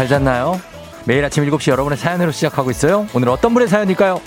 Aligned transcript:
잘 0.00 0.08
잤나요? 0.08 0.58
매일 1.04 1.22
아침 1.22 1.44
7시 1.44 1.70
여러분의 1.70 1.98
사연으로 1.98 2.32
시작하고 2.32 2.70
있어요. 2.70 3.06
오늘 3.12 3.28
어떤 3.28 3.52
분의 3.52 3.68
사연일까요? 3.68 4.18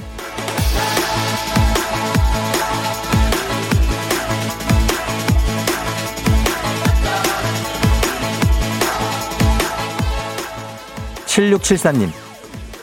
7674님, 11.26 12.12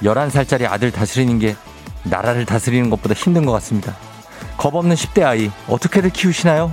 11살짜리 0.02 0.68
아들 0.68 0.90
다스리는 0.90 1.38
게 1.38 1.54
나라를 2.02 2.45
다스리는 2.45 2.90
것보다 2.90 3.14
힘든 3.14 3.46
것 3.46 3.52
같습니다. 3.52 3.95
겁 4.56 4.74
없는 4.74 4.96
10대 4.96 5.22
아이, 5.22 5.52
어떻게들 5.68 6.10
키우시나요? 6.10 6.72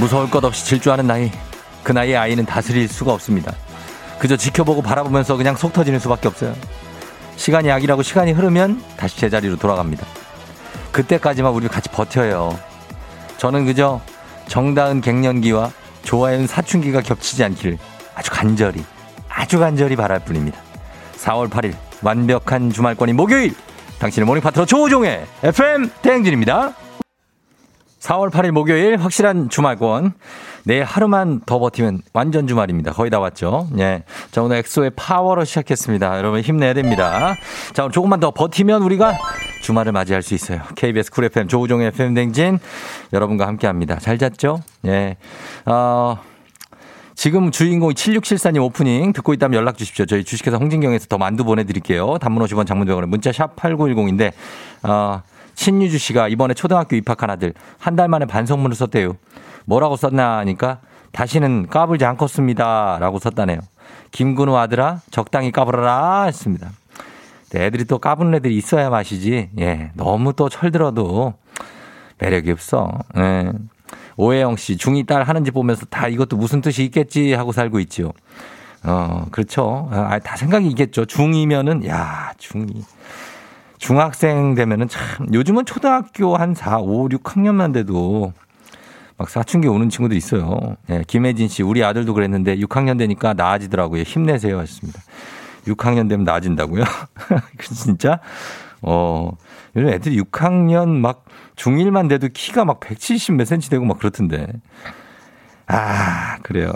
무서울 0.00 0.30
것 0.30 0.42
없이 0.42 0.64
질주하는 0.64 1.06
나이. 1.06 1.30
그 1.82 1.92
나이의 1.92 2.16
아이는 2.16 2.46
다스릴 2.46 2.88
수가 2.88 3.12
없습니다. 3.12 3.52
그저 4.18 4.34
지켜보고 4.34 4.80
바라보면서 4.80 5.36
그냥 5.36 5.56
속 5.56 5.74
터지는 5.74 5.98
수밖에 5.98 6.26
없어요. 6.26 6.54
시간이 7.36 7.68
약이라고 7.68 8.02
시간이 8.02 8.32
흐르면 8.32 8.82
다시 8.96 9.18
제자리로 9.18 9.56
돌아갑니다. 9.56 10.06
그때까지만 10.92 11.52
우리 11.52 11.68
같이 11.68 11.90
버텨요. 11.90 12.58
저는 13.36 13.66
그저 13.66 14.00
정다은 14.48 15.02
갱년기와 15.02 15.70
조아윤 16.02 16.46
사춘기가 16.46 17.02
겹치지 17.02 17.44
않기를 17.44 17.78
아주 18.14 18.30
간절히, 18.30 18.82
아주 19.28 19.58
간절히 19.58 19.96
바랄 19.96 20.20
뿐입니다. 20.20 20.58
4월 21.18 21.50
8일 21.50 21.74
완벽한 22.02 22.72
주말권이 22.72 23.12
목요일 23.12 23.54
당신의 23.98 24.26
모닝 24.26 24.42
파트너 24.42 24.64
조우종의 24.64 25.26
FM 25.42 25.90
대행진입니다. 26.00 26.72
4월 28.00 28.30
8일 28.30 28.50
목요일 28.50 28.96
확실한 28.96 29.50
주말권. 29.50 30.14
내일 30.64 30.84
하루만 30.84 31.40
더 31.46 31.58
버티면 31.58 32.02
완전 32.12 32.46
주말입니다. 32.46 32.92
거의 32.92 33.10
다 33.10 33.18
왔죠. 33.18 33.68
예. 33.78 34.02
자, 34.30 34.42
오늘 34.42 34.56
엑소의 34.58 34.92
파워로 34.96 35.44
시작했습니다. 35.44 36.18
여러분 36.18 36.40
힘내야 36.40 36.74
됩니다. 36.74 37.34
자, 37.72 37.84
오늘 37.84 37.92
조금만 37.92 38.20
더 38.20 38.30
버티면 38.30 38.82
우리가 38.82 39.16
주말을 39.62 39.92
맞이할 39.92 40.22
수 40.22 40.34
있어요. 40.34 40.62
KBS 40.74 41.10
쿨 41.10 41.24
FM 41.24 41.48
조우종의 41.48 41.88
FM 41.88 42.14
대행진 42.14 42.58
여러분과 43.12 43.46
함께 43.46 43.66
합니다. 43.66 43.96
잘 44.00 44.18
잤죠? 44.18 44.60
예. 44.86 45.16
어, 45.66 46.18
지금 47.14 47.50
주인공 47.50 47.90
7674님 47.90 48.62
오프닝 48.62 49.12
듣고 49.12 49.34
있다면 49.34 49.58
연락 49.58 49.76
주십시오. 49.76 50.06
저희 50.06 50.24
주식회사 50.24 50.56
홍진경에서 50.56 51.06
더 51.06 51.18
만두 51.18 51.44
보내드릴게요. 51.44 52.16
단문 52.18 52.42
50원 52.46 52.66
장문 52.66 52.86
백원에 52.86 53.06
문자 53.06 53.30
샵 53.30 53.56
8910인데, 53.56 54.32
어, 54.84 55.22
신유주 55.60 55.98
씨가 55.98 56.28
이번에 56.28 56.54
초등학교 56.54 56.96
입학한 56.96 57.28
아들 57.28 57.52
한 57.78 57.94
달 57.96 58.08
만에 58.08 58.24
반성문을 58.24 58.74
썼대요. 58.76 59.18
뭐라고 59.66 59.96
썼나 59.96 60.38
하니까 60.38 60.80
다시는 61.12 61.66
까불지 61.68 62.06
않겠습니다. 62.06 62.96
라고 62.98 63.18
썼다네요. 63.18 63.58
김근우 64.10 64.56
아들아 64.56 65.00
적당히 65.10 65.52
까불어라 65.52 66.24
했습니다. 66.24 66.70
네, 67.50 67.66
애들이 67.66 67.84
또 67.84 67.98
까부는 67.98 68.36
애들이 68.36 68.56
있어야 68.56 68.88
맛이지. 68.88 69.50
예, 69.58 69.90
너무 69.94 70.32
또 70.32 70.48
철들어도 70.48 71.34
매력이 72.18 72.50
없어. 72.52 72.90
예. 73.18 73.52
오혜영 74.16 74.56
씨, 74.56 74.76
중2 74.76 75.06
딸 75.06 75.24
하는 75.24 75.44
지 75.44 75.50
보면서 75.50 75.84
다 75.86 76.08
이것도 76.08 76.38
무슨 76.38 76.62
뜻이 76.62 76.84
있겠지 76.84 77.34
하고 77.34 77.52
살고 77.52 77.80
있지요. 77.80 78.12
어, 78.84 79.26
그렇죠. 79.30 79.88
아, 79.92 80.18
다 80.20 80.36
생각이 80.36 80.68
있겠죠. 80.68 81.04
중2면은, 81.04 81.86
야, 81.86 82.32
중2. 82.38 82.82
중학생 83.80 84.54
되면은 84.54 84.88
참, 84.88 85.26
요즘은 85.32 85.64
초등학교 85.64 86.36
한 86.36 86.54
4, 86.54 86.80
5, 86.80 87.08
6학년만 87.08 87.72
돼도 87.72 88.34
막 89.16 89.28
사춘기 89.28 89.68
오는 89.68 89.88
친구들 89.88 90.16
있어요. 90.16 90.76
예, 90.90 91.02
김혜진 91.06 91.48
씨, 91.48 91.62
우리 91.62 91.82
아들도 91.82 92.12
그랬는데 92.12 92.56
6학년 92.56 92.98
되니까 92.98 93.32
나아지더라고요. 93.32 94.02
힘내세요. 94.02 94.58
하셨습니다. 94.58 95.00
6학년 95.66 96.10
되면 96.10 96.24
나아진다고요? 96.24 96.84
진짜? 97.72 98.20
어, 98.82 99.30
요즘 99.74 99.88
애들이 99.88 100.20
6학년 100.20 100.88
막 100.88 101.24
중1만 101.56 102.08
돼도 102.10 102.28
키가 102.34 102.66
막 102.66 102.80
170 102.80 103.36
몇 103.36 103.46
센치 103.46 103.70
되고 103.70 103.84
막 103.86 103.98
그렇던데. 103.98 104.46
아, 105.66 106.36
그래요. 106.42 106.72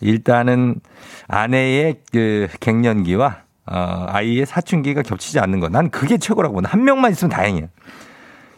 일단은 0.00 0.80
아내의 1.28 2.00
그 2.10 2.48
갱년기와 2.60 3.47
어, 3.70 4.06
아이의 4.08 4.46
사춘기가 4.46 5.02
겹치지 5.02 5.38
않는 5.40 5.60
거. 5.60 5.68
난 5.68 5.90
그게 5.90 6.18
최고라고 6.18 6.54
본. 6.54 6.64
한 6.64 6.84
명만 6.84 7.10
있으면 7.12 7.30
다행이에요. 7.30 7.68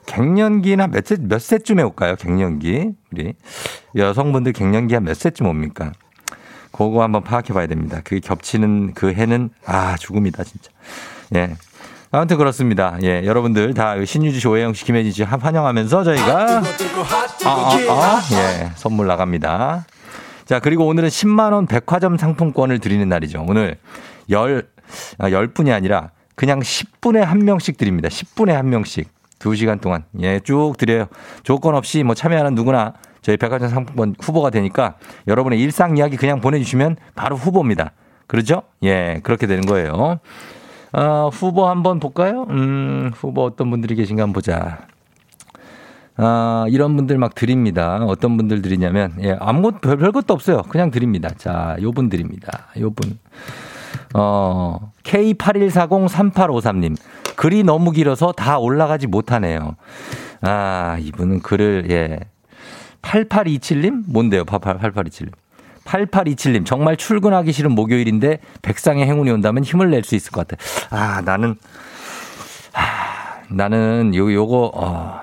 갱년기나 0.07 0.89
몇 0.89 1.07
세, 1.07 1.17
몇 1.21 1.41
세쯤에 1.41 1.83
올까요? 1.83 2.17
갱년기. 2.17 2.91
우리 3.13 3.35
여성분들 3.97 4.53
갱년기 4.53 4.95
한 4.95 5.05
몇 5.05 5.15
세쯤 5.17 5.47
옵니까? 5.47 5.93
그거 6.73 7.03
한번 7.03 7.23
파악해 7.23 7.53
봐야 7.53 7.67
됩니다. 7.67 8.01
그게 8.05 8.21
겹치는 8.21 8.95
그 8.95 9.13
해는 9.13 9.51
아, 9.67 9.97
죽음이다, 9.97 10.45
진짜. 10.45 10.71
예. 11.35 11.55
아무튼 12.13 12.39
그렇습니다. 12.39 12.97
예, 13.05 13.23
여러분들 13.25 13.73
다 13.75 13.95
신유주 14.05 14.41
씨, 14.41 14.49
오해영 14.49 14.75
씨, 14.75 14.85
김혜진 14.85 15.13
씨 15.13 15.23
환영하면서 15.23 16.03
저희가 16.05 16.59
아, 16.59 16.63
아, 17.45 17.79
아, 17.89 18.21
예, 18.33 18.71
선물 18.75 19.07
나갑니다. 19.07 19.85
자, 20.45 20.59
그리고 20.59 20.87
오늘은 20.87 21.09
10만 21.09 21.53
원 21.53 21.67
백화점 21.67 22.17
상품권을 22.17 22.81
드리는 22.81 23.09
날이죠. 23.09 23.45
오늘 23.47 23.77
열, 24.31 24.67
아, 24.77 24.80
10분이 25.19 25.73
아니라 25.73 26.11
그냥 26.35 26.61
10분에 26.61 27.19
한 27.21 27.39
명씩 27.45 27.77
드립니다. 27.77 28.09
10분에 28.09 28.53
한 28.53 28.71
명씩. 28.71 29.09
2시간 29.39 29.81
동안. 29.81 30.05
예, 30.21 30.41
쭉 30.41 30.75
드려요. 30.79 31.07
조건 31.43 31.75
없이 31.75 32.03
뭐 32.03 32.15
참여하는 32.15 32.55
누구나 32.55 32.93
저희 33.23 33.37
백화점 33.37 33.69
상품권 33.69 34.15
후보가 34.21 34.51
되니까 34.51 34.97
여러분의 35.29 35.61
일상 35.61 35.97
이야기 35.97 36.17
그냥 36.17 36.41
보내주시면 36.41 36.97
바로 37.15 37.37
후보입니다. 37.37 37.93
그렇죠? 38.27 38.63
예, 38.83 39.21
그렇게 39.23 39.47
되는 39.47 39.65
거예요. 39.67 40.19
어, 40.93 41.31
후보 41.33 41.69
한번 41.69 42.01
볼까요? 42.01 42.47
음, 42.51 43.11
후보 43.15 43.45
어떤 43.45 43.71
분들이 43.71 43.95
계신가 43.95 44.23
한번 44.23 44.35
보자. 44.35 44.79
아, 46.17 46.67
이런 46.69 46.97
분들 46.97 47.17
막 47.19 47.35
드립니다. 47.35 47.99
어떤 48.07 48.37
분들 48.37 48.61
드리냐면, 48.61 49.15
예, 49.23 49.37
아무것도, 49.41 49.79
별, 49.81 49.97
별 49.97 50.13
것도 50.13 50.35
없어요. 50.35 50.63
그냥 50.69 50.91
드립니다. 50.91 51.31
자, 51.39 51.77
요 51.81 51.93
분 51.93 52.09
드립니다. 52.11 52.67
요 52.79 52.91
분. 52.91 53.19
어, 54.15 54.93
K81403853님. 55.05 56.97
글이 57.37 57.63
너무 57.65 57.91
길어서 57.91 58.33
다 58.33 58.59
올라가지 58.59 59.07
못하네요. 59.07 59.77
아, 60.43 60.97
이분은 61.01 61.41
글을, 61.41 61.87
예. 61.91 62.19
8827님? 63.03 64.03
뭔데요, 64.07 64.45
8827님? 64.45 65.31
8827님, 65.85 66.67
정말 66.67 66.97
출근하기 66.97 67.51
싫은 67.53 67.73
목요일인데 67.73 68.39
백상의 68.63 69.07
행운이 69.07 69.31
온다면 69.31 69.65
힘을 69.65 69.91
낼 69.91 70.05
수 70.05 70.15
있을 70.15 70.31
것 70.31 70.47
같아. 70.47 70.63
아, 70.91 71.21
나는, 71.23 71.57
아, 72.75 73.41
나는 73.49 74.15
요, 74.15 74.33
요거, 74.33 74.73
어, 74.75 75.21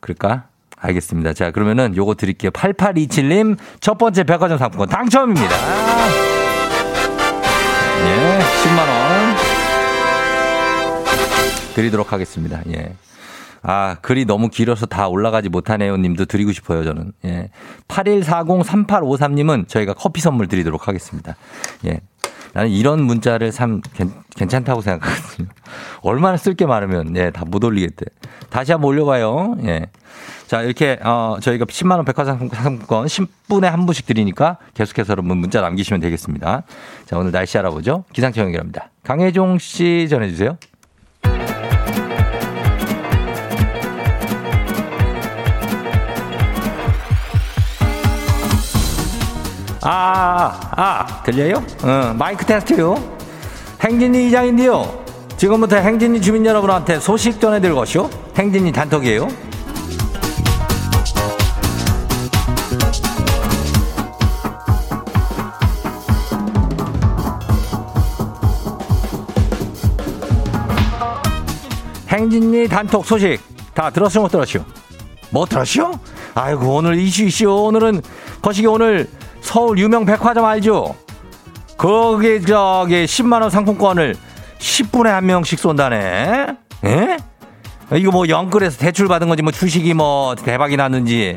그럴까? 0.00 0.44
알겠습니다. 0.76 1.34
자, 1.34 1.50
그러면은 1.50 1.94
요거 1.96 2.14
드릴게요. 2.14 2.50
8827님, 2.50 3.56
첫 3.80 3.98
번째 3.98 4.24
백화점 4.24 4.58
상품권 4.58 4.88
당첨입니다. 4.88 5.89
예, 8.02 8.38
10만원 8.64 9.36
드리도록 11.74 12.12
하겠습니다. 12.12 12.62
예. 12.68 12.94
아, 13.62 13.96
글이 14.00 14.24
너무 14.24 14.48
길어서 14.48 14.86
다 14.86 15.06
올라가지 15.08 15.48
못하네요 15.48 15.96
님도 15.96 16.24
드리고 16.26 16.52
싶어요, 16.52 16.84
저는. 16.84 17.12
예. 17.24 17.50
81403853님은 17.88 19.68
저희가 19.68 19.94
커피 19.94 20.20
선물 20.20 20.48
드리도록 20.48 20.88
하겠습니다. 20.88 21.36
예. 21.86 22.00
나는 22.52 22.70
이런 22.70 23.02
문자를 23.02 23.50
참 23.52 23.80
괜찮다고 24.36 24.80
생각하거든요. 24.80 25.48
얼마나 26.02 26.36
쓸 26.36 26.54
게 26.54 26.66
많으면, 26.66 27.16
예, 27.16 27.30
다 27.30 27.44
못 27.46 27.62
올리겠대. 27.64 28.06
다시 28.48 28.72
한번 28.72 28.88
올려봐요. 28.90 29.56
예. 29.64 29.86
자, 30.46 30.62
이렇게, 30.62 30.98
어, 31.04 31.36
저희가 31.40 31.64
10만 31.64 31.92
원 31.92 32.04
백화점 32.04 32.48
상품권 32.50 33.06
10분에 33.06 33.64
한 33.66 33.86
분씩 33.86 34.06
드리니까 34.06 34.58
계속해서 34.74 35.12
여러분 35.12 35.36
문자 35.38 35.60
남기시면 35.60 36.00
되겠습니다. 36.00 36.64
자, 37.06 37.18
오늘 37.18 37.30
날씨 37.30 37.56
알아보죠. 37.58 38.04
기상청 38.12 38.46
연결합니다. 38.46 38.90
강혜종 39.04 39.58
씨 39.58 40.08
전해 40.10 40.28
주세요. 40.28 40.56
아, 49.82 50.69
아, 50.82 51.04
아, 51.06 51.22
들려요? 51.24 51.62
어, 51.82 52.14
마이크 52.16 52.46
테스트요. 52.46 52.96
행진이 53.82 54.28
이장인데요. 54.28 55.04
지금부터 55.36 55.76
행진이 55.76 56.22
주민 56.22 56.46
여러분한테 56.46 56.98
소식 57.00 57.38
전해드릴 57.38 57.74
것이요. 57.74 58.08
행진이 58.38 58.72
단톡이에요. 58.72 59.28
행진이 72.08 72.68
단톡 72.68 73.04
소식 73.04 73.38
다 73.74 73.90
들었어 73.90 74.22
못 74.22 74.28
들었쇼? 74.28 74.60
못 75.28 75.46
들었쇼? 75.46 75.92
아이고 76.34 76.76
오늘 76.76 76.98
이슈 76.98 77.24
이슈 77.24 77.50
오늘은 77.50 78.00
거시기 78.40 78.66
오늘 78.66 79.10
서울 79.50 79.78
유명 79.78 80.04
백화점 80.04 80.44
알죠? 80.44 80.94
거기 81.76 82.40
저기 82.40 83.04
10만 83.04 83.42
원 83.42 83.50
상품권을 83.50 84.14
10분에 84.58 85.08
한 85.08 85.26
명씩 85.26 85.58
쏜다네. 85.58 86.46
예? 86.84 87.16
이거 87.96 88.12
뭐 88.12 88.28
영끌에서 88.28 88.78
대출 88.78 89.08
받은 89.08 89.26
건지 89.26 89.42
뭐 89.42 89.50
주식이 89.50 89.92
뭐 89.94 90.36
대박이 90.36 90.76
났는지 90.76 91.36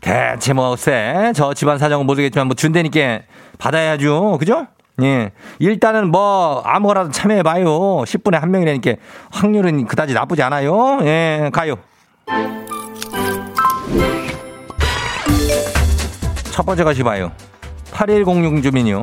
대체 0.00 0.54
뭐쎄저 0.54 1.54
집안 1.54 1.78
사정은 1.78 2.04
모르겠지만 2.06 2.48
뭐 2.48 2.56
준다니까 2.56 3.20
받아야죠. 3.58 4.38
그죠? 4.40 4.66
예. 5.02 5.30
일단은 5.60 6.10
뭐 6.10 6.62
아무거나도 6.64 7.12
참여해 7.12 7.44
봐요. 7.44 7.68
10분에 7.68 8.40
한 8.40 8.50
명이라니까 8.50 8.94
확률은 9.30 9.86
그다지 9.86 10.14
나쁘지 10.14 10.42
않아요. 10.42 10.98
예, 11.02 11.48
가요. 11.52 11.76
첫 16.56 16.64
번째 16.64 16.84
가시 16.84 17.02
봐요. 17.02 17.32
8106 17.92 18.62
주민요. 18.62 19.02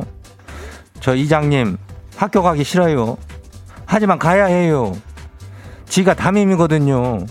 저 0.98 1.14
이장님 1.14 1.76
학교 2.16 2.42
가기 2.42 2.64
싫어요. 2.64 3.16
하지만 3.86 4.18
가야 4.18 4.46
해요. 4.46 4.92
지가 5.88 6.14
담임이거든요. 6.14 7.24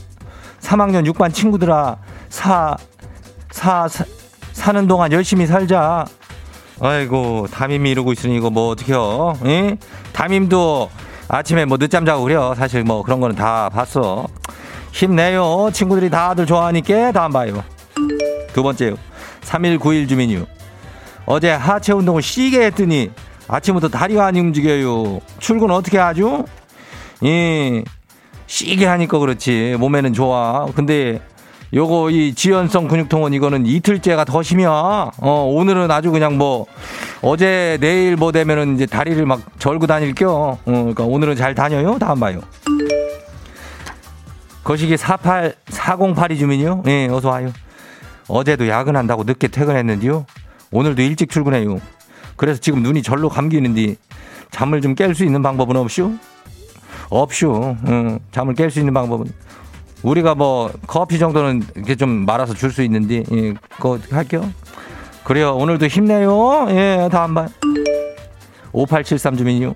3학년 0.61 1.11
6반 1.11 1.33
친구들아 1.33 1.97
사, 2.29 2.77
사, 3.51 3.89
사 3.89 4.05
사는 4.53 4.87
동안 4.87 5.11
열심히 5.11 5.45
살자. 5.45 6.05
아이고 6.79 7.47
담임이 7.51 7.91
이러고 7.91 8.13
있으니 8.13 8.37
이거 8.37 8.49
뭐 8.49 8.69
어떡해요. 8.69 9.39
예? 9.43 9.77
담임도 10.13 10.89
아침에 11.27 11.65
뭐 11.65 11.77
늦잠 11.77 12.05
자고 12.05 12.23
그래요. 12.23 12.53
사실 12.55 12.85
뭐 12.85 13.03
그런 13.03 13.19
거는 13.19 13.35
다 13.35 13.67
봤어. 13.67 14.27
힘내요. 14.93 15.71
친구들이 15.73 16.09
다들 16.09 16.45
좋아하니까 16.45 17.11
다음 17.11 17.33
봐요. 17.33 17.61
두 18.53 18.63
번째요. 18.63 18.95
3191 19.43 20.07
주민이요. 20.07 20.45
어제 21.25 21.51
하체 21.51 21.93
운동을 21.93 22.21
시게 22.21 22.65
했더니 22.65 23.11
아침부터 23.47 23.89
다리가 23.89 24.25
안 24.25 24.35
움직여요. 24.35 25.19
출근 25.39 25.71
어떻게 25.71 25.97
하죠? 25.97 26.45
예. 27.23 27.83
시게 28.47 28.85
하니까 28.85 29.19
그렇지. 29.19 29.75
몸에는 29.79 30.13
좋아. 30.13 30.65
근데 30.75 31.21
요거 31.73 32.11
이 32.11 32.33
지연성 32.35 32.87
근육통은 32.87 33.33
이거는 33.33 33.65
이틀째가 33.65 34.25
더 34.25 34.43
심이야. 34.43 34.69
어, 34.69 35.51
오늘은 35.51 35.89
아주 35.89 36.11
그냥 36.11 36.37
뭐 36.37 36.67
어제 37.21 37.77
내일 37.81 38.15
뭐 38.15 38.31
되면은 38.31 38.75
이제 38.75 38.85
다리를 38.85 39.25
막 39.25 39.41
절고 39.59 39.87
다닐 39.87 40.13
겨. 40.13 40.29
어, 40.29 40.59
그러니까 40.65 41.03
오늘은 41.03 41.35
잘 41.35 41.55
다녀요. 41.55 41.97
다음 41.99 42.19
봐요. 42.19 42.41
거시기 44.63 44.95
48 44.97 45.55
4082 45.69 46.37
주민이요. 46.37 46.83
예, 46.87 47.07
어서 47.09 47.29
와요. 47.29 47.51
어제도 48.27 48.67
야근한다고 48.67 49.23
늦게 49.23 49.47
퇴근했는데요. 49.49 50.25
오늘도 50.71 51.01
일찍 51.01 51.29
출근해요. 51.29 51.79
그래서 52.35 52.59
지금 52.59 52.81
눈이 52.81 53.03
절로 53.03 53.29
감기는데 53.29 53.95
잠을 54.51 54.81
좀 54.81 54.95
깰 54.95 55.13
수 55.15 55.23
있는 55.25 55.41
방법은 55.41 55.75
없슈? 55.77 56.17
없슈. 57.09 57.75
응, 57.87 58.19
잠을 58.31 58.55
깰 58.55 58.69
수 58.71 58.79
있는 58.79 58.93
방법은 58.93 59.25
우리가 60.03 60.35
뭐 60.35 60.71
커피 60.87 61.19
정도는 61.19 61.63
이렇게 61.75 61.95
좀 61.95 62.25
말아서 62.25 62.53
줄 62.53 62.71
수 62.71 62.81
있는데 62.83 63.23
예, 63.31 63.53
그거 63.77 63.99
할게요. 64.11 64.51
그래요. 65.23 65.55
오늘도 65.55 65.87
힘내요. 65.87 66.67
예, 66.71 67.07
다음 67.11 67.33
번. 67.35 67.47
5873 68.73 69.37
주민요. 69.37 69.73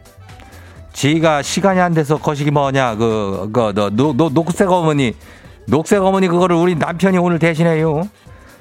지가 0.93 1.43
시간이 1.43 1.79
안 1.79 1.93
돼서 1.93 2.17
거시기 2.17 2.49
뭐냐 2.49 2.95
그, 2.95 3.49
그, 3.53 3.71
너, 3.75 3.89
노, 3.91 4.13
노, 4.13 4.29
녹색 4.29 4.69
어머니 4.71 5.13
녹색 5.67 6.01
어머니 6.01 6.27
그거를 6.27 6.55
우리 6.55 6.75
남편이 6.75 7.17
오늘 7.19 7.37
대신해요. 7.39 8.09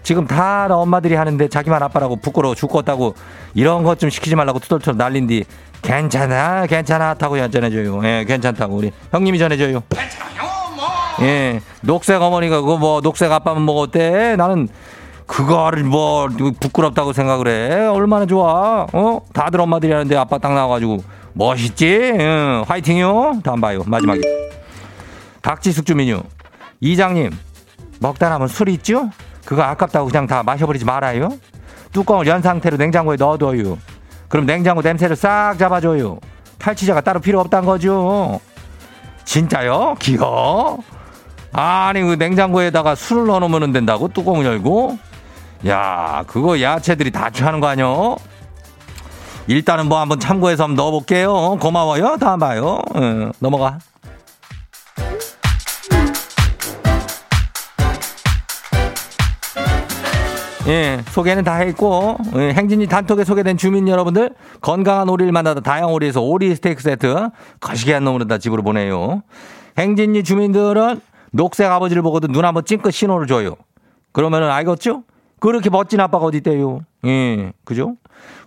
지금 0.07 0.25
다 0.25 0.69
엄마들이 0.71 1.17
하는데 1.17 1.49
자기만 1.49 1.83
아빠라고 1.83 2.15
부끄러워 2.15 2.55
죽겠다고 2.55 3.17
이런 3.55 3.83
것 3.83 3.97
좀 3.99 4.09
시키지 4.09 4.37
말라고 4.37 4.61
투덜투덜 4.61 4.97
날린디 4.97 5.45
괜찮아 5.83 6.67
괜찮아 6.67 7.15
타고 7.15 7.37
전해줘요. 7.51 8.01
예, 8.05 8.25
괜찮다고 8.25 8.77
우리 8.77 8.93
형님이 9.11 9.37
전해줘요. 9.41 9.83
괜찮아요 9.89 10.43
뭐. 10.77 10.87
예, 11.23 11.61
녹색 11.81 12.23
어머니가 12.23 12.61
그거 12.61 12.77
뭐 12.77 13.01
녹색 13.01 13.33
아빠만 13.33 13.65
먹었대. 13.65 14.37
나는 14.37 14.69
그거를 15.27 15.83
뭐 15.83 16.29
부끄럽다고 16.61 17.13
생각을 17.13 17.49
해. 17.49 17.87
얼마나 17.89 18.27
좋아. 18.27 18.87
어? 18.93 19.21
다들 19.33 19.61
엄마들이 19.61 19.93
하는데 19.93 20.17
아빠 20.17 20.39
딱 20.39 20.55
나와가지고 20.55 21.03
멋있지? 21.33 22.13
응, 22.17 22.63
화이팅요. 22.65 23.41
다음 23.43 23.61
봐요. 23.61 23.83
마지막에. 23.87 24.21
박지숙 25.43 25.85
주민요. 25.85 26.23
이장님, 26.81 27.33
먹다 27.99 28.29
남은 28.29 28.47
술 28.47 28.69
있죠? 28.69 29.11
그거 29.47 29.63
아깝다고 29.63 30.09
그냥 30.09 30.27
다 30.27 30.43
마셔버리지 30.43 30.85
말아요. 30.85 31.31
뚜껑을 31.93 32.27
연 32.27 32.43
상태로 32.43 32.77
냉장고에 32.77 33.17
넣어둬요. 33.17 33.79
그럼 34.29 34.45
냉장고 34.45 34.83
냄새를 34.83 35.17
싹 35.17 35.57
잡아줘요. 35.57 36.19
탈취자가 36.59 37.01
따로 37.01 37.21
필요 37.21 37.41
없단 37.41 37.65
거죠. 37.65 38.41
진짜요? 39.25 39.95
기어? 39.99 40.79
아니 41.53 42.03
그 42.03 42.15
냉장고에다가 42.19 42.95
술을 42.95 43.27
넣어놓으면 43.27 43.73
된다고 43.73 44.09
뚜껑을 44.09 44.45
열고? 44.45 44.99
야 45.69 46.25
그거 46.27 46.61
야채들이 46.61 47.13
다 47.13 47.31
취하는 47.31 47.61
거 47.61 47.69
아니요? 47.69 48.17
일단은 49.47 49.87
뭐 49.87 50.01
한번 50.01 50.19
참고해서 50.19 50.65
한번 50.65 50.77
넣어볼게요. 50.77 51.57
고마워요. 51.61 52.17
다음 52.19 52.41
봐요. 52.41 52.81
응, 52.97 53.33
넘어가. 53.39 53.79
예, 60.69 61.01
소개는 61.11 61.45
다 61.45 61.55
했고, 61.57 62.17
예, 62.37 62.53
행진이 62.53 62.89
단톡에 62.89 63.23
소개된 63.23 63.57
주민 63.57 63.87
여러분들, 63.87 64.31
건강한 64.61 65.09
오리를 65.09 65.31
만나다 65.31 65.61
다양 65.61 65.93
오리에서 65.93 66.21
오리 66.23 66.53
스테이크 66.57 66.83
세트, 66.83 67.29
거시기 67.61 67.93
한 67.93 68.03
놈으로 68.03 68.25
다 68.27 68.39
집으로 68.39 68.63
보내요. 68.65 69.23
행진이 69.79 70.25
주민들은 70.25 71.01
녹색 71.31 71.71
아버지를 71.71 72.03
보고도 72.03 72.29
눈 72.29 72.45
한번 72.45 72.65
찡긋 72.65 72.93
신호를 72.93 73.29
줘요. 73.29 73.55
그러면은 74.11 74.51
알겠죠? 74.51 75.05
그렇게 75.39 75.71
멋진 75.71 76.01
아빠가 76.01 76.25
어디 76.25 76.39
있대요. 76.39 76.81
예, 77.05 77.53
그죠? 77.65 77.95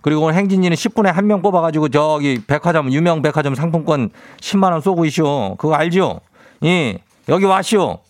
그리고 0.02 0.22
오늘 0.22 0.34
행진이는 0.34 0.74
10분에 0.76 1.06
한 1.10 1.26
명 1.26 1.40
뽑아가지고 1.40 1.88
저기 1.88 2.42
백화점, 2.46 2.92
유명 2.92 3.22
백화점 3.22 3.54
상품권 3.54 4.10
10만원 4.40 4.82
쏘고 4.82 5.06
있쇼. 5.06 5.54
그거 5.58 5.74
알죠? 5.74 6.20
예, 6.64 6.98
여기 7.30 7.46
와쇼. 7.46 8.00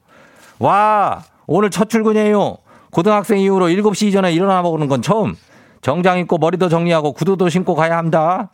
와, 0.58 1.22
오늘 1.46 1.70
첫 1.70 1.88
출근이에요. 1.88 2.56
고등학생 2.90 3.38
이후로 3.38 3.68
7시 3.68 4.08
이전에 4.08 4.32
일어나 4.32 4.62
보는 4.62 4.88
건 4.88 5.02
처음. 5.02 5.36
정장 5.82 6.18
입고 6.18 6.38
머리도 6.38 6.68
정리하고 6.68 7.12
구두도 7.12 7.48
신고 7.48 7.74
가야 7.74 7.96
합니다. 7.96 8.50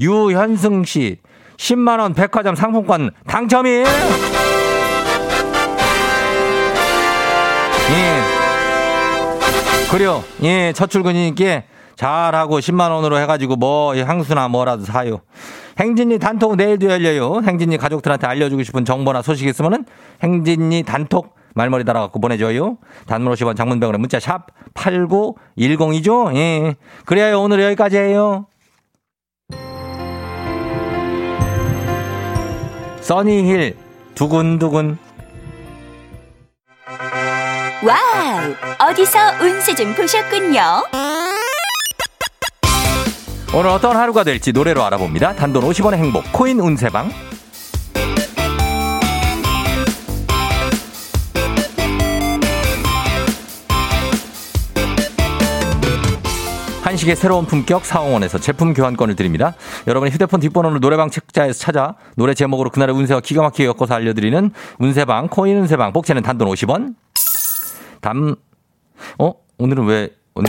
유현승 0.00 0.84
씨, 0.84 1.18
10만 1.56 2.00
원 2.00 2.12
백화점 2.14 2.54
상품권 2.54 3.10
당첨이에요! 3.26 3.84
예. 7.88 8.20
그래요. 9.90 10.22
예, 10.42 10.72
첫 10.74 10.90
출근이니까 10.90 11.62
잘하고 11.94 12.58
10만 12.58 12.90
원으로 12.90 13.18
해가지고 13.20 13.56
뭐 13.56 13.96
향수나 13.96 14.48
뭐라도 14.48 14.84
사요. 14.84 15.20
행진이 15.78 16.18
단톡 16.18 16.56
내일도 16.56 16.90
열려요. 16.90 17.40
행진이 17.46 17.78
가족들한테 17.78 18.26
알려주고 18.26 18.62
싶은 18.64 18.84
정보나 18.84 19.22
소식 19.22 19.46
있으면은 19.48 19.86
행진이 20.22 20.82
단톡 20.82 21.34
말머리 21.56 21.84
달아갖고 21.84 22.20
보내줘요. 22.20 22.76
단문 23.06 23.32
50원 23.32 23.56
장문 23.56 23.74
백원에 23.74 23.98
문자 23.98 24.20
샵 24.20 24.46
8910이죠? 24.74 26.36
예. 26.36 26.76
그래요. 27.06 27.40
오늘 27.40 27.60
여기까지 27.62 27.96
해요. 27.96 28.46
써니힐 33.00 33.76
두근두근 34.14 34.98
와우! 37.84 38.90
어디서 38.90 39.18
운세 39.40 39.74
좀 39.76 39.94
보셨군요. 39.94 40.60
오늘 43.54 43.70
어떤 43.70 43.96
하루가 43.96 44.24
될지 44.24 44.52
노래로 44.52 44.84
알아봅니다. 44.84 45.34
단돈 45.36 45.62
50원의 45.62 45.94
행복 45.94 46.24
코인 46.32 46.58
운세방 46.58 47.10
한식의 56.96 57.14
새로운 57.16 57.44
품격 57.44 57.84
사홍원에서 57.84 58.38
제품 58.38 58.72
교환권을 58.72 59.16
드립니다. 59.16 59.54
여러분이 59.86 60.10
휴대폰 60.12 60.40
뒷번호를 60.40 60.80
노래방 60.80 61.10
책자에서 61.10 61.58
찾아 61.58 61.94
노래 62.16 62.32
제목으로 62.32 62.70
그날의 62.70 62.94
운세와 62.96 63.20
기가 63.20 63.42
막히게 63.42 63.66
엮어서 63.66 63.94
알려드리는 63.94 64.50
운세방 64.78 65.28
코인 65.28 65.58
운세방 65.58 65.92
복채는 65.92 66.22
단돈 66.22 66.48
50원. 66.48 66.94
담 68.00 68.36
어? 69.18 69.32
오늘은 69.58 69.84
왜 69.84 70.08
언니 70.34 70.48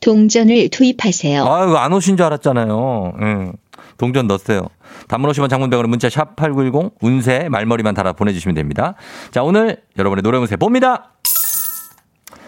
동전을 0.00 0.70
투입하세요. 0.70 1.44
아유 1.44 1.76
안 1.76 1.92
오신 1.92 2.16
줄 2.16 2.24
알았잖아요. 2.24 3.12
응. 3.20 3.52
동전 3.98 4.26
넣었어요. 4.26 4.68
단문 5.08 5.30
50원 5.32 5.50
장문병으로 5.50 5.86
문자 5.86 6.08
샵 6.08 6.34
8910 6.36 6.94
운세 7.02 7.50
말머리만 7.50 7.94
달아 7.94 8.14
보내주시면 8.14 8.54
됩니다. 8.54 8.94
자, 9.32 9.42
오늘 9.42 9.82
여러분의 9.98 10.22
노래 10.22 10.38
운세 10.38 10.56
봅니다. 10.56 11.12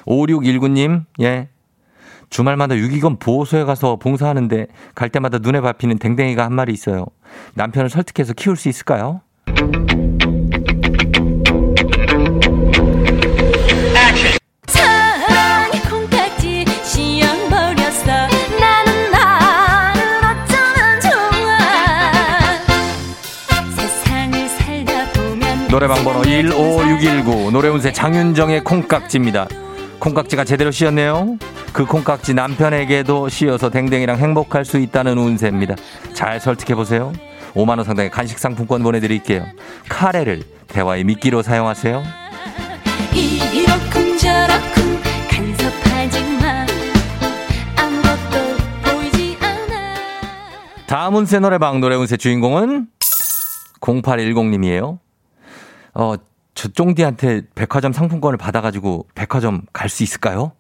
5619님, 0.06 1.04
예. 1.20 1.48
주말마다 2.32 2.76
유기견 2.76 3.18
보호소에 3.18 3.64
가서 3.64 3.96
봉사하는데 3.96 4.66
갈 4.94 5.10
때마다 5.10 5.38
눈에 5.38 5.60
밟히는 5.60 5.98
댕댕이가 5.98 6.42
한 6.42 6.54
마리 6.54 6.72
있어요. 6.72 7.04
남편을 7.54 7.90
설득해서 7.90 8.32
키울 8.32 8.56
수 8.56 8.70
있을까요? 8.70 9.20
노래방 25.70 26.04
번호 26.04 26.20
15619 26.20 27.50
노래운세 27.50 27.92
장윤정의 27.92 28.62
콩깍지입니다. 28.64 29.48
콩깍지가 30.02 30.42
제대로 30.42 30.72
씌었네요. 30.72 31.38
그 31.72 31.86
콩깍지 31.86 32.34
남편에게도 32.34 33.28
씌어서 33.28 33.70
댕댕이랑 33.70 34.18
행복할 34.18 34.64
수 34.64 34.78
있다는 34.78 35.16
운세입니다. 35.16 35.76
잘 36.12 36.40
설득해 36.40 36.74
보세요. 36.74 37.12
5만 37.54 37.76
원 37.76 37.84
상당의 37.84 38.10
간식 38.10 38.40
상품권 38.40 38.82
보내드릴게요. 38.82 39.46
카레를 39.88 40.42
대화의 40.66 41.04
미끼로 41.04 41.42
사용하세요. 41.42 42.02
다음 50.88 51.14
운세 51.14 51.38
노래방 51.38 51.80
노래 51.80 51.94
운세 51.94 52.16
주인공은 52.16 52.88
0810님이에요. 53.80 54.98
어, 55.94 56.14
저 56.54 56.68
쫑디한테 56.68 57.42
백화점 57.54 57.92
상품권을 57.92 58.36
받아가지고 58.38 59.06
백화점 59.14 59.62
갈 59.72 59.88
수 59.88 60.02
있을까요? 60.02 60.52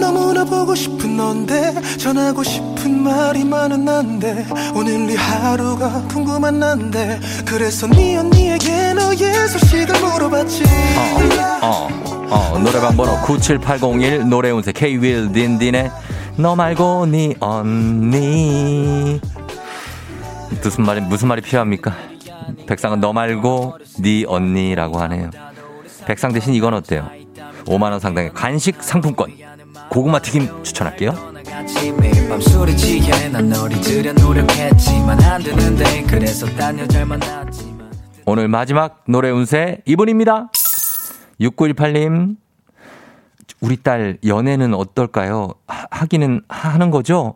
너무나 0.00 0.44
보고 0.44 0.74
싶은 0.74 1.16
넌데 1.16 1.74
전하고 1.98 2.42
싶은 2.42 3.02
말이 3.02 3.44
많은 3.44 3.84
난데 3.84 4.46
오늘 4.74 5.06
네 5.06 5.14
하루가 5.16 6.02
궁금한 6.08 6.58
난데 6.58 7.20
그래서 7.46 7.86
네 7.86 8.16
언니에게 8.16 8.94
너의 8.94 9.48
소식을 9.48 10.00
물어봤지 10.00 10.64
어, 11.62 11.88
어, 12.30 12.58
노래방 12.58 12.96
번호 12.96 13.12
97801 13.26 14.28
노래운세 14.28 14.72
K-윌 14.72 15.32
딘딘의 15.32 15.90
너 16.36 16.56
말고 16.56 17.06
네 17.06 17.34
언니 17.40 19.20
무슨 20.60 20.84
말이 20.84 21.00
무슨 21.00 21.28
말이 21.28 21.40
필요합니까? 21.40 21.94
백상은 22.66 23.00
너 23.00 23.12
말고 23.12 23.78
네 24.00 24.24
언니라고 24.26 24.98
하네요. 25.00 25.30
백상 26.06 26.32
대신 26.32 26.54
이건 26.54 26.74
어때요? 26.74 27.08
5만 27.64 27.90
원 27.90 28.00
상당의 28.00 28.32
간식 28.34 28.82
상품권 28.82 29.32
고구마 29.88 30.18
튀김 30.18 30.62
추천할게요. 30.64 31.12
오늘 38.26 38.48
마지막 38.48 39.04
노래 39.06 39.30
운세 39.30 39.82
이분입니다. 39.84 40.50
6918님 41.40 42.36
우리 43.60 43.76
딸 43.76 44.18
연애는 44.24 44.74
어떨까요? 44.74 45.54
하, 45.66 45.86
하기는 45.90 46.42
하는 46.48 46.90
거죠? 46.90 47.34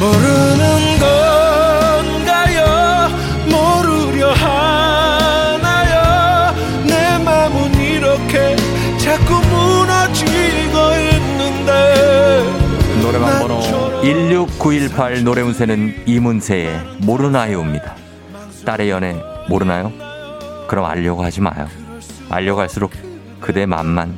모르는 0.00 0.98
건가요 1.00 2.60
모르려 3.50 4.30
하나요 4.32 5.94
내 6.86 7.18
맘은 7.18 7.74
이렇게 7.74 8.56
자꾸 8.98 9.34
무너지고 9.34 10.30
있는데 11.12 12.42
노래방 13.02 13.40
번호 13.40 13.58
16918 14.02 15.24
노래 15.24 15.42
운세는 15.42 16.04
이문세의 16.06 16.80
모르나요입니다. 16.98 17.96
딸의 18.64 18.90
연애 18.90 19.16
모르나요? 19.48 19.92
그럼 20.68 20.84
알려고 20.84 21.24
하지 21.24 21.40
마요. 21.40 21.66
알려고 22.30 22.60
할수록 22.60 22.92
그대 23.40 23.66
맘만 23.66 24.16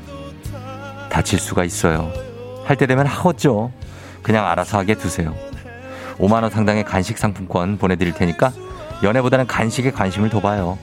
다칠 1.10 1.38
수가 1.38 1.64
있어요. 1.64 2.12
할 2.66 2.76
때 2.76 2.86
되면 2.86 3.06
하겠죠. 3.06 3.72
그냥 4.22 4.46
알아서 4.46 4.78
하게 4.78 4.94
두세요. 4.94 5.34
5만원 6.20 6.50
상당의 6.50 6.84
간식 6.84 7.18
상품권 7.18 7.78
보내드릴 7.78 8.12
테니까 8.12 8.52
연애보다는 9.02 9.46
간식에 9.46 9.90
관심을 9.90 10.28
둬봐요. 10.28 10.78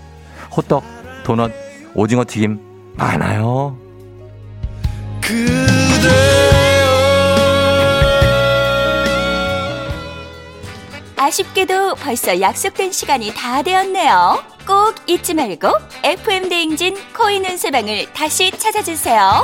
호떡, 0.56 0.84
도넛, 1.24 1.52
오징어 1.94 2.26
튀김 2.26 2.60
많아요. 2.96 3.78
아쉽게도 11.18 11.96
벌써 11.96 12.40
약속된 12.40 12.92
시간이 12.92 13.34
다 13.34 13.62
되었네요. 13.62 14.44
꼭 14.66 14.96
잊지 15.08 15.34
말고 15.34 15.68
FM 16.04 16.50
대행진 16.50 16.96
코인 17.18 17.46
운세방을 17.46 18.14
다시 18.14 18.52
찾아주세요. 18.52 19.44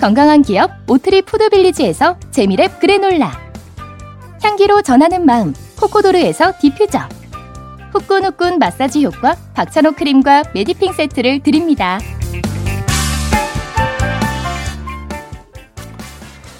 건강한 0.00 0.40
기업 0.40 0.70
오트리 0.88 1.20
푸드빌리지에서 1.22 2.18
재미랩 2.30 2.80
그래놀라 2.80 3.32
향기로 4.42 4.80
전하는 4.80 5.26
마음 5.26 5.52
코코도르에서 5.78 6.54
디퓨저 6.58 7.00
후끈후끈 7.92 8.58
마사지 8.58 9.04
효과 9.04 9.36
박찬호 9.52 9.92
크림과 9.92 10.44
메디핑 10.54 10.94
세트를 10.94 11.40
드립니다. 11.40 11.98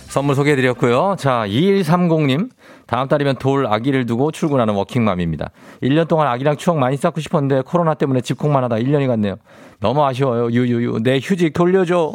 선물 0.08 0.34
소개해드렸고요. 0.34 1.16
자, 1.18 1.44
2130님. 1.46 2.50
다음 2.90 3.06
달이면 3.06 3.36
돌 3.36 3.68
아기를 3.68 4.04
두고 4.04 4.32
출근하는 4.32 4.74
워킹맘입니다. 4.74 5.52
1년 5.80 6.08
동안 6.08 6.26
아기랑 6.26 6.56
추억 6.56 6.76
많이 6.76 6.96
쌓고 6.96 7.20
싶었는데 7.20 7.62
코로나 7.62 7.94
때문에 7.94 8.20
집콕만 8.20 8.64
하다 8.64 8.76
1년이 8.76 9.06
갔네요. 9.06 9.36
너무 9.78 10.04
아쉬워요. 10.04 10.50
유유유. 10.50 10.98
내 11.04 11.20
휴직 11.22 11.52
돌려줘. 11.52 12.14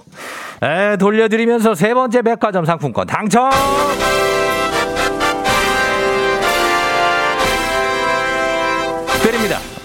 에, 0.62 0.98
돌려드리면서 0.98 1.76
세 1.76 1.94
번째 1.94 2.22
백화점 2.24 2.66
상품권 2.66 3.08
당첨! 3.08 3.52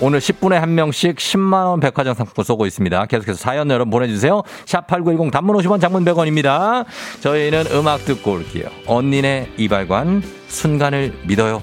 오늘 0.03 0.19
10분에 0.19 0.55
한 0.55 0.75
명씩 0.75 1.17
10만원 1.17 1.81
백화점 1.81 2.15
상품권 2.15 2.45
쏘고 2.45 2.67
있습니다. 2.67 3.07
계속해서 3.07 3.39
사연 3.39 3.71
여러분 3.71 3.91
보내주세요. 3.91 4.43
샵8910 4.65 5.31
단문 5.31 5.57
50원 5.57 5.81
장문 5.81 6.05
100원입니다. 6.07 6.87
저희는 7.21 7.67
음악 7.73 8.05
듣고 8.07 8.33
올게요. 8.33 8.69
언니네 8.87 9.53
이발관 9.59 10.23
순간을 10.49 11.13
믿어요. 11.27 11.63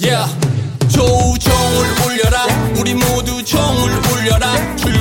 Yeah. 0.00 0.48
조우 0.88 1.36
종을 1.38 1.86
울려라 2.06 2.46
우리 2.80 2.94
모두 2.94 3.44
종을 3.44 3.90
울려라 4.12 4.76
출 4.76 4.97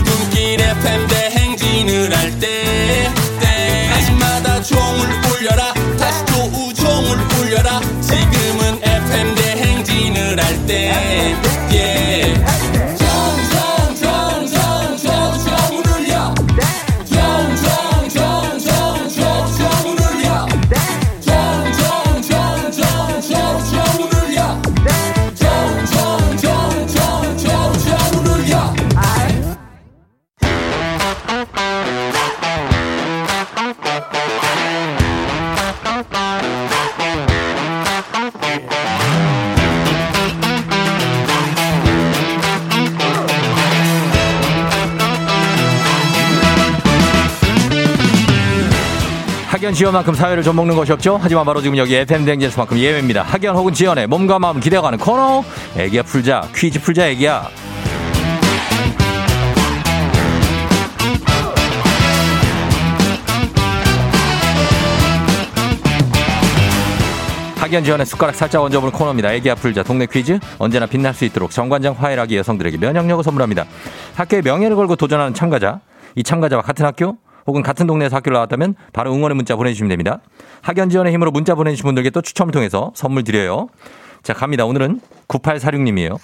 학연 49.67 49.75
지원만큼 49.75 50.13
사회를 50.13 50.43
좀 50.43 50.55
먹는 50.55 50.77
것이 50.77 50.93
없죠. 50.93 51.19
하지만 51.21 51.43
바로 51.43 51.61
지금 51.61 51.75
여기 51.75 51.93
FM 51.93 52.23
댕진스만큼 52.23 52.77
예외입니다. 52.77 53.23
학연 53.23 53.53
혹은 53.53 53.73
지연의 53.73 54.07
몸과 54.07 54.39
마음 54.39 54.61
기대어가는 54.61 54.97
코너. 54.97 55.43
애기야 55.75 56.03
풀자 56.03 56.47
퀴즈 56.55 56.79
풀자 56.79 57.09
애기야. 57.09 57.49
학연 67.57 67.83
지원의 67.83 68.05
숟가락 68.05 68.35
살짝 68.35 68.61
얹어보는 68.61 68.93
코너입니다. 68.93 69.33
애기 69.33 69.51
아플자 69.51 69.83
동네 69.83 70.05
퀴즈 70.05 70.39
언제나 70.59 70.85
빛날 70.85 71.13
수 71.13 71.25
있도록 71.25 71.51
정관장 71.51 71.95
화해락이 71.99 72.37
여성들에게 72.37 72.77
면역력을 72.77 73.21
선물합니다. 73.21 73.65
학교의 74.15 74.43
명예를 74.43 74.77
걸고 74.77 74.95
도전하는 74.95 75.33
참가자 75.33 75.81
이 76.15 76.23
참가자와 76.23 76.61
같은 76.61 76.85
학교 76.85 77.17
혹은 77.47 77.63
같은 77.63 77.87
동네에서 77.87 78.17
학교를 78.17 78.35
나왔다면 78.35 78.75
바로 78.93 79.13
응원의 79.13 79.35
문자 79.35 79.55
보내주시면 79.55 79.89
됩니다. 79.89 80.19
학연 80.61 80.89
지원의 80.89 81.13
힘으로 81.13 81.31
문자 81.31 81.55
보내주신 81.55 81.83
분들께 81.83 82.09
또 82.09 82.21
추첨을 82.21 82.51
통해서 82.51 82.91
선물 82.93 83.23
드려요. 83.23 83.69
자 84.21 84.33
갑니다. 84.33 84.65
오늘은 84.65 84.99
9846님이에요. 85.29 86.17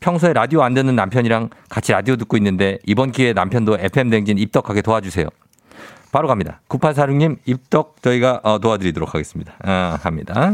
평소에 0.00 0.32
라디오 0.32 0.62
안 0.62 0.74
듣는 0.74 0.96
남편이랑 0.96 1.50
같이 1.68 1.92
라디오 1.92 2.16
듣고 2.16 2.36
있는데 2.38 2.78
이번 2.86 3.12
기회에 3.12 3.32
남편도 3.34 3.78
FM 3.78 4.10
댕진 4.10 4.38
입덕하게 4.38 4.82
도와주세요. 4.82 5.26
바로 6.12 6.28
갑니다. 6.28 6.60
9846님 6.68 7.36
입덕 7.44 8.00
저희가 8.00 8.40
어, 8.42 8.58
도와드리도록 8.58 9.14
하겠습니다. 9.14 9.54
아, 9.62 9.98
합니다. 10.02 10.52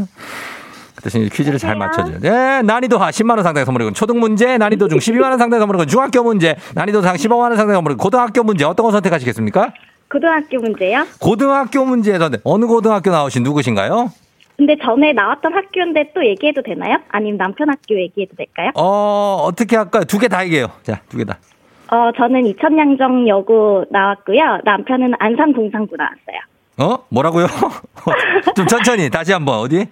그 1.05 1.09
대신 1.11 1.29
퀴즈를 1.29 1.59
잘 1.59 1.75
맞춰줘요. 1.75 2.19
네, 2.19 2.61
난이도 2.63 2.97
하 2.97 3.09
10만원 3.11 3.43
상당의 3.43 3.65
선물이고, 3.65 3.91
초등 3.91 4.19
문제, 4.19 4.57
난이도 4.57 4.87
중 4.87 4.97
12만원 4.97 5.37
상당의 5.37 5.59
선물이고, 5.59 5.85
중학교 5.85 6.23
문제, 6.23 6.55
난이도 6.73 7.01
상 7.03 7.15
15만원 7.15 7.49
상당의 7.55 7.75
선물이고, 7.75 8.01
고등학교 8.01 8.43
문제, 8.43 8.65
어떤 8.65 8.85
거 8.87 8.91
선택하시겠습니까? 8.91 9.71
고등학교 10.11 10.57
문제요? 10.59 11.05
고등학교 11.19 11.85
문제에서, 11.85 12.29
어느 12.43 12.65
고등학교 12.65 13.11
나오신 13.11 13.43
누구신가요? 13.43 14.09
근데 14.57 14.75
전에 14.83 15.11
나왔던 15.13 15.53
학교인데 15.53 16.11
또 16.15 16.25
얘기해도 16.25 16.63
되나요? 16.63 16.97
아니면 17.09 17.37
남편 17.37 17.69
학교 17.69 17.99
얘기해도 17.99 18.35
될까요? 18.37 18.71
어, 18.75 19.41
어떻게 19.43 19.75
할까요? 19.75 20.05
두 20.05 20.17
개 20.17 20.27
다 20.29 20.43
얘기해요. 20.45 20.67
자, 20.81 21.01
두 21.09 21.17
개 21.17 21.25
다. 21.25 21.37
어, 21.91 22.09
저는 22.17 22.45
이천양정여고 22.47 23.85
나왔고요. 23.91 24.61
남편은 24.63 25.13
안산동상고 25.19 25.95
나왔어요. 25.97 26.39
어? 26.95 27.05
뭐라고요? 27.09 27.47
좀 28.55 28.65
천천히, 28.65 29.09
다시 29.09 29.33
한 29.33 29.43
번, 29.45 29.59
어디? 29.59 29.85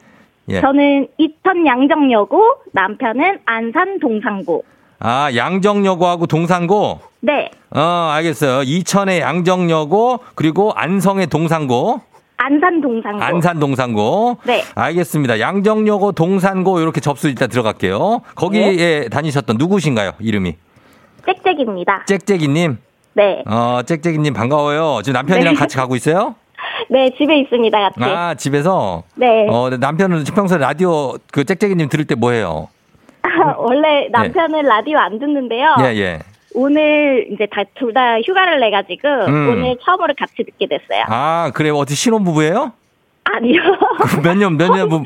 예. 0.50 0.62
저는 0.62 1.08
이천 1.18 1.66
양정여고, 1.66 2.42
남편은 2.74 3.40
안산동상고. 3.46 4.64
아, 5.00 5.30
양정여고하고 5.36 6.28
동산고? 6.28 7.00
네, 7.22 7.50
어, 7.72 7.80
알겠어요. 8.14 8.64
이천의 8.64 9.22
양정여고, 9.22 10.20
그리고 10.36 10.72
안성의 10.76 11.28
동산고. 11.28 12.02
안산동상고. 12.38 13.22
안산 13.24 13.60
동산고. 13.60 14.38
네. 14.44 14.64
알겠습니다. 14.76 15.40
양정여고 15.40 16.12
동산고 16.12 16.80
이렇게 16.82 17.00
접수 17.00 17.30
일단 17.30 17.48
들어갈게요. 17.48 18.22
거기에 18.36 18.76
네. 18.76 19.10
다니셨던 19.10 19.56
누구신가요? 19.58 20.14
이름이 20.20 20.56
짹짹입니다. 21.26 22.04
짹짹이님. 22.06 22.78
네. 23.14 23.44
어 23.48 23.82
짹짹이님 23.86 24.34
반가워요. 24.34 25.02
지금 25.04 25.14
남편이랑 25.14 25.54
네. 25.54 25.60
같이 25.60 25.78
가고 25.78 25.96
있어요? 25.96 26.36
네, 26.90 27.10
집에 27.18 27.40
있습니다, 27.40 27.80
같이. 27.80 28.04
아 28.04 28.34
집에서. 28.36 29.04
네. 29.16 29.48
어 29.50 29.64
근데 29.64 29.78
남편은 29.78 30.24
평소에 30.26 30.58
라디오 30.58 31.14
그 31.32 31.44
짹짹이님 31.44 31.90
들을 31.90 32.06
때 32.06 32.16
뭐 32.16 32.32
해요? 32.32 32.68
원래 33.58 34.08
남편은 34.12 34.64
라디오 34.64 34.98
안 35.00 35.20
듣는데요. 35.20 35.76
예 35.82 35.86
예. 35.98 36.20
오늘 36.56 37.28
이제 37.32 37.48
다, 37.52 37.64
둘 37.76 37.94
다 37.94 38.20
휴가를 38.22 38.60
내 38.60 38.70
가지고, 38.70 39.08
음. 39.28 39.50
오늘 39.50 39.76
처음으로 39.84 40.14
같이 40.18 40.44
듣게 40.44 40.68
됐어요. 40.68 41.04
아 41.08 41.52
그래 41.54 41.70
어떻게 41.72 41.96
신혼 41.96 42.24
부부예요? 42.24 42.72
아니요. 43.24 43.62
몇 44.24 44.36
년 44.38 44.54
몇 44.58 44.70
년 44.70 44.88
부 44.90 45.04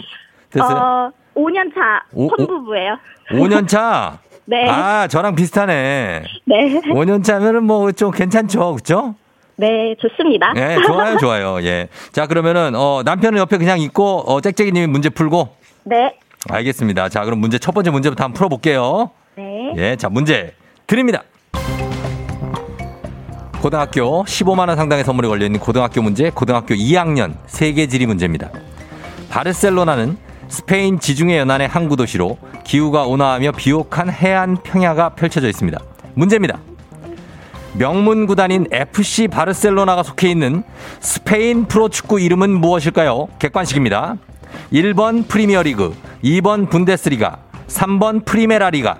됐어요? 0.51 0.75
어, 0.77 1.11
5년 1.35 1.73
차 1.73 2.03
혼부부예요. 2.13 2.97
5년 3.31 3.67
차. 3.67 4.19
네. 4.45 4.67
아 4.69 5.07
저랑 5.07 5.35
비슷하네. 5.35 6.23
네. 6.45 6.81
5년 6.91 7.23
차면은 7.23 7.63
뭐 7.63 7.91
좀 7.93 8.11
괜찮죠, 8.11 8.73
그렇죠? 8.73 9.15
네, 9.57 9.95
좋습니다. 9.99 10.53
네, 10.53 10.77
좋아요, 10.85 11.17
좋아요. 11.19 11.63
예. 11.63 11.87
자, 12.11 12.27
그러면은, 12.27 12.75
어, 12.75 13.01
남편은 13.03 13.39
옆에 13.39 13.57
그냥 13.57 13.79
있고, 13.79 14.23
어, 14.27 14.39
짹짹이님이 14.39 14.87
문제 14.87 15.09
풀고. 15.09 15.49
네. 15.83 16.15
알겠습니다. 16.49 17.09
자, 17.09 17.25
그럼 17.25 17.39
문제, 17.39 17.57
첫 17.57 17.73
번째 17.73 17.89
문제부터 17.89 18.23
한번 18.23 18.37
풀어볼게요. 18.37 19.11
네. 19.35 19.73
예, 19.77 19.95
자, 19.95 20.09
문제 20.09 20.53
드립니다. 20.85 21.23
고등학교 23.61 24.23
15만원 24.23 24.75
상당의 24.75 25.03
선물이 25.03 25.27
걸려있는 25.27 25.59
고등학교 25.59 26.01
문제, 26.01 26.29
고등학교 26.29 26.75
2학년 26.75 27.33
세계 27.47 27.87
지리 27.87 28.05
문제입니다. 28.05 28.51
바르셀로나는 29.31 30.17
스페인 30.47 30.99
지중해 30.99 31.39
연안의 31.39 31.67
항구 31.67 31.95
도시로 31.97 32.37
기후가 32.63 33.07
온화하며 33.07 33.53
비옥한 33.53 34.09
해안 34.11 34.57
평야가 34.63 35.09
펼쳐져 35.09 35.49
있습니다. 35.49 35.79
문제입니다. 36.13 36.59
명문 37.77 38.25
구단인 38.25 38.65
FC 38.71 39.27
바르셀로나가 39.27 40.01
속해 40.03 40.29
있는 40.29 40.63
스페인 40.99 41.65
프로축구 41.67 42.19
이름은 42.19 42.49
무엇일까요? 42.49 43.27
객관식입니다. 43.39 44.15
1번 44.73 45.27
프리미어리그, 45.27 45.95
2번 46.23 46.69
분데스리가, 46.69 47.37
3번 47.67 48.25
프리메라리가. 48.25 48.97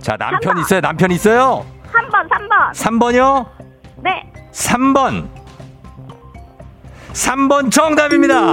자, 0.00 0.16
남편 0.18 0.58
있어요? 0.58 0.80
남편 0.80 1.10
있어요? 1.10 1.64
3번, 1.92 2.28
3번. 2.28 2.72
3번이요? 2.74 3.46
네. 4.02 4.30
3번. 4.52 5.28
3번 7.12 7.70
정답입니다. 7.70 8.52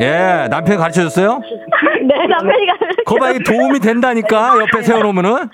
예, 0.00 0.48
남편이 0.50 0.78
가르쳐 0.78 1.02
줬어요? 1.02 1.40
네, 2.06 2.26
남편이 2.26 2.66
가 2.66 2.74
거봐, 3.04 3.30
이 3.32 3.38
도움이 3.40 3.80
된다니까, 3.80 4.58
옆에 4.60 4.82
세워놓으면은. 4.82 5.50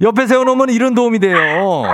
옆에 0.00 0.26
세워놓으면 0.26 0.70
이런 0.70 0.94
도움이 0.94 1.18
돼요. 1.18 1.84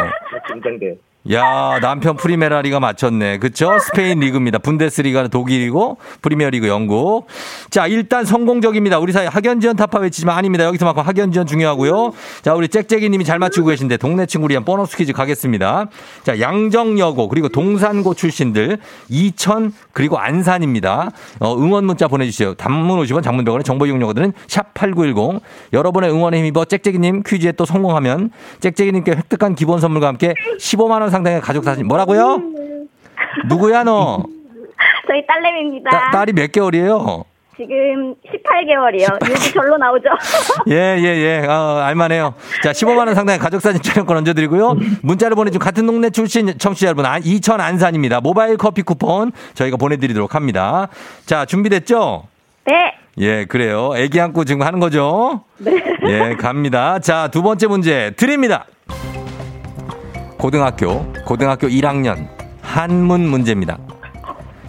긴장돼요. 0.46 0.94
야, 1.30 1.78
남편 1.80 2.16
프리메라리가 2.16 2.80
맞췄네. 2.80 3.38
그쵸? 3.38 3.78
스페인 3.78 4.18
리그입니다. 4.18 4.58
분데스리가는 4.58 5.30
독일이고, 5.30 5.98
프리미어리그 6.20 6.66
영국. 6.66 7.26
자, 7.70 7.86
일단 7.86 8.24
성공적입니다. 8.24 8.98
우리 8.98 9.12
사이 9.12 9.28
학연지원 9.28 9.76
타파 9.76 10.00
외치지만 10.00 10.36
아닙니다. 10.36 10.64
여기서만큼 10.64 11.04
학연지원 11.04 11.46
중요하고요. 11.46 12.12
자, 12.42 12.54
우리 12.54 12.66
짹짹이 12.66 13.08
님이 13.08 13.24
잘 13.24 13.38
맞추고 13.38 13.68
계신데, 13.68 13.98
동네 13.98 14.26
친구를 14.26 14.54
위한 14.54 14.64
보너스 14.64 14.96
퀴즈 14.96 15.12
가겠습니다. 15.12 15.86
자, 16.24 16.40
양정여고, 16.40 17.28
그리고 17.28 17.48
동산고 17.48 18.14
출신들, 18.14 18.78
이천, 19.08 19.72
그리고 19.92 20.18
안산입니다. 20.18 21.12
어, 21.38 21.56
응원 21.56 21.84
문자 21.84 22.08
보내주세요. 22.08 22.54
단문 22.54 22.98
50원, 23.00 23.22
장문 23.22 23.44
100원의 23.44 23.64
정보 23.64 23.86
이용료들은 23.86 24.32
샵 24.48 24.74
8910. 24.74 25.40
여러분의 25.72 26.10
응원에 26.10 26.38
힘입어 26.38 26.64
짹짹이 26.64 26.98
님 26.98 27.22
퀴즈에 27.22 27.52
또 27.52 27.64
성공하면, 27.64 28.30
짹짹이 28.58 28.90
님께 28.90 29.12
획득한 29.12 29.54
기본 29.54 29.78
선물과 29.78 30.08
함께 30.08 30.34
15만 30.58 31.00
원 31.00 31.11
상당의 31.12 31.40
가족 31.40 31.62
사진. 31.62 31.86
뭐라고요? 31.86 32.42
누구야, 33.48 33.84
너? 33.84 34.24
저희 35.06 35.24
딸내미입니다. 35.26 35.90
따- 35.90 36.10
딸이 36.10 36.32
몇 36.32 36.50
개월이에요? 36.50 37.24
지금 37.54 38.14
18개월이요. 38.24 39.30
요즘 39.30 39.52
절로 39.52 39.76
나오죠. 39.76 40.08
예, 40.70 40.96
예, 40.98 41.04
예. 41.42 41.46
어, 41.46 41.78
알만해요. 41.84 42.34
자, 42.64 42.72
15만원 42.72 43.14
상당의 43.14 43.38
가족사진 43.38 43.82
촬영권 43.82 44.16
얹어드리고요. 44.16 44.74
문자를 45.02 45.36
보내준 45.36 45.60
같은 45.60 45.86
동네 45.86 46.08
출신 46.10 46.56
청취자 46.58 46.86
여러분, 46.88 47.04
아, 47.04 47.18
이천 47.22 47.60
안산입니다. 47.60 48.20
모바일 48.20 48.56
커피 48.56 48.82
쿠폰 48.82 49.32
저희가 49.54 49.76
보내드리도록 49.76 50.34
합니다. 50.34 50.88
자, 51.26 51.44
준비됐죠? 51.44 52.24
네. 52.64 52.94
예, 53.18 53.44
그래요. 53.44 53.92
애기 53.96 54.18
안고 54.18 54.44
지금 54.44 54.62
하는 54.62 54.80
거죠? 54.80 55.42
네. 55.58 55.72
예, 56.06 56.36
갑니다. 56.40 56.98
자, 57.00 57.28
두 57.30 57.42
번째 57.42 57.66
문제 57.66 58.12
드립니다. 58.16 58.64
고등학교, 60.42 61.06
고등학교 61.24 61.68
1학년 61.68 62.26
한문 62.62 63.20
문제입니다. 63.28 63.78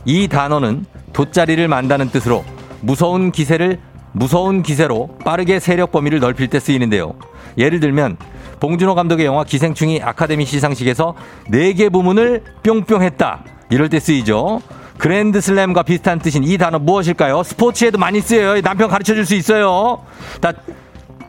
이 0.06 0.28
단어는 0.28 0.86
돗자리를 1.14 1.68
만다는 1.68 2.10
뜻으로 2.12 2.46
무서운 2.82 3.32
기세를 3.32 3.80
무서운 4.12 4.62
기세로 4.62 5.18
빠르게 5.26 5.60
세력 5.60 5.92
범위를 5.92 6.20
넓힐 6.20 6.48
때 6.48 6.60
쓰이는데요. 6.60 7.16
예를 7.58 7.80
들면 7.80 8.18
봉준호 8.60 8.94
감독의 8.94 9.26
영화 9.26 9.44
기생충이 9.44 10.00
아카데미 10.04 10.46
시상식에서 10.46 11.16
네개 11.50 11.90
부문을 11.90 12.44
뿅뿅 12.62 13.02
했다. 13.02 13.44
이럴 13.72 13.90
때 13.90 14.00
쓰이죠. 14.00 14.62
그랜드 15.00 15.42
슬램과 15.42 15.82
비슷한 15.82 16.20
뜻인 16.20 16.44
이 16.44 16.56
단어 16.60 16.78
무엇일까요? 16.78 17.42
스포츠에도 17.42 17.98
많이 17.98 18.22
쓰여요. 18.22 18.62
남편 18.62 18.90
가르쳐 18.90 19.16
줄 19.16 19.26
수 19.26 19.34
있어요. 19.34 20.04
다 20.40 20.54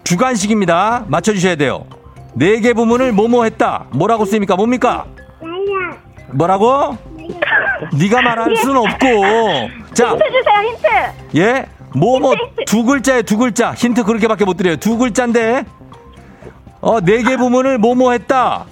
주관식입니다. 0.05 1.07
맞춰 1.09 1.33
주셔야 1.33 1.57
돼요. 1.57 1.87
네 2.35 2.61
개 2.61 2.73
부문을 2.73 3.12
뭐뭐 3.12 3.44
했다. 3.44 3.87
뭐라고 3.90 4.25
쓰입니까? 4.25 4.57
뭡니까? 4.57 5.07
뭐라고? 6.33 6.97
네가 7.97 8.23
말할 8.23 8.57
수는 8.57 8.77
없고. 8.77 9.07
자, 9.94 10.11
힌트 10.11 10.25
주세요, 10.25 10.62
힌트. 10.68 11.38
예? 11.38 11.66
뭐, 11.94 12.18
뭐. 12.18 12.35
두 12.66 12.85
글자에 12.85 13.23
두 13.23 13.37
글자. 13.38 13.73
힌트 13.73 14.03
그렇게밖에 14.05 14.44
못 14.44 14.57
드려요. 14.57 14.77
두 14.77 14.99
글자인데, 14.99 15.64
어, 16.81 17.01
네 17.01 17.23
개 17.23 17.37
부문을 17.37 17.79
뭐뭐 17.79 18.12
했다. 18.12 18.64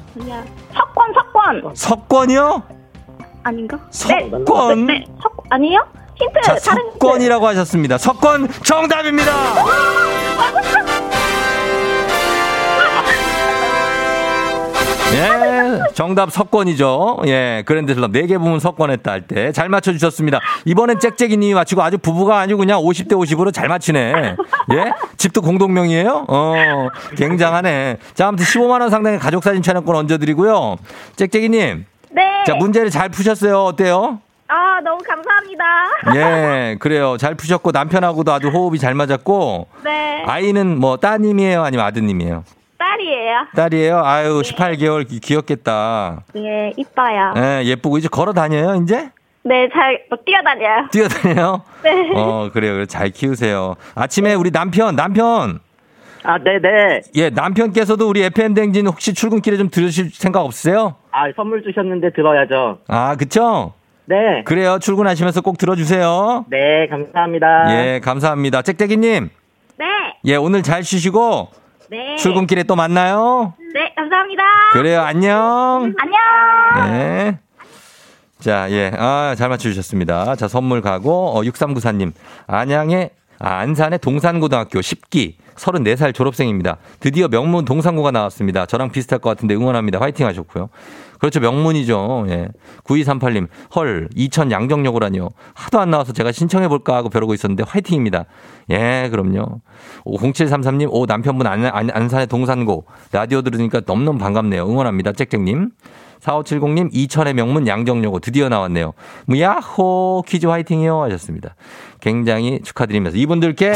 석권, 0.75 1.13
석권. 1.15 1.75
석권이요? 1.75 2.63
아닌가? 3.45 3.79
석권? 3.91 4.87
네, 4.87 4.93
네, 4.99 5.05
석 5.23 5.45
아니에요? 5.51 5.85
힌트. 6.17 6.41
자. 6.43 6.57
석권이라고 6.59 7.47
하셨습니다. 7.47 7.97
석권 7.99 8.49
정답입니다! 8.65 9.33
예, 15.15 15.81
정답 15.95 16.31
석권이죠. 16.33 17.19
예, 17.27 17.63
그랜드슬럼 17.67 18.13
4개 18.13 18.39
부문 18.39 18.61
석권했다 18.61 19.11
할 19.11 19.23
때 19.27 19.53
잘 19.53 19.69
맞춰주셨습니다. 19.69 20.41
이번엔 20.65 20.99
짹짹이님이 21.01 21.55
맞히고 21.55 21.83
아주 21.83 21.99
부부가 21.99 22.39
아니고 22.41 22.59
그냥 22.59 22.81
50대 22.81 23.13
50으로 23.13 23.53
잘 23.53 23.69
맞히네. 23.69 24.37
예? 24.73 24.93
집도 25.17 25.43
공동명이에요? 25.43 26.27
어, 26.29 26.89
굉장하네. 27.17 27.99
자, 28.15 28.29
아무튼 28.29 28.45
15만원 28.47 28.91
상당의 28.91 29.19
가족사진 29.19 29.63
촬영권 29.63 29.95
얹어드리고요. 29.95 30.77
짹짹이님. 31.17 31.85
네. 32.11 32.23
자, 32.47 32.55
문제를 32.55 32.91
잘 32.91 33.09
푸셨어요. 33.09 33.65
어때요? 33.65 34.19
아, 34.49 34.81
너무 34.85 34.99
감사합니다. 35.03 35.65
예, 36.17 36.77
그래요. 36.79 37.17
잘 37.19 37.35
푸셨고 37.35 37.71
남편하고도 37.71 38.33
아주 38.33 38.49
호흡이 38.49 38.79
잘 38.79 38.95
맞았고 38.95 39.67
네. 39.85 40.25
아이는 40.27 40.79
뭐 40.79 40.97
따님이에요, 40.97 41.63
아니면 41.63 41.87
아드님이에요? 41.87 42.45
딸이에요. 42.93 43.47
딸이에요. 43.57 44.05
아유, 44.05 44.43
18개월 44.43 45.07
귀엽겠다. 45.23 46.23
네, 46.35 46.73
이뻐요. 46.77 47.35
예, 47.37 47.65
예쁘고 47.65 47.99
이제 47.99 48.09
걸어 48.09 48.33
다녀요, 48.33 48.75
이제? 48.83 49.11
네, 49.45 49.69
잘, 49.73 50.05
뭐, 50.09 50.19
뛰어다녀요. 50.25 50.89
뛰어다녀요? 50.93 51.63
네. 51.83 52.11
어, 52.15 52.51
그래요. 52.53 52.75
그래, 52.75 52.87
잘 52.87 53.11
키우세요. 53.11 53.75
아침에 53.95 54.35
우리 54.35 54.51
남편, 54.51 54.95
남편. 54.95 55.61
아, 56.25 56.39
네네. 56.39 57.01
예, 57.17 57.31
남편께서도 57.31 58.09
우리 58.09 58.23
FM 58.23 58.55
댕진 58.55 58.87
혹시 58.87 59.13
출근길에 59.15 59.57
좀 59.57 59.71
들으실 59.71 60.11
생각 60.13 60.43
없으세요? 60.43 60.95
아, 61.11 61.25
선물 61.35 61.63
주셨는데 61.65 62.11
들어야죠. 62.13 62.79
아, 62.87 63.17
그쵸? 63.17 63.73
네. 64.05 64.43
그래요. 64.45 64.79
출근하시면서 64.79 65.41
꼭 65.41 65.59
들어주세요. 65.59 66.45
네, 66.49 66.87
감사합니다. 66.89 67.47
예, 67.71 68.01
감사합니다. 68.01 68.63
짹짹이님. 68.63 69.31
네. 69.79 69.87
예, 70.27 70.37
오늘 70.37 70.63
잘 70.63 70.85
쉬시고 70.85 71.49
네. 71.93 72.17
출근길에 72.17 72.63
또 72.63 72.75
만나요. 72.75 73.53
네, 73.75 73.93
감사합니다. 73.95 74.43
그래요, 74.73 75.03
안녕. 75.03 75.93
안녕. 75.99 76.91
네. 76.91 77.39
자, 78.41 78.67
예. 78.71 78.91
아, 78.97 79.35
잘 79.37 79.51
맞춰주셨습니다. 79.51 80.37
자, 80.37 80.49
선물 80.49 80.81
가고, 80.81 81.37
어, 81.37 81.43
6394님. 81.43 82.13
안양의, 82.47 83.11
아, 83.39 83.59
안산의 83.59 83.99
동산고등학교 83.99 84.81
10기, 84.81 85.35
34살 85.55 86.15
졸업생입니다. 86.15 86.79
드디어 86.99 87.29
명문 87.29 87.67
동산고가 87.67 88.11
나왔습니다. 88.11 88.65
저랑 88.65 88.91
비슷할 88.91 89.19
것 89.19 89.29
같은데 89.29 89.55
응원합니다. 89.55 90.01
화이팅 90.01 90.27
하셨고요. 90.27 90.71
그렇죠. 91.23 91.39
명문이죠. 91.39 92.27
예. 92.31 92.49
9238님, 92.83 93.47
헐, 93.77 94.09
이천 94.17 94.51
양정여고라니요. 94.51 95.29
하도 95.55 95.79
안 95.79 95.89
나와서 95.93 96.13
제가 96.13 96.33
신청해볼까 96.33 96.97
하고 96.97 97.11
벼르고 97.11 97.33
있었는데 97.33 97.63
화이팅입니다. 97.63 98.25
예, 98.71 99.09
그럼요. 99.09 99.61
0733님, 100.05 100.89
오, 100.91 101.07
남편분 101.07 101.47
안, 101.47 101.65
안, 101.65 101.91
안산의 101.93 102.27
동산고. 102.27 102.87
라디오 103.13 103.43
들으니까 103.43 103.83
너무너무 103.87 104.19
반갑네요. 104.19 104.65
응원합니다. 104.65 105.13
짹짹님. 105.13 105.71
4570님, 106.23 106.91
이천의 106.93 107.35
명문 107.35 107.67
양정여고 107.67 108.21
드디어 108.21 108.49
나왔네요. 108.49 108.93
뭐, 109.27 109.39
야호, 109.39 110.23
퀴즈 110.27 110.47
화이팅이요. 110.47 111.03
하셨습니다. 111.03 111.57
굉장히 112.01 112.61
축하드리면서 112.63 113.17
이분들께, 113.17 113.73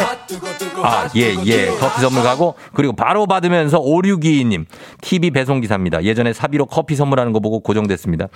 아, 0.82 1.08
예, 1.16 1.34
예. 1.44 1.66
커피 1.78 2.00
선물 2.00 2.22
가고, 2.22 2.54
그리고 2.72 2.94
바로 2.94 3.26
받으면서 3.26 3.80
5622님, 3.80 4.64
TV 5.00 5.30
배송기사입니다. 5.30 6.04
예전에 6.04 6.32
사비로 6.32 6.66
커피 6.66 6.94
선물하는 6.96 7.32
거 7.32 7.40
보고 7.40 7.60
고정됐습니다. 7.60 8.26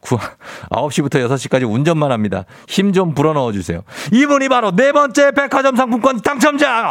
9, 0.00 0.16
9시부터 0.70 1.26
6시까지 1.28 1.70
운전만 1.70 2.12
합니다. 2.12 2.44
힘 2.68 2.92
좀 2.92 3.12
불어넣어 3.14 3.52
주세요. 3.52 3.82
이분이 4.12 4.48
바로 4.48 4.70
네 4.74 4.92
번째 4.92 5.30
백화점 5.32 5.76
상품권 5.76 6.20
당첨자! 6.22 6.90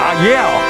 아, 0.00 0.24
예! 0.26 0.65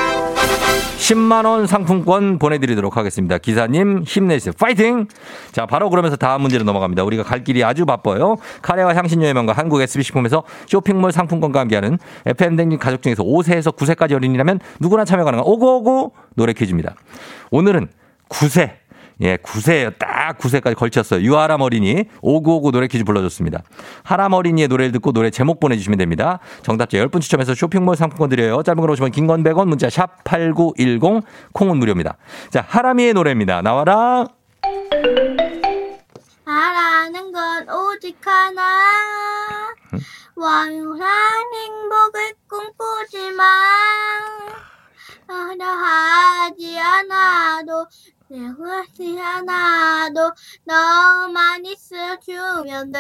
10만원 1.07 1.69
상품권 1.69 2.41
보내드리도록 2.41 2.97
하겠습니다. 2.97 3.39
기사님, 3.39 4.03
힘내세요. 4.05 4.53
파이팅! 4.59 5.07
자, 5.53 5.65
바로 5.65 5.89
그러면서 5.89 6.17
다음 6.17 6.41
문제로 6.41 6.65
넘어갑니다. 6.65 7.05
우리가 7.05 7.23
갈 7.23 7.45
길이 7.45 7.63
아주 7.63 7.87
바빠요. 7.87 8.39
카레와 8.63 8.97
향신료의 8.97 9.33
명가 9.33 9.53
한국 9.53 9.81
SB식품에서 9.81 10.43
쇼핑몰 10.67 11.13
상품권과 11.13 11.61
함께하는 11.61 11.99
FM댕진 12.27 12.81
가족 12.81 13.03
중에서 13.03 13.23
5세에서 13.23 13.77
9세까지 13.77 14.15
어린이라면 14.15 14.59
누구나 14.81 15.05
참여 15.05 15.23
가능한 15.23 15.47
오고오고 15.47 16.15
노래 16.35 16.53
퀴즈입니다. 16.53 16.97
오늘은 17.53 17.87
9세. 18.29 18.86
예, 19.23 19.37
9세예요. 19.39 19.99
딱 19.99 20.37
9세까지 20.39 20.77
걸쳤어요. 20.77 21.23
유아람 21.23 21.63
어린이 21.63 22.05
5959 22.21 22.71
노래 22.71 22.87
퀴즈 22.87 23.05
불러줬습니다. 23.05 23.63
하람 24.03 24.35
어린이의 24.35 24.69
노래를 24.69 24.93
듣고 24.93 25.13
노래 25.13 25.31
제목 25.31 25.59
보내주시면 25.59 25.99
됩니다. 25.99 26.39
정답자 26.63 26.99
10분 26.99 27.21
추첨해서 27.23 27.55
쇼핑몰 27.55 27.97
상품권 27.97 28.29
드려요. 28.29 28.63
짧은 28.63 28.81
걸 28.81 28.91
오시면 28.91 29.13
긴건 29.13 29.43
100원, 29.43 29.69
문자 29.69 29.89
샵 29.89 30.23
8910, 30.25 31.23
콩은 31.53 31.79
무료입니다. 31.79 32.17
자, 32.51 32.65
하람이의 32.69 33.15
노래입니다. 33.15 33.63
나와라. 33.63 34.27
바라는 36.45 37.33
건 37.33 37.69
오직 37.71 38.17
하나 38.25 38.63
왕유한 40.35 41.09
행복을 41.55 42.35
꿈꾸지만 42.49 43.47
하려 45.27 45.65
하지 45.65 46.79
않아도 46.79 47.87
내 48.29 48.39
후회지 48.39 49.21
않아도 49.21 50.33
너만 50.65 51.65
있어주면 51.65 52.93
돼. 52.93 52.99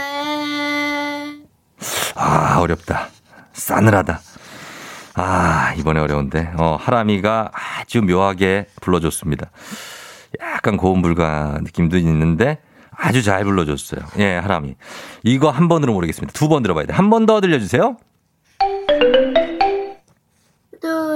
아, 2.14 2.58
어렵다. 2.60 3.08
싸늘하다. 3.52 4.20
아, 5.14 5.74
이번에 5.78 6.00
어려운데. 6.00 6.52
어, 6.58 6.76
하람이가 6.80 7.50
아주 7.52 8.02
묘하게 8.02 8.68
불러줬습니다. 8.80 9.50
약간 10.40 10.76
고음 10.76 11.02
불가 11.02 11.58
느낌도 11.62 11.96
있는데 11.98 12.60
아주 12.90 13.22
잘 13.22 13.44
불러줬어요. 13.44 14.00
예, 14.18 14.36
하람이. 14.36 14.76
이거 15.24 15.50
한 15.50 15.68
번으로 15.68 15.92
모르겠습니다. 15.94 16.32
두 16.38 16.48
번 16.48 16.62
들어봐야 16.62 16.86
돼. 16.86 16.92
한 16.92 17.10
번 17.10 17.26
더 17.26 17.40
들려주세요. 17.40 17.96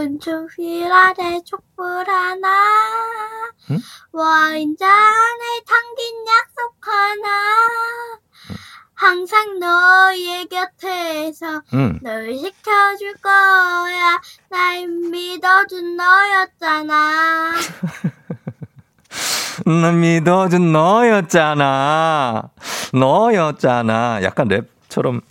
눈초필 0.01 0.91
아래 0.91 1.41
촛불 1.45 2.09
하나 2.09 2.49
응? 3.71 3.79
와인잔에 4.13 5.61
담긴 5.67 6.25
약속 6.27 6.75
하나 6.81 7.29
항상 8.95 9.59
너의 9.59 10.47
곁에서 10.47 11.61
응. 11.75 11.99
널 12.03 12.35
지켜줄 12.35 13.13
거야 13.23 14.19
날 14.49 14.89
믿어준 14.89 15.97
너였잖아 15.97 17.53
난 19.67 20.01
믿어준 20.01 20.73
너였잖아. 20.73 22.49
너였잖아. 22.95 24.21
약간 24.23 24.49
랩 24.49 24.67
처럼. 24.91 25.23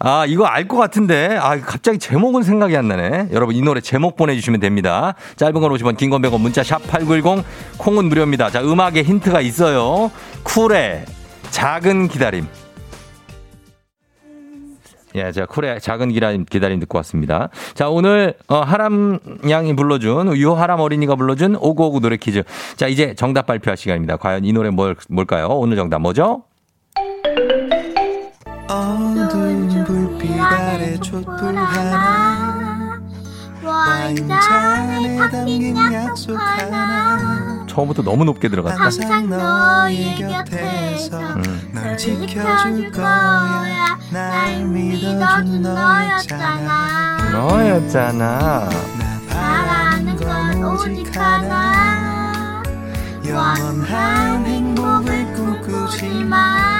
아, 0.00 0.24
이거 0.26 0.46
알 0.46 0.66
것 0.66 0.76
같은데. 0.78 1.36
아, 1.40 1.60
갑자기 1.60 1.98
제목은 1.98 2.42
생각이 2.42 2.76
안 2.76 2.88
나네. 2.88 3.28
여러분, 3.32 3.54
이 3.54 3.60
노래 3.62 3.80
제목 3.80 4.16
보내주시면 4.16 4.58
됩니다. 4.60 5.14
짧은 5.36 5.60
건 5.60 5.70
50원, 5.70 5.96
긴 5.96 6.10
건 6.10 6.22
100원, 6.22 6.40
문자 6.40 6.62
샵 6.64 6.84
8910, 6.88 7.44
콩은 7.78 8.06
무료입니다. 8.06 8.50
자, 8.50 8.60
음악에 8.62 9.02
힌트가 9.02 9.40
있어요. 9.42 10.10
쿨의 10.42 11.04
작은 11.50 12.08
기다림. 12.08 12.46
예, 15.16 15.30
자, 15.30 15.46
쿨의 15.46 15.80
작은 15.80 16.08
기다림, 16.08 16.44
기다림 16.44 16.80
듣고 16.80 16.98
왔습니다. 16.98 17.48
자, 17.74 17.88
오늘, 17.88 18.34
어, 18.48 18.56
하람 18.56 19.20
양이 19.48 19.76
불러준, 19.76 20.36
유하람 20.36 20.80
어린이가 20.80 21.14
불러준 21.14 21.54
오구오구 21.60 22.00
노래 22.00 22.16
퀴즈. 22.16 22.42
자, 22.76 22.88
이제 22.88 23.14
정답 23.14 23.46
발표할 23.46 23.76
시간입니다. 23.76 24.16
과연 24.16 24.44
이 24.44 24.52
노래 24.52 24.70
뭘, 24.70 24.96
뭘까요? 25.08 25.46
오늘 25.50 25.76
정답 25.76 26.00
뭐죠? 26.00 26.42
어두운 28.68 29.84
불빛 29.84 30.40
아래 30.40 30.96
촛불 30.98 31.56
하나. 31.56 32.98
와인잔에 33.62 35.16
담긴 35.30 35.76
약속 35.76 36.36
하나? 36.36 37.64
처음부터 37.66 38.02
너무 38.02 38.24
높게 38.24 38.48
들어갔다. 38.48 38.84
항상 38.84 39.28
너의 39.28 40.14
곁에서 40.16 41.18
음. 41.18 41.70
널 41.72 41.96
지켜줄 41.96 42.90
거야. 42.92 43.98
날 44.12 44.64
믿어준 44.64 45.62
너였잖아. 45.62 47.30
너였잖아. 47.32 48.68
바라는 49.28 50.16
건 50.16 50.64
오직 50.64 51.16
하나. 51.16 52.62
영원한 53.26 54.44
행복을 54.46 55.32
꿈꾸지만 55.34 56.73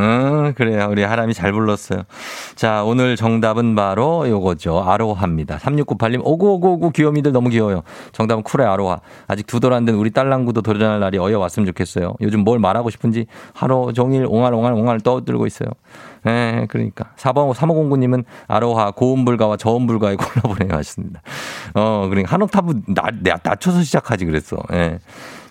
응, 0.00 0.52
그래요. 0.56 0.88
우리 0.90 1.02
하람이 1.02 1.34
잘 1.34 1.52
불렀어요. 1.52 2.02
자, 2.54 2.84
오늘 2.84 3.16
정답은 3.16 3.74
바로 3.74 4.28
요거죠. 4.28 4.84
아로하입니다. 4.86 5.58
3698님, 5.58 6.20
오구오구오구 6.22 6.92
귀요미들 6.92 7.32
너무 7.32 7.48
귀여워요. 7.48 7.82
정답은 8.12 8.42
쿨의 8.44 8.66
아로하. 8.66 9.00
아직 9.26 9.46
두 9.46 9.58
돌 9.58 9.72
안 9.72 9.84
된 9.84 9.96
우리 9.96 10.10
딸랑구도 10.10 10.62
도전할 10.62 11.00
날이 11.00 11.18
어여 11.18 11.38
왔으면 11.38 11.66
좋겠어요. 11.66 12.14
요즘 12.20 12.40
뭘 12.44 12.58
말하고 12.58 12.90
싶은지 12.90 13.26
하루 13.54 13.92
종일 13.92 14.26
옹알, 14.28 14.54
옹알, 14.54 14.72
옹알 14.72 15.00
떠들고 15.00 15.46
있어요. 15.46 15.68
예, 16.26 16.66
그러니까. 16.68 17.12
4번, 17.16 17.52
3509님은 17.54 18.24
아로하, 18.48 18.90
고음불가와 18.92 19.56
저음불가의 19.56 20.16
콜라보네요 20.16 20.72
하셨습니다. 20.76 21.22
어, 21.74 22.06
그러니까 22.08 22.32
한 22.32 22.42
옥타브 22.42 22.82
낮, 22.88 23.14
낮춰서 23.42 23.82
시작하지 23.82 24.26
그랬어. 24.26 24.56
예. 24.72 24.98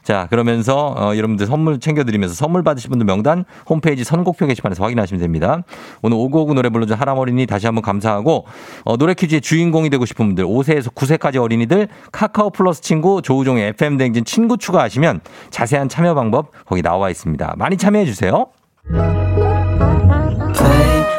자, 0.07 0.25
그러면서 0.29 0.95
어, 0.97 1.17
여러분들 1.17 1.47
선물 1.47 1.81
챙겨드리면서 1.81 2.33
선물 2.33 2.63
받으신 2.63 2.89
분들 2.91 3.05
명단 3.05 3.43
홈페이지 3.67 4.05
선곡표 4.05 4.47
게시판에서 4.47 4.81
확인하시면 4.81 5.19
됩니다. 5.19 5.63
오늘 6.01 6.15
오구오구 6.15 6.53
노래 6.53 6.69
불러준 6.69 6.97
어린이 7.09 7.45
다시 7.45 7.65
한번 7.65 7.81
감사하고 7.81 8.45
어, 8.85 8.95
노래 8.95 9.13
퀴즈의 9.13 9.41
주인공이 9.41 9.89
되고 9.89 10.05
싶은 10.05 10.27
분들 10.27 10.45
5세에서 10.45 10.95
9세까지 10.95 11.41
어린이들 11.41 11.89
카카오 12.13 12.51
플러스 12.51 12.81
친구 12.81 13.21
조우종의 13.21 13.67
FM 13.71 13.97
댕진 13.97 14.23
친구 14.23 14.57
추가하시면 14.57 15.19
자세한 15.49 15.89
참여 15.89 16.15
방법 16.15 16.51
거기 16.65 16.81
나와 16.81 17.09
있습니다. 17.09 17.55
많이 17.57 17.75
참여해 17.75 18.05
주세요. 18.05 18.47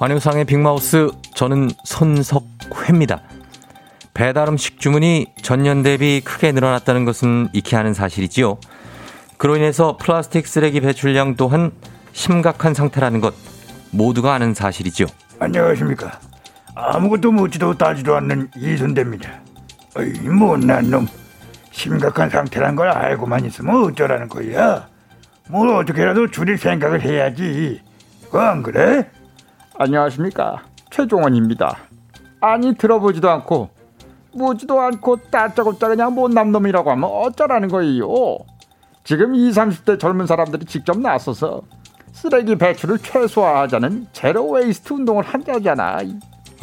안효상의 0.00 0.44
빅마우스 0.44 1.10
저는 1.34 1.70
손석회입니다. 1.84 3.20
배달 4.14 4.48
음식 4.48 4.78
주문이 4.78 5.26
전년 5.42 5.82
대비 5.82 6.20
크게 6.24 6.52
늘어났다는 6.52 7.04
것은 7.04 7.48
익히 7.52 7.74
아는 7.74 7.94
사실이지요. 7.94 8.58
그로 9.38 9.56
인해서 9.56 9.96
플라스틱 9.96 10.46
쓰레기 10.46 10.80
배출량 10.80 11.34
또한 11.34 11.72
심각한 12.12 12.74
상태라는 12.74 13.20
것 13.20 13.34
모두가 13.90 14.34
아는 14.34 14.54
사실이지요. 14.54 15.08
안녕하십니까. 15.40 16.20
아무것도 16.76 17.32
묻지도 17.32 17.76
따지도 17.76 18.14
않는 18.16 18.50
이순대입니다. 18.56 19.40
어이, 19.96 20.12
못난 20.28 20.90
놈. 20.90 21.08
심각한 21.72 22.30
상태란 22.30 22.76
걸 22.76 22.88
알고만 22.88 23.44
있으면 23.46 23.84
어쩌라는 23.84 24.28
거야? 24.28 24.88
뭘 25.48 25.68
어떻게라도 25.70 26.30
줄일 26.30 26.56
생각을 26.56 27.02
해야지. 27.02 27.80
그거 28.24 28.40
안 28.40 28.62
그래? 28.62 29.08
안녕하십니까 29.78 30.62
최종원입니다 30.90 31.76
아니 32.40 32.74
들어보지도 32.74 33.30
않고 33.30 33.70
보지도 34.36 34.80
않고 34.80 35.16
다짜고짜 35.30 35.88
그냥 35.88 36.14
못난 36.14 36.52
놈이라고 36.52 36.90
하면 36.90 37.04
어쩌라는 37.10 37.68
거예요 37.68 38.08
지금 39.04 39.34
20, 39.34 39.54
30대 39.54 39.98
젊은 39.98 40.26
사람들이 40.26 40.66
직접 40.66 40.98
나서서 40.98 41.62
쓰레기 42.12 42.56
배출을 42.56 42.98
최소화하자는 42.98 44.08
zero 44.12 44.50
waste 44.50 44.92
운동을 44.92 45.24
한다잖아 45.24 46.00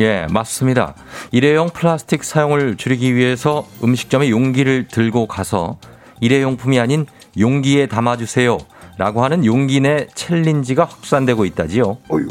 예, 0.01 0.27
맞습니다. 0.29 0.93
일회용 1.31 1.69
플라스틱 1.69 2.25
사용을 2.25 2.75
줄이기 2.75 3.15
위해서 3.15 3.65
음식점에 3.81 4.29
용기를 4.29 4.89
들고 4.89 5.25
가서 5.25 5.77
일회용품이 6.19 6.77
아닌 6.81 7.05
용기에 7.39 7.87
담아주세요. 7.87 8.57
라고 8.97 9.23
하는 9.23 9.45
용기 9.45 9.79
내 9.79 10.07
챌린지가 10.13 10.83
확산되고 10.83 11.45
있다지요. 11.45 11.97
어휴, 12.09 12.27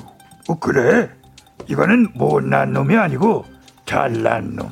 어, 0.48 0.58
그래? 0.58 1.10
이거는 1.66 2.08
못난 2.14 2.72
놈이 2.72 2.96
아니고 2.96 3.44
잘난 3.86 4.56
놈. 4.56 4.70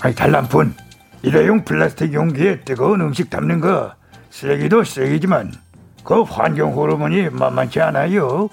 아니, 0.00 0.14
잘난 0.14 0.46
분. 0.48 0.74
일회용 1.22 1.64
플라스틱 1.64 2.12
용기에 2.12 2.60
뜨거운 2.60 3.00
음식 3.00 3.30
담는 3.30 3.60
거 3.60 3.94
쓰레기도 4.30 4.84
쓰레기지만 4.84 5.52
그 6.02 6.22
환경 6.22 6.74
호르몬이 6.74 7.30
만만치 7.30 7.80
않아요. 7.80 8.50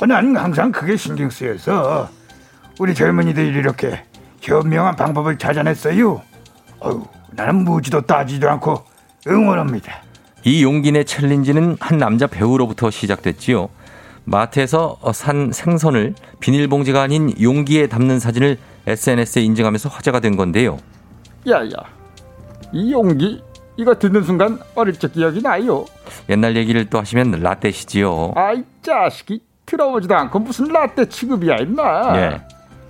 어, 0.00 0.06
난 0.06 0.36
항상 0.36 0.72
그게 0.72 0.96
신경 0.96 1.30
쓰여서 1.30 2.08
우리 2.80 2.94
젊은이들이 2.94 3.46
이렇게 3.56 4.04
현명한 4.40 4.96
방법을 4.96 5.38
찾아냈어요. 5.38 6.20
어휴, 6.80 7.06
나는 7.30 7.64
묻지도 7.64 8.00
따지도 8.00 8.50
않고 8.50 8.84
응원합니다. 9.28 10.02
이 10.42 10.64
용기 10.64 10.90
내 10.90 11.04
챌린지는 11.04 11.76
한 11.78 11.98
남자 11.98 12.26
배우로부터 12.26 12.90
시작됐지요. 12.90 13.68
마트에서 14.24 14.96
산 15.12 15.50
생선을 15.52 16.14
비닐봉지가 16.40 17.02
아닌 17.02 17.32
용기에 17.40 17.88
담는 17.88 18.18
사진을 18.18 18.58
SNS에 18.86 19.42
인증하면서 19.42 19.88
화제가 19.88 20.20
된 20.20 20.36
건데요. 20.36 20.78
야야 21.48 21.68
이 22.72 22.92
용기 22.92 23.42
이거 23.76 23.98
듣는 23.98 24.22
순간 24.22 24.58
어릴 24.74 24.94
적 24.98 25.12
기억이 25.12 25.42
나요. 25.42 25.84
옛날 26.28 26.56
얘기를 26.56 26.84
또 26.88 26.98
하시면 26.98 27.40
라떼시지요. 27.42 28.32
아이 28.36 28.62
자식이 28.82 29.40
들어보지도 29.66 30.14
않고 30.14 30.38
무슨 30.38 30.66
라떼 30.66 31.08
취급이야 31.08 31.56
임마. 31.56 32.16
예. 32.18 32.40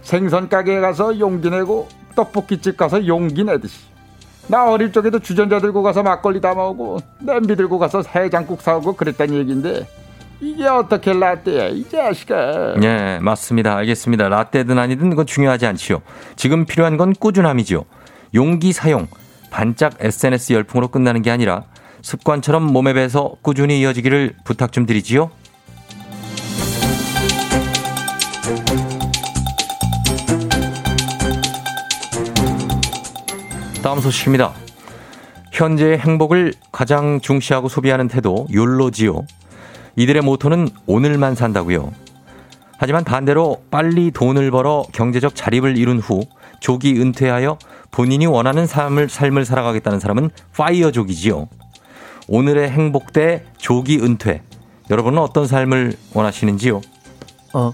생선 0.02 0.48
가게에 0.48 0.80
가서 0.80 1.18
용기 1.18 1.48
내고 1.50 1.88
떡볶이집 2.16 2.76
가서 2.76 3.06
용기 3.06 3.44
내듯이. 3.44 3.78
나 4.48 4.68
어릴 4.68 4.92
적에도 4.92 5.18
주전자 5.20 5.60
들고 5.60 5.82
가서 5.82 6.02
막걸리 6.02 6.40
담아오고 6.40 6.98
냄비 7.20 7.54
들고 7.54 7.78
가서 7.78 8.02
해장국 8.14 8.60
사오고 8.60 8.94
그랬단 8.94 9.32
얘긴데 9.32 9.86
이게 10.42 10.66
어떻게 10.66 11.12
라떼야 11.12 11.68
이 11.68 11.88
자식아. 11.88 12.74
예, 12.82 13.20
맞습니다. 13.22 13.76
알겠습니다. 13.76 14.28
라떼든 14.28 14.76
아니든 14.76 15.10
그건 15.10 15.24
중요하지 15.24 15.66
않지요. 15.66 16.02
지금 16.34 16.66
필요한 16.66 16.96
건 16.96 17.12
꾸준함이지요. 17.12 17.84
용기 18.34 18.72
사용, 18.72 19.06
반짝 19.52 19.94
SNS 20.00 20.54
열풍으로 20.54 20.88
끝나는 20.88 21.22
게 21.22 21.30
아니라 21.30 21.62
습관처럼 22.02 22.64
몸에 22.64 22.92
배서 22.92 23.36
꾸준히 23.40 23.80
이어지기를 23.82 24.34
부탁 24.42 24.72
좀 24.72 24.84
드리지요. 24.84 25.30
다음 33.80 34.00
소식입니다. 34.00 34.52
현재의 35.52 35.98
행복을 35.98 36.54
가장 36.72 37.20
중시하고 37.20 37.68
소비하는 37.68 38.08
태도, 38.08 38.48
욜로지요. 38.52 39.24
이들의 39.96 40.22
모토는 40.22 40.68
오늘만 40.86 41.34
산다고요. 41.34 41.92
하지만 42.78 43.04
반대로 43.04 43.62
빨리 43.70 44.10
돈을 44.10 44.50
벌어 44.50 44.84
경제적 44.92 45.34
자립을 45.36 45.76
이룬 45.76 45.98
후 46.00 46.22
조기 46.60 47.00
은퇴하여 47.00 47.58
본인이 47.90 48.26
원하는 48.26 48.66
삶을, 48.66 49.08
삶을 49.08 49.44
살아가겠다는 49.44 50.00
사람은 50.00 50.30
파이어족이지요. 50.56 51.48
오늘의 52.28 52.70
행복 52.70 53.12
대 53.12 53.44
조기 53.58 53.98
은퇴. 54.00 54.42
여러분은 54.90 55.18
어떤 55.18 55.46
삶을 55.46 55.94
원하시는지요? 56.14 56.80
어, 57.54 57.72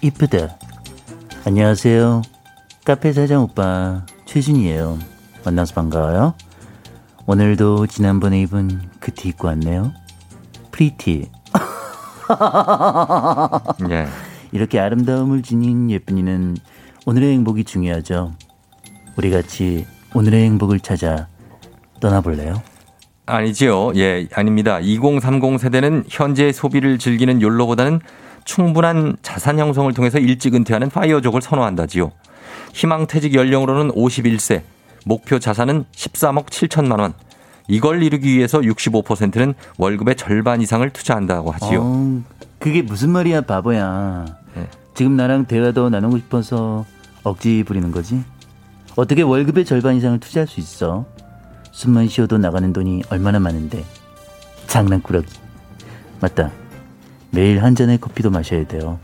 이쁘다. 0.00 0.56
안녕하세요. 1.44 2.22
카페 2.84 3.12
사장 3.12 3.42
오빠 3.42 4.06
최준이에요. 4.26 4.98
만나서 5.44 5.74
반가워요. 5.74 6.34
오늘도 7.26 7.86
지난번에 7.88 8.40
입은 8.42 8.80
그 9.00 9.10
티 9.12 9.28
입고 9.28 9.48
왔네요. 9.48 9.92
pretty. 10.78 11.26
예. 13.90 14.06
이렇게 14.52 14.78
아름다움을 14.78 15.42
지닌 15.42 15.90
예쁜이는 15.90 16.56
오늘의 17.04 17.32
행복이 17.32 17.64
중요하죠. 17.64 18.32
우리 19.16 19.32
같이 19.32 19.84
오늘의 20.14 20.44
행복을 20.44 20.78
찾아 20.78 21.26
떠나볼래요? 22.00 22.62
아니지요. 23.26 23.90
예, 23.96 24.28
아닙니다. 24.32 24.78
2030 24.78 25.58
세대는 25.58 26.04
현재의 26.08 26.52
소비를 26.52 26.98
즐기는 26.98 27.42
욜로보다는 27.42 28.00
충분한 28.44 29.16
자산 29.20 29.58
형성을 29.58 29.92
통해서 29.92 30.20
일찍 30.20 30.54
은퇴하는 30.54 30.90
파이어족을 30.90 31.42
선호한다지요. 31.42 32.12
희망 32.72 33.08
퇴직 33.08 33.34
연령으로는 33.34 33.90
51세, 33.94 34.62
목표 35.04 35.40
자산은 35.40 35.86
13억 35.92 36.46
7천만 36.46 37.00
원. 37.00 37.14
이걸 37.68 38.02
이루기 38.02 38.34
위해서 38.34 38.60
65%는 38.60 39.54
월급의 39.76 40.16
절반 40.16 40.60
이상을 40.60 40.88
투자한다고 40.90 41.52
하지요. 41.52 41.80
어, 41.82 42.22
그게 42.58 42.82
무슨 42.82 43.10
말이야, 43.10 43.42
바보야. 43.42 44.24
네. 44.54 44.66
지금 44.94 45.16
나랑 45.16 45.44
대화 45.44 45.70
더 45.72 45.90
나누고 45.90 46.18
싶어서 46.18 46.86
억지 47.22 47.62
부리는 47.64 47.90
거지? 47.92 48.24
어떻게 48.96 49.22
월급의 49.22 49.64
절반 49.64 49.96
이상을 49.96 50.18
투자할 50.18 50.48
수 50.48 50.58
있어? 50.60 51.04
숨만 51.70 52.08
쉬어도 52.08 52.38
나가는 52.38 52.72
돈이 52.72 53.02
얼마나 53.10 53.38
많은데. 53.38 53.84
장난꾸러기. 54.66 55.28
맞다. 56.20 56.50
매일 57.30 57.62
한 57.62 57.74
잔의 57.74 57.98
커피도 57.98 58.30
마셔야 58.30 58.66
돼요. 58.66 58.98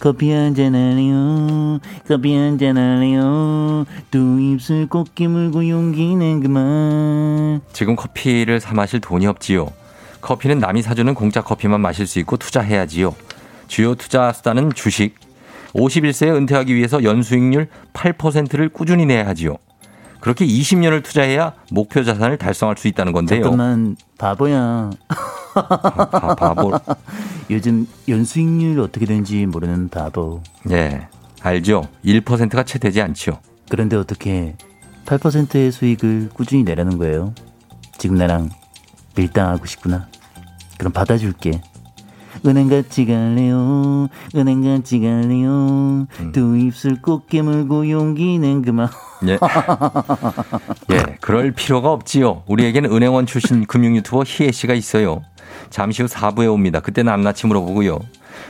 커피 0.00 0.30
한잔 0.30 0.74
할래요. 0.74 1.78
커피 2.06 2.34
한잔 2.34 2.76
할래요. 2.76 3.84
두 4.10 4.40
입술 4.40 4.88
꼭 4.88 5.14
깨물고 5.14 5.68
용기는 5.68 6.40
그만. 6.40 7.60
지금 7.72 7.96
커피를 7.96 8.60
사 8.60 8.74
마실 8.74 9.00
돈이 9.00 9.26
없지요. 9.26 9.70
커피는 10.20 10.58
남이 10.58 10.82
사주는 10.82 11.12
공짜 11.14 11.42
커피만 11.42 11.80
마실 11.80 12.06
수 12.06 12.18
있고 12.20 12.36
투자해야지요. 12.36 13.14
주요 13.68 13.94
투자 13.94 14.32
수단은 14.32 14.72
주식. 14.74 15.14
51세에 15.74 16.34
은퇴하기 16.34 16.74
위해서 16.74 17.02
연수익률 17.02 17.68
8%를 17.92 18.68
꾸준히 18.68 19.06
내야 19.06 19.26
하지요. 19.26 19.56
그렇게 20.24 20.46
20년을 20.46 21.04
투자해야 21.04 21.52
목표 21.70 22.02
자산을 22.02 22.38
달성할 22.38 22.78
수 22.78 22.88
있다는 22.88 23.12
건데요. 23.12 23.42
잠깐만 23.42 23.94
바보야. 24.16 24.88
바, 25.52 26.34
바보. 26.34 26.72
요즘 27.50 27.86
연수익률 28.08 28.80
어떻게 28.80 29.04
되는지 29.04 29.44
모르는 29.44 29.90
바보. 29.90 30.42
예, 30.70 31.08
알죠. 31.42 31.88
1%가 32.06 32.62
채 32.62 32.78
되지 32.78 33.02
않죠. 33.02 33.38
그런데 33.68 33.96
어떻게 33.96 34.56
8%의 35.04 35.70
수익을 35.70 36.30
꾸준히 36.32 36.64
내라는 36.64 36.96
거예요? 36.96 37.34
지금 37.98 38.16
나랑 38.16 38.48
밀당하고 39.14 39.66
싶구나. 39.66 40.08
그럼 40.78 40.94
받아줄게. 40.94 41.60
은행 42.46 42.68
같이 42.68 43.06
갈래요. 43.06 44.08
은행 44.34 44.62
같이 44.62 45.00
갈래요. 45.00 46.06
두 46.32 46.56
입술 46.58 47.00
꼭 47.00 47.26
깨물고 47.28 47.90
용기는 47.90 48.62
그만. 48.62 48.88
예. 49.26 49.38
예, 50.92 51.16
그럴 51.20 51.52
필요가 51.52 51.90
없지요. 51.92 52.42
우리에게는 52.46 52.92
은행원 52.92 53.26
출신 53.26 53.64
금융 53.66 53.96
유튜버 53.96 54.24
희애 54.26 54.52
씨가 54.52 54.74
있어요. 54.74 55.22
잠시 55.70 56.02
후 56.02 56.08
4부에 56.08 56.52
옵니다. 56.52 56.80
그때는 56.80 57.12
암나치 57.12 57.46
물어보고요. 57.46 57.98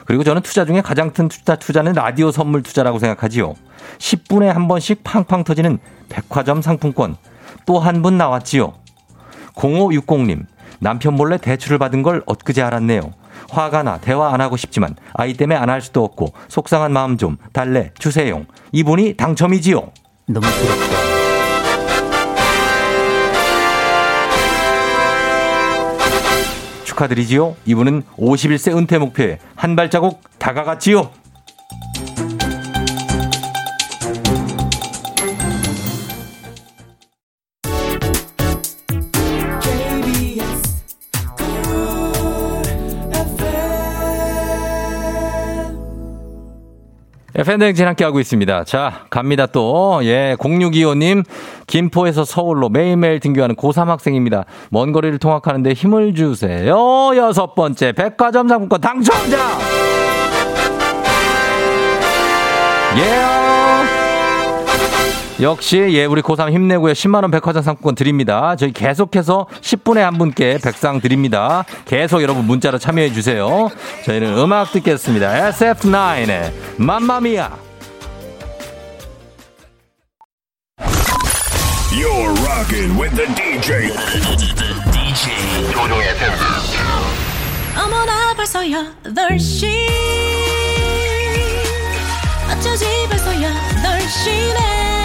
그리고 0.07 0.25
저는 0.25 0.43
투자 0.43 0.65
중에 0.65 0.81
가장 0.81 1.11
큰 1.13 1.29
투자, 1.29 1.57
투자는 1.57 1.93
라디오 1.93 2.31
선물 2.33 2.63
투자라고 2.63 2.99
생각하지요. 2.99 3.55
10분에 3.99 4.47
한 4.47 4.67
번씩 4.67 5.05
팡팡 5.05 5.45
터지는 5.45 5.79
백화점 6.09 6.63
상품권. 6.63 7.17
또 7.67 7.79
한 7.79 8.03
분 8.03 8.19
나왔지요. 8.19 8.73
0560님, 9.55 10.47
남편 10.81 11.15
몰래 11.15 11.39
대출을 11.39 11.79
받은 11.79 12.03
걸 12.03 12.23
엊그제 12.27 12.63
알았네요. 12.63 13.13
화가 13.51 13.83
나 13.83 13.99
대화 13.99 14.33
안 14.33 14.41
하고 14.41 14.57
싶지만 14.57 14.95
아이 15.15 15.35
때문에 15.35 15.57
안 15.59 15.69
할 15.71 15.81
수도 15.83 16.05
없고 16.05 16.33
속상한 16.49 16.93
마음 16.93 17.17
좀 17.17 17.37
달래 17.53 17.91
주세요. 17.99 18.45
이분이 18.73 19.17
당첨이지요. 19.17 19.91
너무 20.27 20.47
부럽다. 20.47 21.05
축하드리지요. 26.85 27.57
이분은 27.67 28.03
51세 28.17 28.77
은퇴 28.77 28.99
목표에 28.99 29.39
한 29.57 29.75
발자국 29.77 30.21
다가갔지요. 30.39 31.11
팬데믹진 47.43 47.87
함께하고 47.87 48.21
있습니다. 48.21 48.65
자, 48.65 49.07
갑니다 49.11 49.47
또. 49.47 50.01
예, 50.05 50.37
0625님, 50.39 51.25
김포에서 51.67 52.25
서울로 52.25 52.69
매일매일 52.69 53.19
등교하는 53.19 53.57
고3 53.57 53.87
학생입니다. 53.87 54.45
먼 54.71 54.93
거리를 54.93 55.19
통학하는데 55.19 55.73
힘을 55.73 56.15
주세요. 56.15 56.77
여섯 57.17 57.55
번째, 57.55 57.93
백화점 57.93 58.49
상품권 58.49 58.81
당첨자! 58.81 59.39
예! 62.97 63.44
역시 65.45 65.77
예 65.91 66.07
우리 66.07 66.23
고3 66.23 66.51
힘내고요 66.53 66.95
10만 66.95 67.21
원 67.23 67.31
백화점 67.31 67.63
상품권 67.63 67.95
드립니다 67.95 68.57
저희 68.57 68.73
계속해서 68.73 69.47
10분에 69.61 69.99
한 69.99 70.17
분께 70.17 70.59
백상 70.63 71.01
드립니다 71.03 71.65
계속 71.85 72.23
여러분 72.23 72.47
문자로 72.47 72.79
참여해 72.79 73.13
주세요 73.13 73.69
저희는 74.07 74.39
음악 74.39 74.73
듣겠습니다 74.73 75.51
SF9의 75.51 76.51
맘마미아 76.79 77.51
You're 81.93 82.35
rocking 82.49 82.99
with 82.99 83.15
the 83.15 83.27
DJ. 83.35 83.89
the 83.89 84.75
DJ. 84.93 85.73
조종의 85.73 86.07
팬. 86.19 86.31
어머나 87.79 88.35
벌써 88.35 88.61
8시 88.61 89.69
어쩌지 92.51 92.85
벌써 93.09 93.31
8시네 93.31 95.04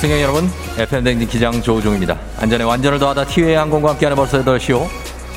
승객 0.00 0.20
여러분, 0.20 0.50
FM댕진 0.78 1.28
기장 1.28 1.62
조우종입니다. 1.62 2.18
안전에 2.38 2.64
완전을 2.64 2.98
더하다 2.98 3.26
티웨이 3.26 3.54
항공과 3.54 3.90
함께하는 3.90 4.16
벌써 4.16 4.42
8시오. 4.42 4.88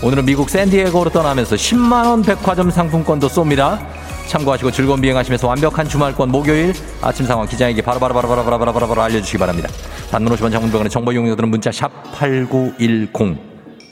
오늘은 0.02 0.26
미국 0.26 0.50
샌디에고로 0.50 1.12
떠나면서 1.12 1.56
10만원 1.56 2.26
백화점 2.26 2.72
상품권도 2.72 3.28
쏩니다. 3.28 3.80
참고하시고 4.28 4.72
즐거운 4.72 5.02
비행하시면서 5.02 5.48
완벽한 5.48 5.88
주말권 5.88 6.30
목요일 6.30 6.74
아침 7.02 7.26
상황 7.26 7.48
기장에게 7.48 7.82
바로바로바로바로바로바로 7.82 9.02
알려주시기 9.02 9.38
바랍니다. 9.38 9.70
단문 10.12 10.34
50원 10.36 10.52
장문병원의 10.52 10.90
정보 10.90 11.12
이용료들은 11.12 11.50
문자 11.50 11.72
샵 11.72 11.92
8910 12.14 13.12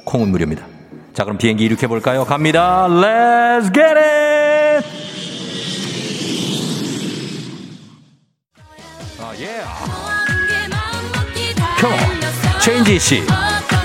콩은 0.06 0.30
무료입니다. 0.30 0.66
자 1.14 1.24
그럼 1.24 1.38
비행기 1.38 1.66
이륙해볼까요? 1.66 2.26
갑니다. 2.26 2.88
Let's 2.90 3.74
get 3.74 3.82
it! 3.82 4.88
아, 9.20 9.34
예. 9.40 9.62
come 11.80 11.90
on. 11.90 11.98
최인지 12.60 13.00
씨. 13.00 13.24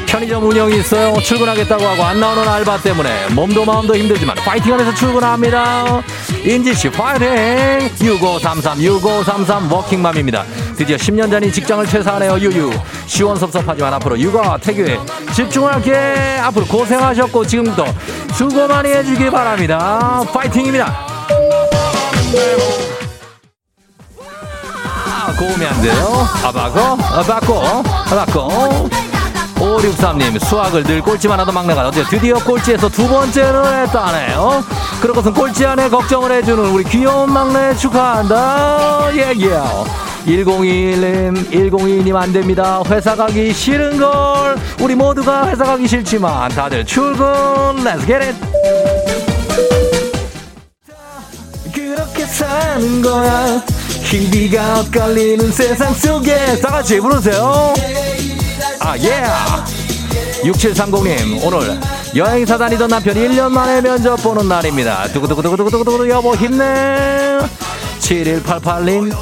편의점 0.07 0.43
운영이 0.43 0.79
있어요. 0.79 1.21
출근하겠다고 1.21 1.85
하고 1.85 2.03
안 2.03 2.19
나오는 2.19 2.49
알바 2.49 2.79
때문에 2.79 3.29
몸도 3.35 3.65
마음도 3.65 3.95
힘들지만 3.95 4.37
파이팅하면서 4.37 4.95
출근합니다. 4.95 6.03
인지 6.45 6.75
씨 6.75 6.91
파이팅. 6.91 7.27
6533 8.01 8.81
6533 8.81 9.71
워킹맘입니다. 9.73 10.45
드디어 10.77 10.97
10년 10.97 11.31
전인 11.31 11.53
직장을 11.53 11.85
퇴사하네요. 11.87 12.39
유유. 12.39 12.71
시원섭섭하지만 13.07 13.95
앞으로 13.95 14.19
육아 14.19 14.57
태교에 14.59 14.99
집중할게. 15.35 16.39
앞으로 16.43 16.67
고생하셨고 16.67 17.47
지금부터 17.47 17.87
수고 18.35 18.67
많이 18.69 18.91
해주길 18.91 19.31
바랍니다. 19.31 20.23
파이팅입니다. 20.33 21.07
아, 25.11 25.35
고음이 25.39 25.67
안 25.67 25.83
돼요. 25.83 26.27
아바고, 26.45 26.81
아바고, 26.81 27.63
아바고. 28.11 28.89
563님, 29.59 30.45
수학을 30.45 30.85
늘 30.85 31.03
꼴찌만 31.03 31.39
하던 31.41 31.53
막내가 31.53 31.89
어제 31.89 32.05
드디어 32.05 32.37
꼴찌에서 32.37 32.89
두 32.89 33.09
번째를 33.09 33.83
했다네요. 33.83 34.65
그렇고선 35.01 35.35
꼴찌 35.35 35.67
안에 35.67 35.89
걱정을 35.89 36.31
해주는 36.33 36.65
우리 36.71 36.85
귀여운 36.85 37.33
막내 37.33 37.75
축하한다. 37.77 39.09
예, 39.15 39.35
예. 39.39 39.61
1021님, 40.27 41.51
102님 41.51 42.15
안 42.15 42.33
됩니다. 42.33 42.83
회사 42.89 43.17
가기 43.17 43.53
싫은 43.53 43.99
걸. 43.99 44.57
우리 44.81 44.95
모두가 44.95 45.49
회사 45.49 45.65
가기 45.65 45.89
싫지만 45.89 46.51
다들 46.51 46.85
출근. 46.85 47.27
Let's 47.83 48.07
get 48.07 48.25
it. 48.25 48.37
그렇게 51.73 52.27
사는 52.27 53.03
거야. 53.03 53.63
희비가 54.05 54.81
엇갈리는 54.81 55.51
세상 55.53 55.93
속에 55.95 56.61
다 56.61 56.71
같이 56.71 57.01
부르세요. 57.01 57.75
아, 58.89 58.97
예. 59.01 59.23
6730님, 60.49 61.45
오늘 61.45 61.79
여행사 62.17 62.57
다니던 62.57 62.89
남편이 62.89 63.21
1년 63.21 63.51
만에 63.51 63.83
면접 63.83 64.17
보는 64.17 64.49
날입니다. 64.49 65.09
두구두구두구두구두구 65.09 66.09
여보 66.09 66.35
힘내. 66.35 67.39
7188님, 68.01 69.15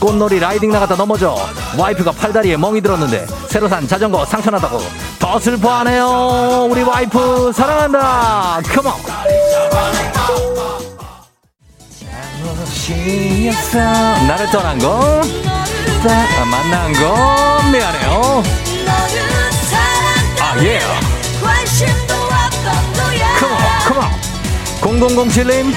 꽃놀이 0.00 0.40
라이딩 0.40 0.70
나갔다 0.70 0.96
넘어져. 0.96 1.36
와이프가 1.76 2.12
팔다리에 2.12 2.56
멍이 2.56 2.80
들었는데 2.80 3.26
새로 3.48 3.68
산 3.68 3.86
자전거 3.86 4.24
상처나다고 4.24 4.80
더 5.18 5.38
슬퍼하네요. 5.38 6.68
우리 6.70 6.82
와이프 6.82 7.52
사랑한다. 7.54 8.62
컴온. 8.72 8.92
나를 14.26 14.50
떠난 14.50 14.78
거, 14.78 15.20
아, 16.08 16.44
만난 16.46 16.92
거 16.94 17.70
미안해요. 17.70 18.69
아 20.40 20.56
예. 20.62 20.80
컴온 24.80 25.00
컴온 25.00 25.28
0007님 25.28 25.74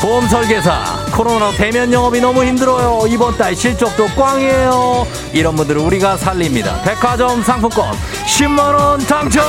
보험 0.00 0.26
설계사. 0.28 0.84
코로나 1.12 1.50
대면 1.52 1.92
영업이 1.92 2.20
너무 2.22 2.42
힘들어요. 2.44 3.06
이번 3.08 3.36
달 3.36 3.54
실적도 3.54 4.06
꽝이에요. 4.16 5.06
이런 5.34 5.54
분들을 5.56 5.78
우리가 5.82 6.16
살립니다. 6.16 6.80
백화점 6.82 7.42
상품권 7.42 7.92
10만원 8.26 9.06
당첨! 9.06 9.44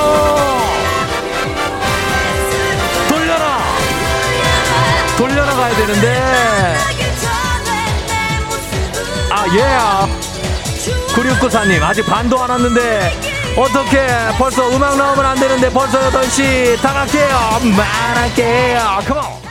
돌려라! 3.07 3.59
돌려라 5.18 5.53
가야 5.53 5.76
되는데. 5.76 6.78
아 9.34 9.45
예 9.55 10.30
9694님 11.14 11.84
아직 11.84 12.05
반도 12.05 12.41
안 12.41 12.49
왔는데 12.49 13.12
어떻게 13.57 14.07
벌써 14.38 14.70
음악 14.70 14.97
나오면 14.97 15.26
안 15.26 15.38
되는데 15.38 15.70
벌써 15.70 15.99
8시? 16.09 16.82
다 16.82 16.93
갈게요. 16.93 17.38
말할게요. 17.76 18.80
컴온 19.07 19.41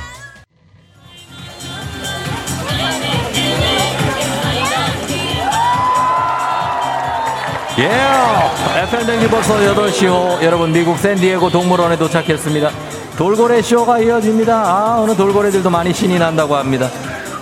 예 7.79 8.83
FM댕지 8.83 9.29
벌써 9.29 9.57
8시 9.57 10.07
호 10.09 10.43
여러분 10.45 10.73
미국 10.73 10.99
샌디에고 10.99 11.51
동물원에 11.51 11.97
도착했습니다. 11.97 12.71
돌고래 13.17 13.63
쇼가 13.63 14.01
이어집니다. 14.01 14.55
아 14.55 14.97
오늘 15.01 15.17
돌고래들도 15.17 15.69
많이 15.71 15.93
신이 15.93 16.19
난다고 16.19 16.57
합니다 16.57 16.91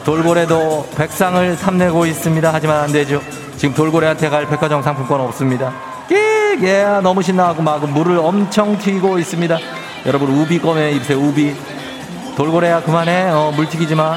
돌고래도 0.05 0.89
백상을 0.97 1.57
탐내고 1.57 2.07
있습니다 2.07 2.51
하지만 2.53 2.81
안 2.81 2.93
되죠 2.93 3.21
지금 3.57 3.75
돌고래한테 3.75 4.29
갈 4.29 4.47
백화점 4.49 4.83
상품권 4.83 5.21
없습니다 5.21 5.73
예, 6.11 6.57
예, 6.63 7.01
너무 7.03 7.23
신나고 7.23 7.61
막 7.63 7.87
물을 7.91 8.19
엄청 8.19 8.79
튀고 8.79 9.19
있습니다. 9.19 9.59
여러분 10.07 10.31
우비 10.31 10.59
꺼내 10.59 10.93
입으세요. 10.93 11.19
우비. 11.19 11.55
돌고래야 12.37 12.83
그만해. 12.83 13.31
어, 13.31 13.53
물 13.55 13.69
튀기지 13.69 13.95
마. 13.95 14.17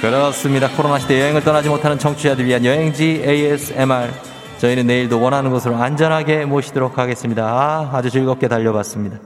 그렇습니다. 0.00 0.68
코로나 0.70 0.98
시대 0.98 1.20
여행을 1.20 1.44
떠나지 1.44 1.68
못하는 1.68 1.98
청취자들 1.98 2.46
위한 2.46 2.64
여행지 2.64 3.22
ASMR. 3.26 4.10
저희는 4.58 4.86
내일도 4.86 5.20
원하는 5.20 5.50
곳으로 5.50 5.76
안전하게 5.76 6.46
모시도록 6.46 6.98
하겠습니다. 6.98 7.44
아, 7.44 7.90
아주 7.92 8.10
즐겁게 8.10 8.48
달려봤습니다. 8.48 9.18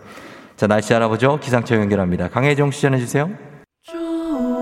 자, 0.56 0.66
날씨 0.66 0.92
알아보죠. 0.92 1.38
기상청 1.40 1.80
연결합니다. 1.80 2.28
강혜종 2.28 2.72
씨 2.72 2.82
전해주세요. 2.82 3.51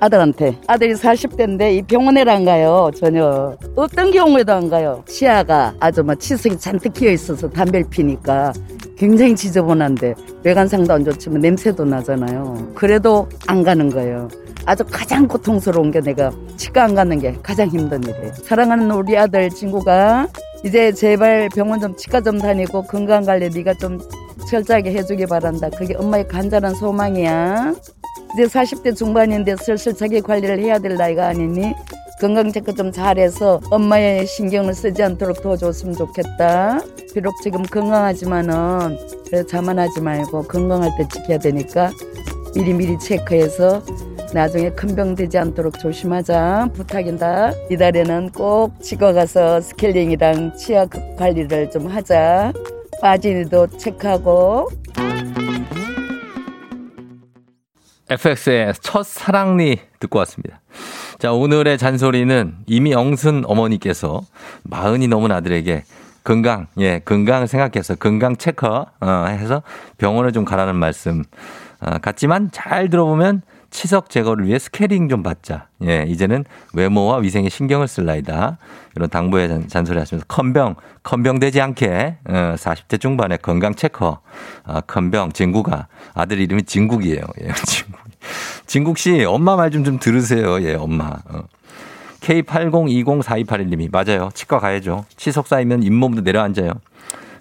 아들한테. 0.00 0.58
아들이 0.66 0.94
40대인데 0.94 1.76
이 1.76 1.82
병원에를 1.82 2.32
안 2.32 2.44
가요 2.44 2.90
전혀. 2.96 3.56
어떤 3.76 4.10
경우에도 4.10 4.52
안 4.52 4.68
가요. 4.68 5.04
치아가 5.06 5.74
아주 5.78 6.02
막 6.02 6.18
치석이 6.18 6.58
잔뜩 6.58 6.94
끼어 6.94 7.10
있어서 7.12 7.48
담배를 7.48 7.88
피니까 7.90 8.52
굉장히 8.96 9.36
지저분한데 9.36 10.14
외관상도 10.42 10.92
안 10.92 11.04
좋지만 11.04 11.40
냄새도 11.40 11.84
나잖아요. 11.84 12.72
그래도 12.74 13.28
안 13.46 13.62
가는 13.62 13.88
거예요. 13.88 14.28
아주 14.66 14.84
가장 14.90 15.26
고통스러운 15.26 15.90
게 15.90 16.00
내가 16.00 16.30
치과 16.56 16.84
안 16.84 16.94
가는 16.94 17.18
게 17.18 17.34
가장 17.42 17.68
힘든 17.68 18.02
일이에요. 18.02 18.32
사랑하는 18.44 18.90
우리 18.90 19.16
아들 19.16 19.48
친구가 19.48 20.28
이제 20.64 20.92
제발 20.92 21.48
병원 21.54 21.80
좀 21.80 21.96
치과 21.96 22.20
좀 22.20 22.38
다니고 22.38 22.82
건강 22.82 23.24
관리 23.24 23.48
네가 23.48 23.74
좀 23.74 23.98
철저하게 24.48 24.92
해주기 24.92 25.26
바란다. 25.26 25.70
그게 25.70 25.94
엄마의 25.94 26.28
간절한 26.28 26.74
소망이야 26.74 27.74
이제 28.34 28.44
40대 28.44 28.96
중반인데 28.96 29.56
슬슬 29.56 29.94
자기 29.94 30.20
관리를 30.20 30.58
해야 30.60 30.78
될 30.78 30.96
나이가 30.96 31.28
아니니 31.28 31.74
건강 32.20 32.52
체크 32.52 32.74
좀 32.74 32.92
잘해서 32.92 33.60
엄마의 33.70 34.26
신경을 34.26 34.74
쓰지 34.74 35.02
않도록 35.02 35.42
도와줬으면 35.42 35.96
좋겠다. 35.96 36.80
비록 37.14 37.34
지금 37.42 37.62
건강하지만은 37.62 38.98
그래 39.26 39.44
자만하지 39.46 40.00
말고 40.02 40.42
건강할 40.42 40.90
때 40.98 41.08
지켜야 41.08 41.38
되니까 41.38 41.90
미리미리 42.54 42.98
체크해서 42.98 43.82
나중에 44.34 44.70
큰 44.70 44.94
병 44.94 45.14
되지 45.16 45.38
않도록 45.38 45.78
조심하자 45.78 46.68
부탁인다. 46.74 47.52
이달에는 47.70 48.30
꼭 48.30 48.80
치과 48.80 49.12
가서 49.12 49.60
스케일링이랑 49.60 50.56
치아 50.56 50.86
관리를 51.16 51.70
좀 51.70 51.86
하자. 51.88 52.52
빠진 53.00 53.40
이도 53.40 53.66
체크하고 53.78 54.68
FX의 58.10 58.74
첫 58.80 59.06
사랑니 59.06 59.78
듣고 60.00 60.18
왔습니다. 60.18 60.60
자, 61.18 61.32
오늘의 61.32 61.78
잔소리는 61.78 62.56
이미 62.66 62.90
영순 62.90 63.44
어머니께서 63.46 64.22
마흔이 64.64 65.06
넘은 65.06 65.30
아들에게 65.30 65.84
건강, 66.24 66.66
예, 66.78 66.98
건강 67.04 67.46
생각해서 67.46 67.94
건강 67.94 68.36
체크, 68.36 68.86
어, 69.00 69.26
해서 69.28 69.62
병원을 69.98 70.32
좀 70.32 70.44
가라는 70.44 70.74
말씀. 70.74 71.22
어, 71.80 71.98
같지만 71.98 72.50
잘 72.52 72.90
들어보면 72.90 73.42
치석 73.70 74.10
제거를 74.10 74.46
위해 74.46 74.58
스케링 74.58 75.08
좀 75.08 75.22
받자. 75.22 75.68
예, 75.84 76.04
이제는 76.08 76.44
외모와 76.74 77.18
위생에 77.18 77.48
신경을 77.48 77.88
쓸 77.88 78.20
나이다. 78.20 78.58
이런 78.96 79.08
당부의 79.08 79.48
잔, 79.48 79.68
잔소리 79.68 79.98
하시면서 79.98 80.26
큰병, 80.28 80.74
큰병되지 81.02 81.60
않게, 81.60 82.16
어, 82.28 82.54
40대 82.56 83.00
중반에 83.00 83.36
건강 83.36 83.74
체크, 83.74 84.20
아, 84.64 84.80
큰병, 84.80 85.32
진구가, 85.32 85.86
아들 86.14 86.40
이름이 86.40 86.64
진국이에요. 86.64 87.22
예, 87.42 87.52
진국. 87.66 88.00
진국 88.66 88.98
씨, 88.98 89.24
엄마 89.24 89.56
말좀좀 89.56 89.98
들으세요. 89.98 90.60
예, 90.62 90.74
엄마. 90.74 91.16
어. 91.28 91.42
K80204281님이 92.20 93.90
맞아요. 93.90 94.30
치과 94.34 94.58
가야죠. 94.58 95.06
치석 95.16 95.46
쌓이면 95.46 95.82
잇몸도 95.82 96.20
내려앉아요. 96.20 96.72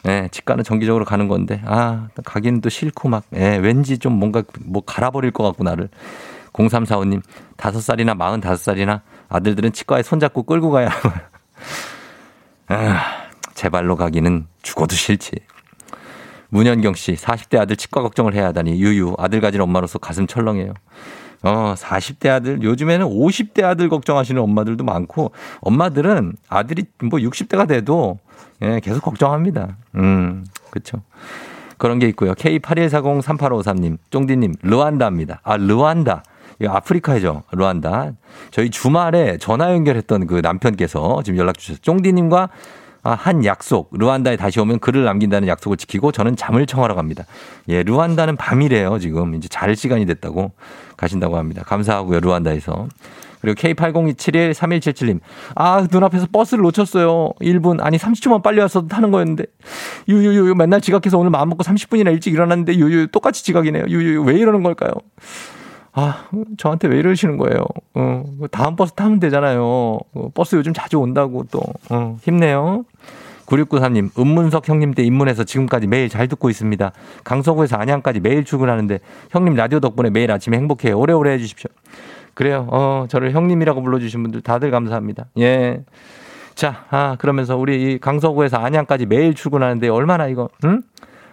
예, 0.08 0.30
치과는 0.32 0.64
정기적으로 0.64 1.04
가는 1.06 1.28
건데, 1.28 1.62
아, 1.66 2.08
가기는 2.24 2.62
또 2.62 2.70
싫고 2.70 3.10
막, 3.10 3.24
예, 3.36 3.58
왠지 3.58 3.98
좀 3.98 4.14
뭔가 4.14 4.44
뭐 4.62 4.82
갈아버릴 4.86 5.32
것 5.32 5.44
같고, 5.44 5.64
나를. 5.64 5.90
0345님, 6.54 7.22
다섯 7.58 7.80
살이나 7.82 8.16
마흔 8.16 8.42
다섯 8.42 8.58
살이나 8.58 9.02
아들들은 9.28 9.72
치과에 9.72 10.04
손잡고 10.04 10.44
끌고 10.44 10.72
가야. 10.72 10.90
아, 12.68 13.02
제 13.54 13.70
발로 13.70 13.96
가기는 13.96 14.48
죽어도 14.62 14.96
싫지. 14.96 15.32
문현경 16.50 16.96
씨, 16.96 17.14
40대 17.14 17.60
아들 17.60 17.76
치과 17.76 18.02
걱정을 18.02 18.34
해야 18.34 18.48
하다니, 18.48 18.82
유유, 18.82 19.16
아들 19.20 19.42
가진 19.42 19.62
엄마로서 19.62 20.00
가슴 20.00 20.26
철렁해요. 20.26 20.74
어, 21.44 21.74
40대 21.78 22.30
아들, 22.30 22.62
요즘에는 22.62 23.06
50대 23.08 23.64
아들 23.64 23.90
걱정하시는 23.90 24.42
엄마들도 24.42 24.84
많고, 24.84 25.32
엄마들은 25.62 26.34
아들이 26.50 26.86
뭐 27.04 27.20
60대가 27.20 27.68
돼도, 27.68 28.20
예, 28.62 28.80
계속 28.82 29.02
걱정합니다. 29.02 29.78
음, 29.96 30.46
그쵸. 30.70 31.02
그런 31.78 31.98
게 32.00 32.08
있고요. 32.10 32.34
K81403853님, 32.34 33.98
쫑디님, 34.10 34.56
르완다입니다. 34.62 35.40
아, 35.44 35.56
르완다. 35.56 36.24
이거 36.60 36.74
아프리카죠. 36.74 37.44
르완다. 37.52 38.12
저희 38.52 38.70
주말에 38.70 39.38
전화 39.38 39.72
연결했던 39.72 40.28
그 40.28 40.42
남편께서 40.44 41.22
지금 41.24 41.40
연락 41.40 41.58
주셨어요. 41.58 41.82
쫑디님과 41.82 42.38
아, 42.42 42.50
한 43.16 43.46
약속, 43.46 43.90
르완다에 43.92 44.36
다시 44.38 44.60
오면 44.60 44.80
글을 44.80 45.04
남긴다는 45.04 45.48
약속을 45.48 45.78
지키고 45.78 46.12
저는 46.12 46.36
잠을 46.36 46.66
청하러 46.66 46.96
갑니다. 46.96 47.26
예, 47.68 47.84
르완다는 47.84 48.36
밤이래요, 48.36 49.00
지금. 49.00 49.36
이제 49.36 49.48
잘 49.48 49.76
시간이 49.76 50.06
됐다고 50.06 50.52
가신다고 50.98 51.38
합니다. 51.38 51.64
감사하고요, 51.66 52.20
르완다에서. 52.20 52.88
그리고 53.42 53.56
K80713177님. 53.56 55.20
아, 55.56 55.88
눈앞에서 55.90 56.28
버스를 56.32 56.62
놓쳤어요. 56.64 57.32
1분, 57.42 57.80
아니 57.82 57.98
30초만 57.98 58.44
빨리 58.44 58.60
왔어도 58.60 58.88
타는 58.88 59.12
거였는데. 59.12 59.46
유유유, 60.08 60.56
맨날 60.56 60.82
지각해서 60.82 61.18
오늘 61.18 61.32
마음 61.32 61.50
먹고 61.50 61.64
30분이나 61.64 62.12
일찍 62.12 62.34
일어났는데 62.34 62.76
유유, 62.76 63.08
똑같이 63.08 63.44
지각이네요. 63.44 63.86
유유, 63.88 64.24
왜 64.24 64.38
이러는 64.38 64.64
걸까요? 64.64 64.92
아, 65.94 66.26
저한테 66.58 66.88
왜 66.88 67.00
이러시는 67.00 67.38
거예요? 67.38 67.66
어, 67.96 68.24
다음 68.52 68.76
버스 68.76 68.94
타면 68.94 69.20
되잖아요. 69.20 69.64
어, 69.64 70.30
버스 70.34 70.56
요즘 70.56 70.74
자주 70.74 71.00
온다고 71.00 71.46
또. 71.52 71.62
어, 71.90 72.18
힘내요. 72.22 72.86
9693님, 73.48 74.12
은문석 74.18 74.70
형님 74.70 74.94
때 74.94 75.04
입문해서 75.04 75.44
지금까지 75.44 75.88
매일 75.88 76.08
잘 76.08 76.28
듣고 76.28 76.50
있습니다. 76.52 76.92
강서구에서 77.24 77.78
안양까지 77.78 78.20
매일 78.20 78.46
출근하는데 78.46 79.00
형님 79.32 79.56
라디오 79.56 79.80
덕분에 79.80 80.12
매일 80.12 80.32
아침에 80.32 80.56
행복해요. 80.58 80.98
오래오래 81.00 81.32
해주십시오. 81.32 81.70
그래요. 82.36 82.68
어, 82.72 83.06
저를 83.10 83.32
형님이라고 83.32 83.82
불러주신 83.82 84.22
분들 84.22 84.42
다들 84.42 84.70
감사합니다. 84.70 85.26
예. 85.40 85.84
자, 86.54 86.86
아, 86.92 87.16
그러면서 87.18 87.58
우리 87.58 87.94
이 87.94 88.00
강서구에서 88.00 88.58
안양까지 88.58 89.08
매일 89.08 89.34
출근하는데 89.34 89.90
얼마나 89.90 90.28
이거, 90.28 90.50
응? 90.66 90.84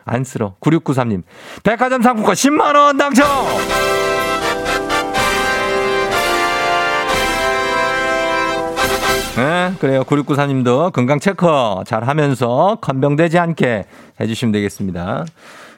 안쓰러. 0.04 0.54
9693님, 0.61 1.22
백화점 1.64 2.00
상품권 2.00 2.34
10만원 2.34 2.98
당첨! 2.98 3.26
네, 9.37 9.74
그래요. 9.80 10.03
9694님도 10.05 10.93
건강 10.93 11.20
체커 11.20 11.84
잘 11.87 12.09
하면서 12.09 12.78
건병되지 12.80 13.39
않게 13.39 13.84
해주시면 14.18 14.53
되겠습니다. 14.53 15.26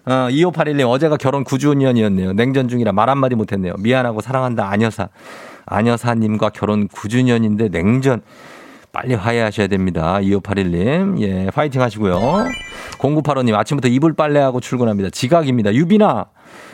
어, 0.06 0.10
2581님, 0.30 0.88
어제가 0.88 1.16
결혼 1.16 1.42
9주년이었네요. 1.42 2.34
냉전 2.34 2.68
중이라 2.68 2.92
말 2.92 3.10
한마디 3.10 3.34
못했네요. 3.34 3.74
미안하고 3.80 4.20
사랑한다, 4.20 4.70
아녀사. 4.70 5.08
아녀사님과 5.66 6.50
결혼 6.50 6.86
9주년인데 6.88 7.70
냉전. 7.72 8.22
빨리 8.92 9.14
화해하셔야 9.14 9.66
됩니다. 9.66 10.18
2581님. 10.20 11.20
예, 11.20 11.50
파이팅 11.52 11.82
하시고요. 11.82 12.46
0985님, 12.98 13.54
아침부터 13.54 13.88
이불 13.88 14.14
빨래하고 14.14 14.60
출근합니다. 14.60 15.10
지각입니다. 15.10 15.74
유빈아, 15.74 16.26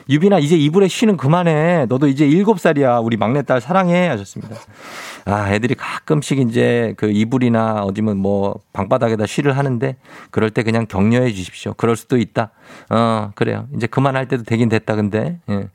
유빈아, 0.09 0.39
이제 0.39 0.57
이불에 0.57 0.89
쉬는 0.89 1.17
그만해. 1.17 1.87
너도 1.89 2.09
이제 2.09 2.27
7살이야. 2.27 3.03
우리 3.05 3.17
막내딸 3.17 3.61
사랑해. 3.61 4.09
하셨습니다. 4.09 4.57
아, 5.25 5.51
애들이 5.53 5.75
가끔씩 5.75 6.39
이제 6.41 6.95
그 6.99 7.11
이불이나 7.11 7.83
어디면 7.85 8.19
뭐 8.19 8.61
방바닥에다 8.75 9.27
쉬를 9.27 9.57
하는데 9.57 9.97
그럴 10.31 10.51
때 10.51 10.63
그냥 10.63 10.87
격려해 10.87 11.33
주십시오. 11.33 11.73
그럴 11.75 11.97
수도 11.97 12.19
있다. 12.19 12.51
어, 12.91 13.31
그래요. 13.35 13.67
이제 13.75 13.87
그만할 13.87 14.29
때도 14.29 14.43
되긴 14.45 14.69
됐다. 14.69 14.95
근데. 14.95 15.39
예. 15.49 15.69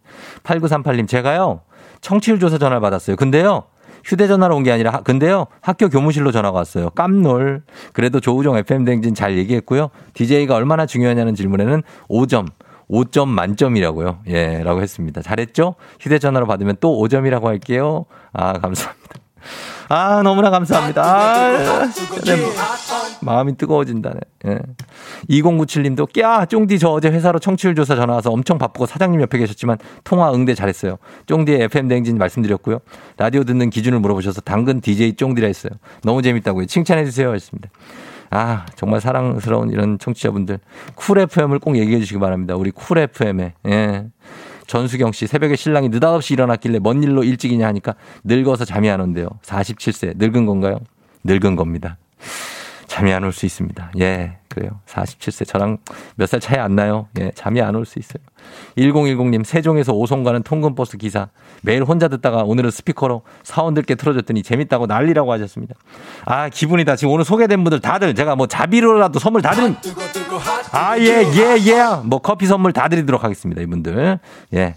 8938님, 0.43 1.07
제가요. 1.07 1.61
청취율 2.01 2.39
조사 2.39 2.57
전화를 2.57 2.81
받았어요. 2.81 3.15
근데요. 3.15 3.63
휴대전화로 4.05 4.55
온 4.55 4.63
게 4.63 4.71
아니라, 4.71 4.91
하- 4.91 5.01
근데요, 5.01 5.47
학교 5.61 5.89
교무실로 5.89 6.31
전화가 6.31 6.57
왔어요. 6.57 6.89
깜놀. 6.91 7.63
그래도 7.93 8.19
조우종 8.21 8.55
FM댕진 8.57 9.13
잘 9.13 9.37
얘기했고요. 9.37 9.89
DJ가 10.13 10.55
얼마나 10.55 10.85
중요하냐는 10.85 11.35
질문에는 11.35 11.83
5점. 12.09 12.47
5점 12.89 13.27
만점이라고요. 13.27 14.19
예, 14.27 14.63
라고 14.63 14.81
했습니다. 14.81 15.21
잘했죠? 15.21 15.75
휴대전화로 15.99 16.47
받으면 16.47 16.77
또 16.79 16.99
5점이라고 16.99 17.43
할게요. 17.43 18.05
아, 18.33 18.53
감사합니다. 18.53 19.09
아, 19.91 20.21
너무나 20.23 20.51
감사합니다. 20.51 21.03
아, 21.03 21.87
네, 22.25 22.35
마음이 23.21 23.57
뜨거워진다네. 23.57 24.19
예. 24.47 24.59
2097님도, 25.29 26.13
꺄! 26.13 26.47
쫑디 26.47 26.77
저 26.77 26.89
어제 26.89 27.09
회사로 27.09 27.39
청취율 27.39 27.73
조사 27.73 27.95
전화 27.95 28.13
와서 28.13 28.29
엄청 28.29 28.59
바쁘고 28.59 28.85
사장님 28.85 29.19
옆에 29.21 29.39
계셨지만 29.39 29.77
통화 30.03 30.31
응대 30.31 30.53
잘했어요. 30.53 30.97
쫑디의 31.25 31.63
FM대행진 31.63 32.17
말씀드렸고요. 32.19 32.79
라디오 33.17 33.43
듣는 33.43 33.71
기준을 33.71 33.99
물어보셔서 33.99 34.41
당근 34.41 34.79
DJ 34.79 35.15
쫑디라 35.15 35.47
했어요. 35.47 35.71
너무 36.03 36.21
재밌다고요. 36.21 36.67
칭찬해주세요. 36.67 37.33
했습니다. 37.33 37.69
아, 38.31 38.65
정말 38.75 39.01
사랑스러운 39.01 39.69
이런 39.71 39.97
청취자분들. 39.99 40.59
쿨 40.95 41.19
FM을 41.19 41.59
꼭 41.59 41.77
얘기해 41.77 41.99
주시기 41.99 42.19
바랍니다. 42.19 42.55
우리 42.55 42.71
쿨 42.71 42.97
FM에. 42.99 43.53
예. 43.67 44.05
전수경 44.67 45.11
씨, 45.13 45.25
새벽에 45.25 45.55
신랑이 45.55 45.89
느닷없이 45.89 46.33
일어났길래 46.33 46.77
뭔 46.79 47.01
일로 47.01 47.23
일찍이냐 47.23 47.65
하니까 47.67 47.95
늙어서 48.23 48.65
잠이 48.65 48.87
안 48.89 49.01
온대요. 49.01 49.27
47세. 49.41 50.13
늙은 50.17 50.45
건가요? 50.45 50.79
늙은 51.23 51.55
겁니다. 51.55 51.97
잠이 52.87 53.11
안 53.13 53.23
올 53.23 53.31
수 53.33 53.45
있습니다. 53.47 53.91
예, 53.99 54.37
그래요. 54.59 54.81
47세. 54.87 55.47
저랑 55.47 55.77
몇 56.15 56.27
살 56.27 56.39
차이 56.41 56.59
안 56.59 56.75
나요. 56.75 57.07
예, 57.19 57.31
잠이 57.33 57.61
안 57.61 57.75
올 57.75 57.85
수 57.85 57.97
있어요. 57.97 58.21
1010님, 58.77 59.43
세종에서 59.45 59.93
오송 59.93 60.23
가는 60.23 60.43
통근버스 60.43 60.97
기사. 60.97 61.29
매일 61.63 61.83
혼자 61.83 62.07
듣다가 62.09 62.43
오늘은 62.43 62.69
스피커로 62.71 63.21
사원들께 63.43 63.95
틀어줬더니 63.95 64.43
재밌다고 64.43 64.85
난리라고 64.85 65.31
하셨습니다. 65.31 65.75
아, 66.25 66.49
기분이다. 66.49 66.97
지금 66.97 67.13
오늘 67.13 67.23
소개된 67.25 67.63
분들 67.63 67.79
다들 67.79 68.13
제가 68.15 68.35
뭐 68.35 68.47
자비로라도 68.47 69.19
선물 69.19 69.41
다 69.41 69.51
드린. 69.51 69.75
아, 70.71 70.97
예, 70.99 71.23
예, 71.33 71.57
예. 71.65 71.83
뭐 72.03 72.19
커피 72.19 72.45
선물 72.45 72.73
다 72.73 72.87
드리도록 72.89 73.23
하겠습니다. 73.23 73.61
이분들. 73.61 74.19
예. 74.55 74.75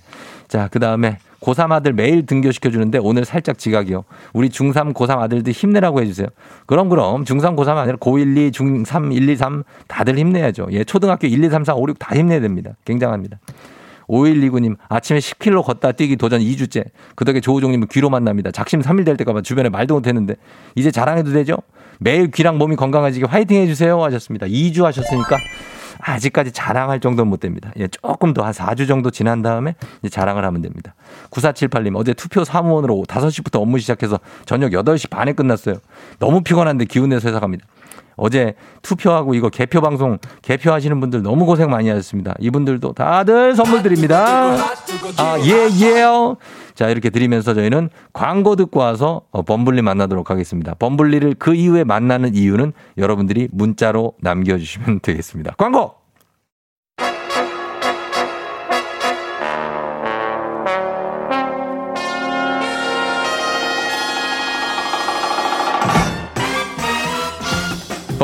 자, 0.48 0.68
그 0.70 0.78
다음에 0.78 1.18
고3 1.42 1.72
아들 1.72 1.92
매일 1.92 2.24
등교시켜주는데 2.24 2.98
오늘 2.98 3.24
살짝 3.24 3.58
지각이요. 3.58 4.04
우리 4.32 4.48
중3, 4.48 4.94
고3 4.94 5.18
아들들 5.18 5.52
힘내라고 5.52 6.00
해주세요. 6.02 6.28
그럼, 6.66 6.88
그럼. 6.88 7.24
중3, 7.24 7.56
고3 7.56 7.76
아니라 7.76 7.96
고1, 7.96 8.36
2, 8.36 8.50
중3, 8.52 9.14
1, 9.14 9.28
2, 9.28 9.36
3 9.36 9.64
다들 9.88 10.18
힘내야죠. 10.18 10.68
예, 10.70 10.84
초등학교 10.84 11.26
1, 11.26 11.42
2, 11.42 11.48
3, 11.50 11.64
4, 11.64 11.74
5, 11.74 11.88
6 11.88 11.98
다 11.98 12.14
힘내야 12.14 12.40
됩니다. 12.40 12.72
굉장합니다. 12.84 13.38
5129님, 14.08 14.76
아침에 14.88 15.18
10km 15.18 15.64
걷다 15.64 15.92
뛰기 15.92 16.16
도전 16.16 16.40
2주째. 16.40 16.84
그 17.14 17.24
덕에 17.24 17.40
조우종님은 17.40 17.88
귀로 17.88 18.10
만납니다. 18.10 18.50
작심 18.50 18.80
3일 18.80 19.04
될 19.04 19.16
때까봐 19.16 19.42
주변에 19.42 19.68
말도 19.68 19.94
못했는데, 19.94 20.36
이제 20.74 20.90
자랑해도 20.90 21.32
되죠? 21.32 21.56
매일 21.98 22.30
귀랑 22.30 22.58
몸이 22.58 22.76
건강해지게 22.76 23.26
화이팅 23.26 23.62
해주세요. 23.62 24.02
하셨습니다. 24.02 24.46
2주 24.46 24.82
하셨으니까, 24.82 25.38
아직까지 25.98 26.52
자랑할 26.52 27.00
정도는 27.00 27.28
못 27.30 27.40
됩니다. 27.40 27.70
예, 27.78 27.88
조금 27.88 28.34
더 28.34 28.42
한 28.42 28.52
4주 28.52 28.88
정도 28.88 29.10
지난 29.10 29.42
다음에 29.42 29.74
자랑을 30.10 30.44
하면 30.44 30.62
됩니다. 30.62 30.94
9478님, 31.30 31.96
어제 31.96 32.12
투표 32.14 32.44
사무원으로 32.44 33.04
5시부터 33.08 33.60
업무 33.60 33.78
시작해서 33.78 34.18
저녁 34.46 34.72
8시 34.72 35.10
반에 35.10 35.32
끝났어요. 35.32 35.76
너무 36.18 36.42
피곤한데 36.42 36.86
기운 36.86 37.10
내서 37.10 37.28
회사 37.28 37.40
갑니다. 37.40 37.66
어제 38.22 38.54
투표하고 38.82 39.34
이거 39.34 39.48
개표 39.48 39.80
방송 39.80 40.18
개표하시는 40.42 41.00
분들 41.00 41.22
너무 41.24 41.44
고생 41.44 41.70
많이 41.70 41.88
하셨습니다. 41.88 42.34
이분들도 42.38 42.92
다들 42.92 43.56
선물 43.56 43.82
드립니다. 43.82 44.54
아, 45.18 45.38
예, 45.40 45.68
예요. 45.84 46.36
자, 46.76 46.88
이렇게 46.88 47.10
드리면서 47.10 47.52
저희는 47.52 47.90
광고 48.12 48.54
듣고 48.54 48.78
와서 48.78 49.22
어, 49.32 49.42
범블리 49.42 49.82
만나도록 49.82 50.30
하겠습니다. 50.30 50.74
범블리를 50.74 51.34
그 51.40 51.56
이후에 51.56 51.82
만나는 51.82 52.36
이유는 52.36 52.72
여러분들이 52.96 53.48
문자로 53.50 54.12
남겨주시면 54.20 55.00
되겠습니다. 55.02 55.54
광고! 55.58 56.01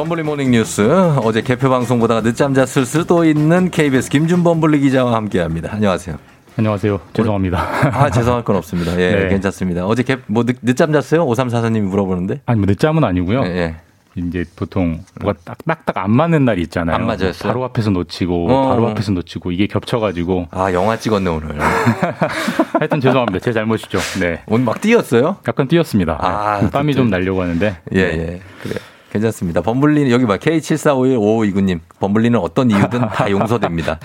범블리 0.09 0.23
morning 0.23 0.53
뉴스 0.53 0.89
어제 1.23 1.43
개표 1.43 1.69
방송 1.69 1.99
보다가 1.99 2.23
늦잠 2.23 2.55
잤을 2.55 2.87
수도 2.87 3.27
있는 3.27 3.71
KBS 3.71 4.09
김준 4.09 4.43
범블리 4.43 4.81
기자와 4.81 5.13
함께합니다. 5.15 5.75
안녕하세요. 5.75 6.17
안녕하세요. 6.57 6.99
죄송합니다. 7.13 7.59
아 7.93 8.09
죄송할 8.09 8.43
건 8.43 8.57
없습니다. 8.57 8.99
예 8.99 9.11
네. 9.11 9.29
괜찮습니다. 9.29 9.87
어제 9.87 10.03
개, 10.03 10.17
뭐 10.27 10.45
늦, 10.45 10.57
늦잠 10.63 10.95
잤어요? 10.95 11.27
5344님이 11.27 11.83
물어보는데. 11.83 12.41
아니 12.47 12.59
뭐 12.59 12.67
늦잠은 12.67 13.05
아니고요. 13.05 13.43
예. 13.49 13.77
이제 14.17 14.47
보통 14.57 15.05
뭐가 15.21 15.39
딱 15.45 15.59
딱딱 15.67 15.99
안 15.99 16.11
맞는 16.11 16.47
날이 16.47 16.63
있잖아요. 16.63 16.97
안 16.97 17.05
맞았어요? 17.05 17.53
바로 17.53 17.65
앞에서 17.65 17.91
놓치고 17.91 18.51
어. 18.51 18.69
바로 18.71 18.89
앞에서 18.89 19.13
놓치고 19.13 19.53
이게 19.53 19.67
겹쳐가지고 19.67 20.49
아 20.53 20.73
영화 20.73 20.97
찍었네 20.97 21.29
오늘. 21.29 21.59
하여튼 22.81 23.03
죄송합니다. 23.03 23.41
제 23.41 23.53
잘못이죠. 23.53 23.99
네. 24.21 24.41
오늘 24.47 24.65
막 24.65 24.81
뛰었어요? 24.81 25.37
약간 25.47 25.69
뛰었습니다. 25.69 26.17
아, 26.19 26.63
네. 26.63 26.71
땀이 26.71 26.95
좀 26.95 27.11
나려고 27.11 27.43
하는데. 27.43 27.77
예, 27.95 28.01
예. 28.01 28.41
그래. 28.63 28.77
괜찮습니다. 29.13 29.61
범블리는 29.63 30.11
여기 30.11 30.27
봐. 30.27 30.37
K74515529님. 30.37 31.81
범블리는 32.01 32.39
어떤 32.39 32.71
이유든 32.71 33.01
다 33.09 33.29
용서됩니다. 33.31 33.99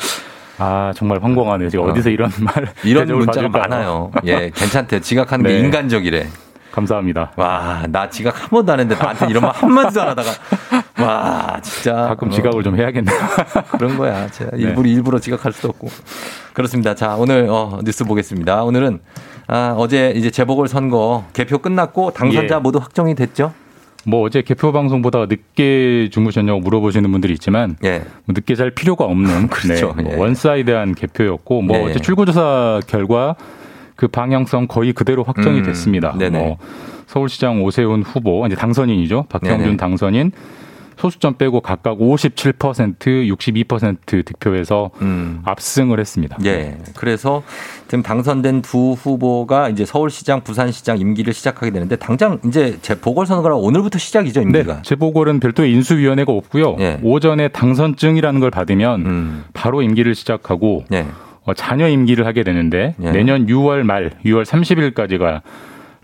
아 0.60 0.93
정말 0.95 1.20
황공하네요. 1.22 1.70
제가 1.70 1.84
어디서 1.84 2.10
이런 2.10 2.32
말 2.39 2.72
이런 2.84 3.08
문자가 3.08 3.49
받을까요? 3.49 3.62
많아요. 3.70 4.12
예, 4.26 4.51
괜찮대. 4.54 5.01
지각하는 5.01 5.45
게 5.45 5.54
네. 5.54 5.60
인간적이래. 5.60 6.28
감사합니다. 6.72 7.32
와, 7.36 7.84
나 7.89 8.10
지각 8.10 8.41
한 8.41 8.49
번도 8.49 8.74
안 8.74 8.80
했는데 8.80 8.99
나한테 8.99 9.28
이런 9.30 9.43
말 9.43 9.51
한마디도 9.54 10.01
안 10.01 10.08
하다가 10.10 10.30
와, 11.01 11.60
진짜 11.62 11.93
가끔 11.93 12.32
지각을 12.32 12.64
좀 12.64 12.76
해야겠네요. 12.80 13.16
그런 13.78 13.95
거야. 13.95 14.28
제가 14.32 14.58
일부러 14.58 14.89
일부러 14.89 15.20
지각할 15.20 15.54
수도 15.54 15.68
없고. 15.70 15.89
그렇습니다. 16.54 16.95
자, 16.95 17.16
오늘 17.16 17.47
어, 17.49 17.80
뉴스 17.84 18.04
보겠습니다. 18.06 18.64
오늘은 18.64 19.01
아, 19.47 19.76
어제 19.78 20.14
이제 20.16 20.32
재보궐 20.32 20.68
선거 20.68 21.26
개표 21.34 21.60
끝났고 21.60 22.10
당선자 22.12 22.56
예. 22.56 22.60
모두 22.60 22.80
확정이 22.80 23.14
됐죠? 23.14 23.54
뭐 24.06 24.22
어제 24.22 24.41
개표 24.41 24.72
방송 24.72 25.01
보다가 25.01 25.28
늦게 25.28 26.10
주무셨냐고 26.12 26.60
물어보시는 26.60 27.12
분들이 27.12 27.34
있지만 27.34 27.78
예. 27.84 27.99
뭐 28.26 28.34
늦게 28.36 28.56
잘 28.56 28.72
필요가 28.72 29.06
없는 29.06 29.47
그렇죠. 29.49 29.93
네, 29.97 30.04
뭐 30.04 30.14
예. 30.14 30.18
one 30.17 30.41
side한 30.41 30.95
개표였고 30.95 31.62
뭐 31.62 31.78
예. 31.78 31.84
어제 31.84 31.99
출구조사 31.99 32.82
결과 32.88 33.36
그 33.95 34.08
방향성 34.08 34.68
거의 34.68 34.93
그대로 34.93 35.24
확정이 35.24 35.60
음, 35.60 35.64
됐습니다. 35.64 36.16
네네. 36.18 36.38
뭐 36.39 36.58
서울시장 37.08 37.64
오세훈 37.64 38.01
후보 38.01 38.45
이제 38.47 38.56
당선인이죠. 38.56 39.28
박형준 39.30 39.66
네네. 39.66 39.78
당선인 39.78 40.32
소수점 40.97 41.37
빼고 41.37 41.61
각각 41.61 41.97
57%, 41.97 42.97
62% 42.97 44.25
득표해서 44.25 44.91
음. 45.01 45.41
압승을 45.45 45.99
했습니다. 45.99 46.37
예. 46.45 46.77
그래서 46.95 47.43
지금 47.87 48.03
당선된 48.03 48.61
두 48.61 48.93
후보가 48.93 49.69
이제 49.69 49.85
서울시장, 49.85 50.41
부산시장 50.41 50.99
임기를 50.99 51.33
시작하게 51.33 51.71
되는데 51.71 51.95
당장 51.95 52.39
이제 52.45 52.77
재 52.81 52.99
보궐선거가 52.99 53.55
오늘부터 53.55 53.99
시작이죠, 53.99 54.41
임기가. 54.41 54.75
네, 54.75 54.81
재보궐은 54.83 55.39
별도의 55.39 55.71
인수위원회가 55.73 56.31
없고요. 56.31 56.77
예. 56.79 56.99
오전에 57.03 57.49
당선증이라는 57.49 58.39
걸 58.39 58.51
받으면 58.51 59.05
음. 59.05 59.43
바로 59.53 59.81
임기를 59.81 60.15
시작하고 60.15 60.85
예. 60.93 61.05
어, 61.45 61.53
자녀 61.53 61.87
임기를 61.87 62.25
하게 62.25 62.43
되는데 62.43 62.95
예. 63.01 63.11
내년 63.11 63.47
6월 63.47 63.83
말 63.83 64.11
6월 64.25 64.45
30일까지가 64.45 65.41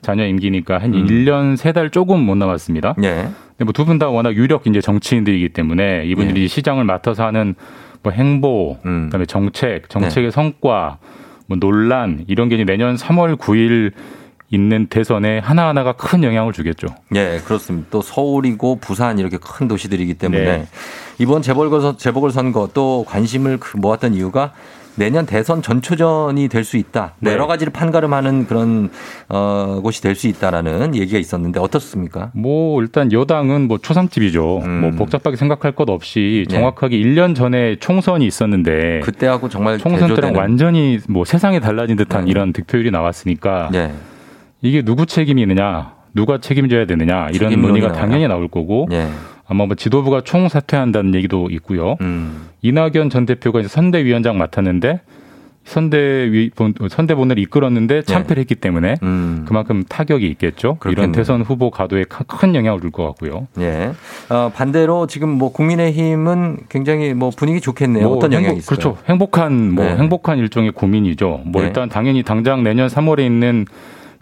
자녀 0.02 0.26
임기니까 0.26 0.78
한 0.78 0.94
음. 0.94 1.06
1년 1.06 1.58
3달 1.58 1.92
조금 1.92 2.20
못 2.22 2.36
남았습니다. 2.36 2.96
예. 3.04 3.30
근데 3.60 3.66
뭐두 3.66 3.84
분 3.86 4.00
다 4.00 4.08
워낙 4.08 4.36
유력 4.36 4.66
이제 4.68 4.80
정치인들이기 4.80 5.50
때문에 5.50 6.06
이분들이 6.06 6.48
시장을 6.48 6.86
맡아서 6.86 7.26
하는 7.26 7.56
뭐 8.02 8.14
행보, 8.14 8.78
음. 8.86 9.08
그다음에 9.08 9.26
정책, 9.26 9.82
네. 9.82 9.88
정책의 9.90 10.32
성과, 10.32 10.98
뭐 11.46 11.58
논란 11.60 12.24
이런 12.28 12.48
게 12.48 12.56
이제 12.56 12.64
내년 12.64 12.96
3월 12.96 13.36
9일 13.36 13.92
있는 14.50 14.88
대선에 14.88 15.40
하나하나가 15.40 15.92
큰 15.92 16.24
영향을 16.24 16.54
주겠죠. 16.54 16.88
예, 17.16 17.42
그렇습니다. 17.46 17.90
또 17.92 18.02
서울이고 18.02 18.78
부산 18.78 19.20
이렇게 19.20 19.38
큰 19.38 19.68
도시들이기 19.68 20.14
때문에 20.14 20.44
네. 20.44 20.68
이번 21.20 21.42
재보궐 21.42 21.98
재보궐 21.98 22.32
선거 22.32 22.70
또 22.74 23.04
관심을 23.10 23.58
그 23.60 23.76
모았던 23.76 24.14
이유가 24.14 24.54
내년 25.00 25.26
대선 25.26 25.62
전초전이 25.62 26.50
될 26.50 26.64
수 26.66 26.76
있다. 26.78 27.14
뭐 27.20 27.32
네. 27.32 27.34
여러 27.34 27.48
가지를 27.48 27.72
판가름하는 27.74 28.46
그런 28.46 28.90
어, 29.30 29.80
곳이 29.82 30.02
될 30.02 30.14
수 30.14 30.28
있다라는 30.28 30.94
얘기가 30.94 31.18
있었는데 31.18 31.60
어떻습니까? 31.62 32.32
뭐 32.36 32.82
일단 32.82 33.12
여당은 33.14 33.68
뭐 33.70 33.78
초상집이죠. 33.78 34.44
뭐 34.82 34.92
복잡하게 34.92 35.38
생각할 35.38 35.72
것 35.72 35.90
없이 35.90 36.46
네. 36.50 36.56
정확하게 36.58 36.98
1년 36.98 37.34
전에 37.34 37.78
총선이 37.80 38.28
있었는데 38.28 39.00
그때하고 39.00 39.48
정말 39.48 39.78
총선 39.78 40.10
때랑 40.10 40.16
대조되는. 40.16 40.40
완전히 40.40 41.00
뭐 41.08 41.24
세상이 41.24 41.62
달라진 41.62 41.96
듯한 41.96 42.28
이런 42.28 42.52
득표율이 42.52 42.92
나왔으니까 42.92 43.70
네. 43.72 43.94
이게 44.62 44.82
누구 44.82 45.06
책임이느냐, 45.06 45.94
누가 46.14 46.40
책임져야 46.42 46.86
되느냐 46.86 47.30
이런 47.32 47.62
논의가 47.62 47.88
나와요. 47.88 48.02
당연히 48.02 48.28
나올 48.28 48.50
거고 48.50 48.90
예. 48.92 49.08
아마 49.50 49.66
뭐 49.66 49.76
지도부가 49.76 50.22
총사퇴한다는 50.22 51.16
얘기도 51.16 51.50
있고요. 51.50 51.98
음. 52.02 52.48
이낙연 52.62 53.10
전 53.10 53.26
대표가 53.26 53.60
이제 53.60 53.68
선대위원장 53.68 54.38
맡았는데 54.38 55.02
선대위 55.66 56.52
본- 56.56 56.74
선대본을 56.90 57.38
이끌었는데 57.40 58.04
참패를 58.04 58.40
했기 58.42 58.56
때문에 58.56 58.96
그만큼 59.46 59.84
타격이 59.88 60.26
있겠죠. 60.28 60.68
이런 60.68 60.78
네. 60.78 60.78
음. 60.78 60.80
그렇겠네요. 60.80 61.12
대선 61.14 61.42
후보 61.42 61.70
가도에 61.70 62.06
큰- 62.06 62.26
큰 62.28 62.56
영향을 62.56 62.80
줄 62.80 62.92
것 62.92 63.06
같고요. 63.08 63.48
예. 63.60 63.92
어, 64.30 64.52
반대로 64.56 65.06
지금 65.08 65.30
뭐 65.30 65.52
국민의힘은 65.52 66.58
굉장히 66.70 67.14
뭐 67.14 67.30
분위기 67.36 67.60
좋겠네요. 67.62 68.08
뭐 68.08 68.18
어떤 68.18 68.32
영향이 68.34 68.48
행복- 68.56 68.60
있어요? 68.60 68.78
그렇죠. 68.78 68.98
행복한 69.08 69.74
뭐 69.74 69.86
네. 69.86 69.96
행복한 69.98 70.38
일종의 70.40 70.72
고민이죠. 70.72 71.42
뭐 71.46 71.62
네. 71.62 71.68
일단 71.68 71.90
당연히 71.90 72.24
당장 72.24 72.64
내년 72.64 72.88
3월에 72.88 73.20
있는 73.26 73.66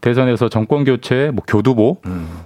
대선에서 0.02 0.50
정권 0.50 0.84
교체, 0.84 1.32
뭐 1.34 1.43
교두보, 1.48 1.98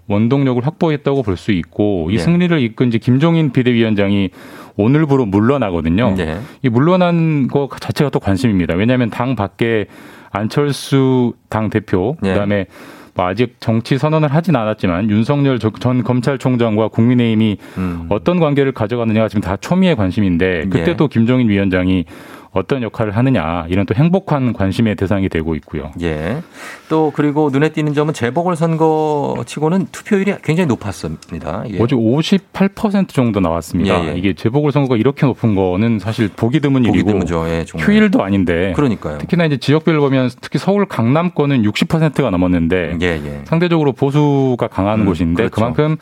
원동력을 0.07 0.65
확보했다고 0.65 1.23
볼 1.23 1.37
수 1.37 1.51
있고 1.51 2.07
이 2.09 2.13
음. 2.13 2.17
네. 2.17 2.23
승리를 2.23 2.59
이끈 2.61 2.87
이제 2.87 2.97
김종인 2.97 3.51
비대위원장이 3.51 4.29
오늘부로 4.77 5.25
물러나거든요. 5.25 6.15
네. 6.17 6.39
이 6.63 6.69
물러난 6.69 7.47
거 7.47 7.69
자체가 7.79 8.09
또 8.09 8.19
관심입니다. 8.19 8.75
왜냐하면 8.75 9.09
당 9.09 9.35
밖에 9.35 9.85
안철수 10.31 11.33
당 11.49 11.69
대표, 11.69 12.15
네. 12.21 12.29
그다음에 12.33 12.65
뭐 13.13 13.25
아직 13.27 13.55
정치 13.59 13.97
선언을 13.97 14.33
하진 14.33 14.55
않았지만 14.55 15.09
윤석열 15.09 15.59
저- 15.59 15.69
전 15.79 16.01
검찰총장과 16.03 16.87
국민의힘이 16.87 17.57
음. 17.77 18.05
어떤 18.09 18.39
관계를 18.39 18.71
가져가느냐가 18.71 19.27
지금 19.27 19.41
다 19.41 19.57
초미의 19.57 19.97
관심인데 19.97 20.67
그때 20.69 20.91
예. 20.91 20.95
또 20.95 21.09
김종인 21.09 21.49
위원장이 21.49 22.05
어떤 22.53 22.83
역할을 22.83 23.15
하느냐 23.15 23.65
이런 23.69 23.85
또 23.85 23.95
행복한 23.95 24.51
관심의 24.51 24.95
대상이 24.95 25.29
되고 25.29 25.55
있고요. 25.55 25.91
예. 26.01 26.41
또 26.89 27.13
그리고 27.15 27.49
눈에 27.49 27.69
띄는 27.69 27.93
점은 27.93 28.13
재보궐 28.13 28.57
선거 28.57 29.41
치고는 29.45 29.87
투표율이 29.93 30.33
굉장히 30.43 30.67
높았습니다. 30.67 31.63
예. 31.69 31.81
어제 31.81 31.95
58% 31.95 33.07
정도 33.09 33.39
나왔습니다. 33.39 34.03
예, 34.03 34.09
예. 34.09 34.17
이게 34.17 34.33
재보궐 34.33 34.71
선거가 34.73 34.97
이렇게 34.97 35.25
높은 35.25 35.55
거는 35.55 35.99
사실 35.99 36.27
보기 36.27 36.59
드문 36.59 36.83
보기 36.83 36.93
일이고 36.97 37.11
드문죠. 37.11 37.47
예, 37.47 37.63
정말. 37.63 37.87
휴일도 37.87 38.21
아닌데 38.21 38.73
그러니까요. 38.75 39.19
특히나 39.19 39.45
이제 39.45 39.55
지역별로 39.57 40.01
보면 40.01 40.29
특히 40.41 40.59
서울 40.59 40.85
강남권은 40.85 41.63
60%가 41.63 42.29
넘었는데 42.31 42.97
예, 43.01 43.05
예. 43.07 43.41
상대적으로 43.45 43.93
보수가 43.93 44.67
강한 44.67 45.01
음, 45.01 45.05
곳인데 45.05 45.43
그렇죠. 45.43 45.55
그만큼 45.55 45.95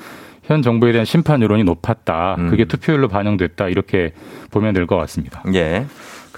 현 0.43 0.63
정부에 0.63 0.91
대한 0.93 1.05
심판 1.05 1.43
여론이 1.43 1.63
높았다. 1.63 2.37
음. 2.39 2.49
그게 2.49 2.65
투표율로 2.65 3.07
반영됐다. 3.07 3.67
이렇게 3.67 4.13
보면 4.49 4.73
될 4.73 4.87
것 4.87 4.95
같습니다. 4.95 5.43
예. 5.53 5.85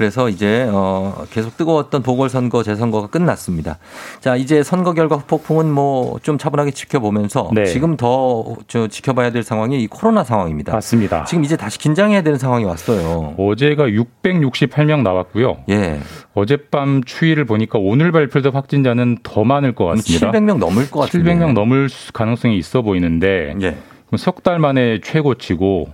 그래서 0.02 0.30
이제 0.30 0.68
어 0.74 1.26
계속 1.30 1.58
뜨거웠던 1.58 2.02
보궐선거 2.02 2.64
재선거가 2.64 3.10
끝났습니다. 3.10 3.78
자 4.20 4.36
이제 4.36 4.64
선거 4.64 4.94
결과 4.94 5.16
후폭풍은 5.18 5.72
뭐 5.72 6.18
좀 6.24 6.40
차분하게 6.40 6.72
지켜보면서 6.72 7.52
네. 7.54 7.66
지금 7.66 7.96
더 7.98 8.56
저 8.68 8.88
지켜봐야 8.88 9.30
될 9.32 9.44
상황이 9.44 9.80
이 9.84 9.86
코로나 9.86 10.24
상황입니다. 10.24 10.74
맞습니다. 10.74 11.26
지금 11.26 11.44
이제 11.44 11.56
다시 11.56 11.78
긴장해야 11.78 12.24
되는 12.24 12.40
상황이 12.40 12.66
왔어요. 12.66 13.36
어제가 13.38 13.86
668명 13.86 15.04
나왔고요. 15.04 15.58
예. 15.70 16.00
어젯밤 16.34 17.04
추이를 17.04 17.46
보니까 17.46 17.78
오늘 17.78 18.12
발표된 18.12 18.54
확진자는 18.54 19.20
더 19.22 19.44
많을 19.44 19.76
것 19.76 19.86
같습니다. 19.86 20.32
700명 20.32 20.58
넘을 20.58 20.90
것 20.90 21.02
같은데. 21.02 21.32
700명 21.36 21.54
넘을 21.54 21.90
수- 21.90 22.12
가능성이 22.12 22.58
있어 22.58 22.82
보이는데 22.82 23.54
예. 23.62 23.78
석달 24.18 24.58
만에 24.60 25.00
최고치고 25.02 25.90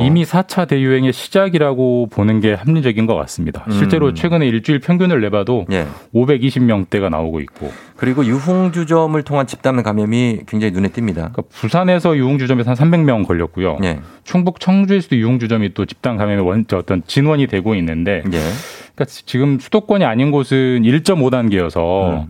이미 0.00 0.24
4차 0.24 0.68
대유행의 0.68 1.12
시작이라고 1.12 2.08
보는 2.10 2.40
게 2.40 2.54
합리적인 2.54 3.06
것 3.06 3.14
같습니다. 3.14 3.64
실제로 3.70 4.08
음. 4.08 4.14
최근에 4.14 4.46
일주일 4.46 4.80
평균을 4.80 5.20
내봐도 5.20 5.66
예. 5.72 5.86
520명대가 6.14 7.10
나오고 7.10 7.40
있고 7.40 7.72
그리고 7.96 8.24
유흥주점을 8.24 9.20
통한 9.22 9.46
집단 9.46 9.82
감염이 9.82 10.40
굉장히 10.46 10.72
눈에 10.72 10.88
띕니다. 10.88 11.14
그러니까 11.14 11.42
부산에서 11.50 12.16
유흥주점에서 12.16 12.72
한 12.72 12.76
300명 12.76 13.26
걸렸고요. 13.26 13.78
예. 13.84 14.00
충북 14.24 14.60
청주에서도 14.60 15.16
유흥주점이 15.16 15.74
또 15.74 15.86
집단 15.86 16.16
감염의 16.16 16.44
원, 16.44 16.64
저 16.68 16.78
어떤 16.78 17.02
진원이 17.06 17.46
되고 17.46 17.74
있는데 17.74 18.22
예. 18.26 18.40
그러니까 18.94 19.04
지금 19.06 19.58
수도권이 19.58 20.04
아닌 20.04 20.30
곳은 20.30 20.82
1.5단계여서 20.82 22.26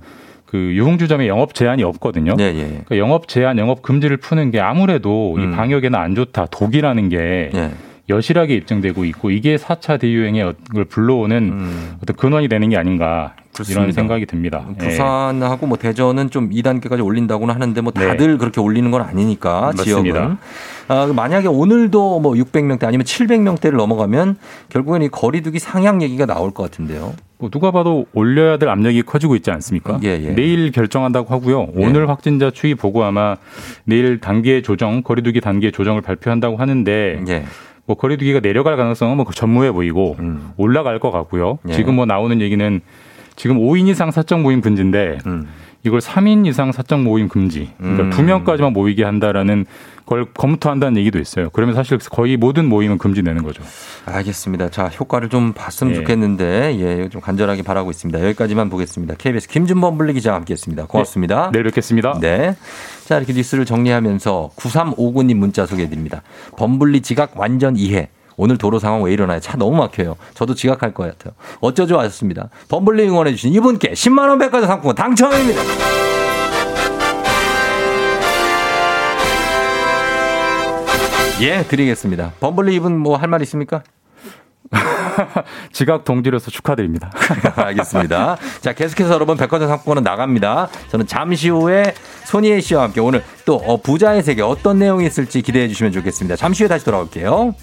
그 0.54 0.72
유흥주점에 0.72 1.26
영업 1.26 1.52
제한이 1.52 1.82
없거든요. 1.82 2.34
음. 2.34 2.38
예, 2.38 2.44
예. 2.44 2.62
그러니까 2.68 2.98
영업 2.98 3.26
제한, 3.26 3.58
영업 3.58 3.82
금지를 3.82 4.18
푸는 4.18 4.52
게 4.52 4.60
아무래도 4.60 5.34
음. 5.34 5.40
이 5.52 5.56
방역에는 5.56 5.98
안 5.98 6.14
좋다, 6.14 6.46
독이라는 6.46 7.08
게 7.08 7.50
예. 7.52 7.70
여실하게 8.08 8.54
입증되고 8.54 9.04
있고 9.06 9.30
이게 9.30 9.56
4차 9.56 9.98
대유행의 9.98 10.54
걸 10.74 10.84
불러오는 10.84 11.98
어떤 12.02 12.16
근원이 12.16 12.48
되는 12.48 12.68
게 12.68 12.76
아닌가 12.76 13.34
음. 13.38 13.44
그렇습니다. 13.54 13.82
이런 13.82 13.92
생각이 13.92 14.26
듭니다. 14.26 14.66
예. 14.82 14.88
부산하고 14.88 15.66
뭐 15.66 15.78
대전은 15.78 16.30
좀 16.30 16.50
2단계까지 16.50 17.04
올린다고는 17.04 17.54
하는데 17.54 17.80
뭐 17.80 17.92
다들 17.92 18.36
그렇게 18.36 18.60
올리는 18.60 18.90
건 18.90 19.00
아니니까 19.02 19.70
네. 19.76 19.76
맞습니다. 19.76 20.18
지역은. 20.18 20.36
아, 20.88 21.06
만약에 21.14 21.46
오늘도 21.48 22.20
뭐 22.20 22.32
600명대 22.32 22.84
아니면 22.84 23.04
700명대를 23.06 23.76
넘어가면 23.76 24.36
결국엔 24.68 25.02
이 25.02 25.08
거리두기 25.08 25.60
상향 25.60 26.02
얘기가 26.02 26.26
나올 26.26 26.50
것 26.52 26.64
같은데요. 26.64 27.14
뭐 27.38 27.48
누가 27.50 27.70
봐도 27.70 28.06
올려야 28.12 28.58
될 28.58 28.68
압력이 28.68 29.02
커지고 29.02 29.36
있지 29.36 29.50
않습니까? 29.52 30.00
예, 30.02 30.08
예. 30.08 30.34
내일 30.34 30.72
결정한다고 30.72 31.32
하고요. 31.32 31.68
오늘 31.76 32.08
확진자 32.08 32.50
추이 32.50 32.74
보고 32.74 33.04
아마 33.04 33.36
내일 33.84 34.20
단계 34.20 34.62
조정, 34.62 35.02
거리두기 35.02 35.40
단계 35.40 35.70
조정을 35.70 36.00
발표한다고 36.02 36.56
하는데 36.56 37.22
예. 37.28 37.44
뭐 37.86 37.96
거리두기가 37.96 38.40
내려갈 38.40 38.76
가능성은 38.76 39.16
뭐 39.16 39.26
전무해 39.34 39.70
보이고 39.72 40.16
음. 40.18 40.52
올라갈 40.56 40.98
것 40.98 41.10
같고요. 41.10 41.58
예. 41.68 41.72
지금 41.72 41.96
뭐 41.96 42.06
나오는 42.06 42.40
얘기는 42.40 42.80
지금 43.36 43.58
5인 43.58 43.88
이상 43.88 44.10
사적 44.10 44.40
모임 44.40 44.60
금지인데 44.60 45.18
이걸 45.82 46.00
3인 46.00 46.46
이상 46.46 46.72
사적 46.72 47.02
모임 47.02 47.28
금지. 47.28 47.70
그러니까 47.78 48.04
음. 48.04 48.10
두 48.10 48.22
명까지만 48.22 48.72
모이게 48.72 49.04
한다라는 49.04 49.66
걸 50.06 50.26
검토한다는 50.34 50.98
얘기도 50.98 51.18
있어요. 51.18 51.48
그러면 51.50 51.74
사실 51.74 51.98
거의 51.98 52.36
모든 52.36 52.68
모임은 52.68 52.98
금지되는 52.98 53.42
거죠. 53.42 53.62
알겠습니다. 54.04 54.70
자, 54.70 54.88
효과를 54.88 55.30
좀 55.30 55.52
봤으면 55.52 55.94
예. 55.94 55.96
좋겠는데, 55.96 56.76
예, 56.78 57.08
좀 57.08 57.20
간절하게 57.20 57.62
바라고 57.62 57.90
있습니다. 57.90 58.20
여기까지만 58.20 58.68
보겠습니다. 58.68 59.14
KBS 59.16 59.48
김준범 59.48 59.96
블리 59.96 60.12
기자와 60.12 60.36
함께 60.36 60.52
했습니다. 60.52 60.86
고맙습니다. 60.86 61.50
내일 61.52 61.64
뵙겠습니다. 61.64 62.18
네. 62.20 62.54
자, 63.06 63.16
이렇게 63.16 63.32
뉴스를 63.32 63.64
정리하면서 63.64 64.50
9359님 64.56 65.34
문자 65.36 65.64
소개해 65.66 65.88
드립니다. 65.88 66.22
범블리 66.56 67.00
지각 67.02 67.32
완전 67.36 67.76
이해. 67.76 68.10
오늘 68.36 68.58
도로 68.58 68.78
상황 68.78 69.02
왜 69.02 69.12
이러나요? 69.12 69.40
차 69.40 69.56
너무 69.56 69.76
막혀요. 69.76 70.16
저도 70.34 70.54
지각할 70.54 70.92
것 70.92 71.04
같아요. 71.04 71.34
어쩌죠? 71.60 71.98
하셨습니다. 71.98 72.50
범블리 72.68 73.08
응원해 73.08 73.30
주신 73.30 73.52
이분께 73.54 73.92
10만원 73.92 74.40
백화점 74.40 74.66
상품권 74.66 74.96
당첨입니다. 74.96 76.13
예, 81.44 81.62
드리겠습니다. 81.64 82.32
범블리 82.40 82.74
이분 82.74 82.96
뭐 82.98 83.16
할 83.16 83.28
말 83.28 83.42
있습니까? 83.42 83.82
지각 85.72 86.04
동지로서 86.04 86.50
축하드립니다. 86.50 87.10
알겠습니다. 87.56 88.36
자, 88.60 88.72
계속해서 88.72 89.12
여러분 89.14 89.36
백화점 89.36 89.68
상품권은 89.68 90.02
나갑니다. 90.02 90.68
저는 90.88 91.06
잠시 91.06 91.50
후에 91.50 91.94
손희애 92.24 92.60
씨와 92.60 92.84
함께 92.84 93.00
오늘 93.00 93.22
또 93.44 93.56
어, 93.56 93.76
부자의 93.80 94.22
세계 94.22 94.42
어떤 94.42 94.78
내용이 94.78 95.06
있을지 95.06 95.42
기대해 95.42 95.68
주시면 95.68 95.92
좋겠습니다. 95.92 96.36
잠시 96.36 96.62
후에 96.64 96.68
다시 96.68 96.84
돌아올게요. 96.84 97.54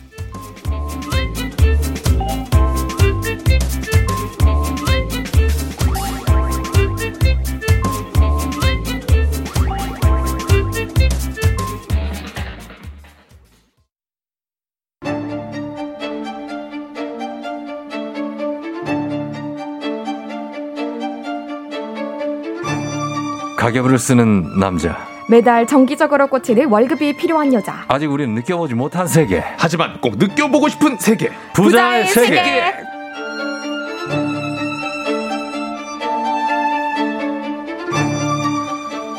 가계부를 23.62 24.00
쓰는 24.00 24.58
남자. 24.60 24.98
매달 25.30 25.68
정기적으로 25.68 26.26
꽂히는 26.26 26.68
월급이 26.70 27.16
필요한 27.16 27.54
여자. 27.54 27.86
아직 27.90 28.12
우리는 28.12 28.34
느껴보지 28.34 28.74
못한 28.74 29.06
세계. 29.06 29.44
하지만 29.56 30.02
꼭 30.02 30.18
느껴보고 30.18 30.68
싶은 30.68 30.98
세계. 30.98 31.30
부자의 31.54 32.08
세계. 32.08 32.74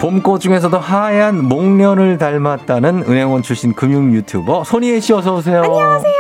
봄꽃 0.01 0.41
중에서도 0.41 0.77
하얀 0.77 1.45
목련을 1.45 2.19
닮았다는 2.19 3.05
은행원 3.07 3.43
출신 3.43 3.73
금융 3.73 4.13
유튜버 4.13 4.65
손희애 4.65 4.99
씨 4.99 5.13
어서 5.13 5.37
오세요. 5.37 5.63
안녕하세요. 5.63 6.13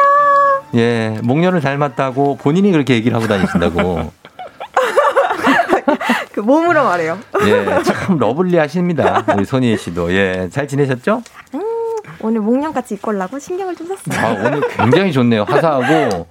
예, 0.76 1.18
목련을 1.24 1.60
닮았다고 1.60 2.36
본인이 2.36 2.70
그렇게 2.70 2.94
얘기를 2.94 3.16
하고 3.16 3.26
다니신다고. 3.26 4.21
그 6.42 6.46
몸으로 6.46 6.82
말해요. 6.84 7.18
예, 7.46 7.82
참 7.84 8.18
러블리하십니다. 8.18 9.24
우리 9.36 9.44
손희애 9.44 9.76
씨도. 9.76 10.12
예, 10.12 10.48
잘 10.50 10.66
지내셨죠? 10.66 11.22
오늘 12.20 12.40
목련같이 12.40 12.94
입고 12.94 13.10
오려고 13.12 13.38
신경을 13.38 13.76
좀 13.76 13.86
썼어요. 13.88 14.26
아, 14.26 14.30
오늘 14.32 14.60
굉장히 14.76 15.12
좋네요. 15.12 15.44
화사하고? 15.44 16.26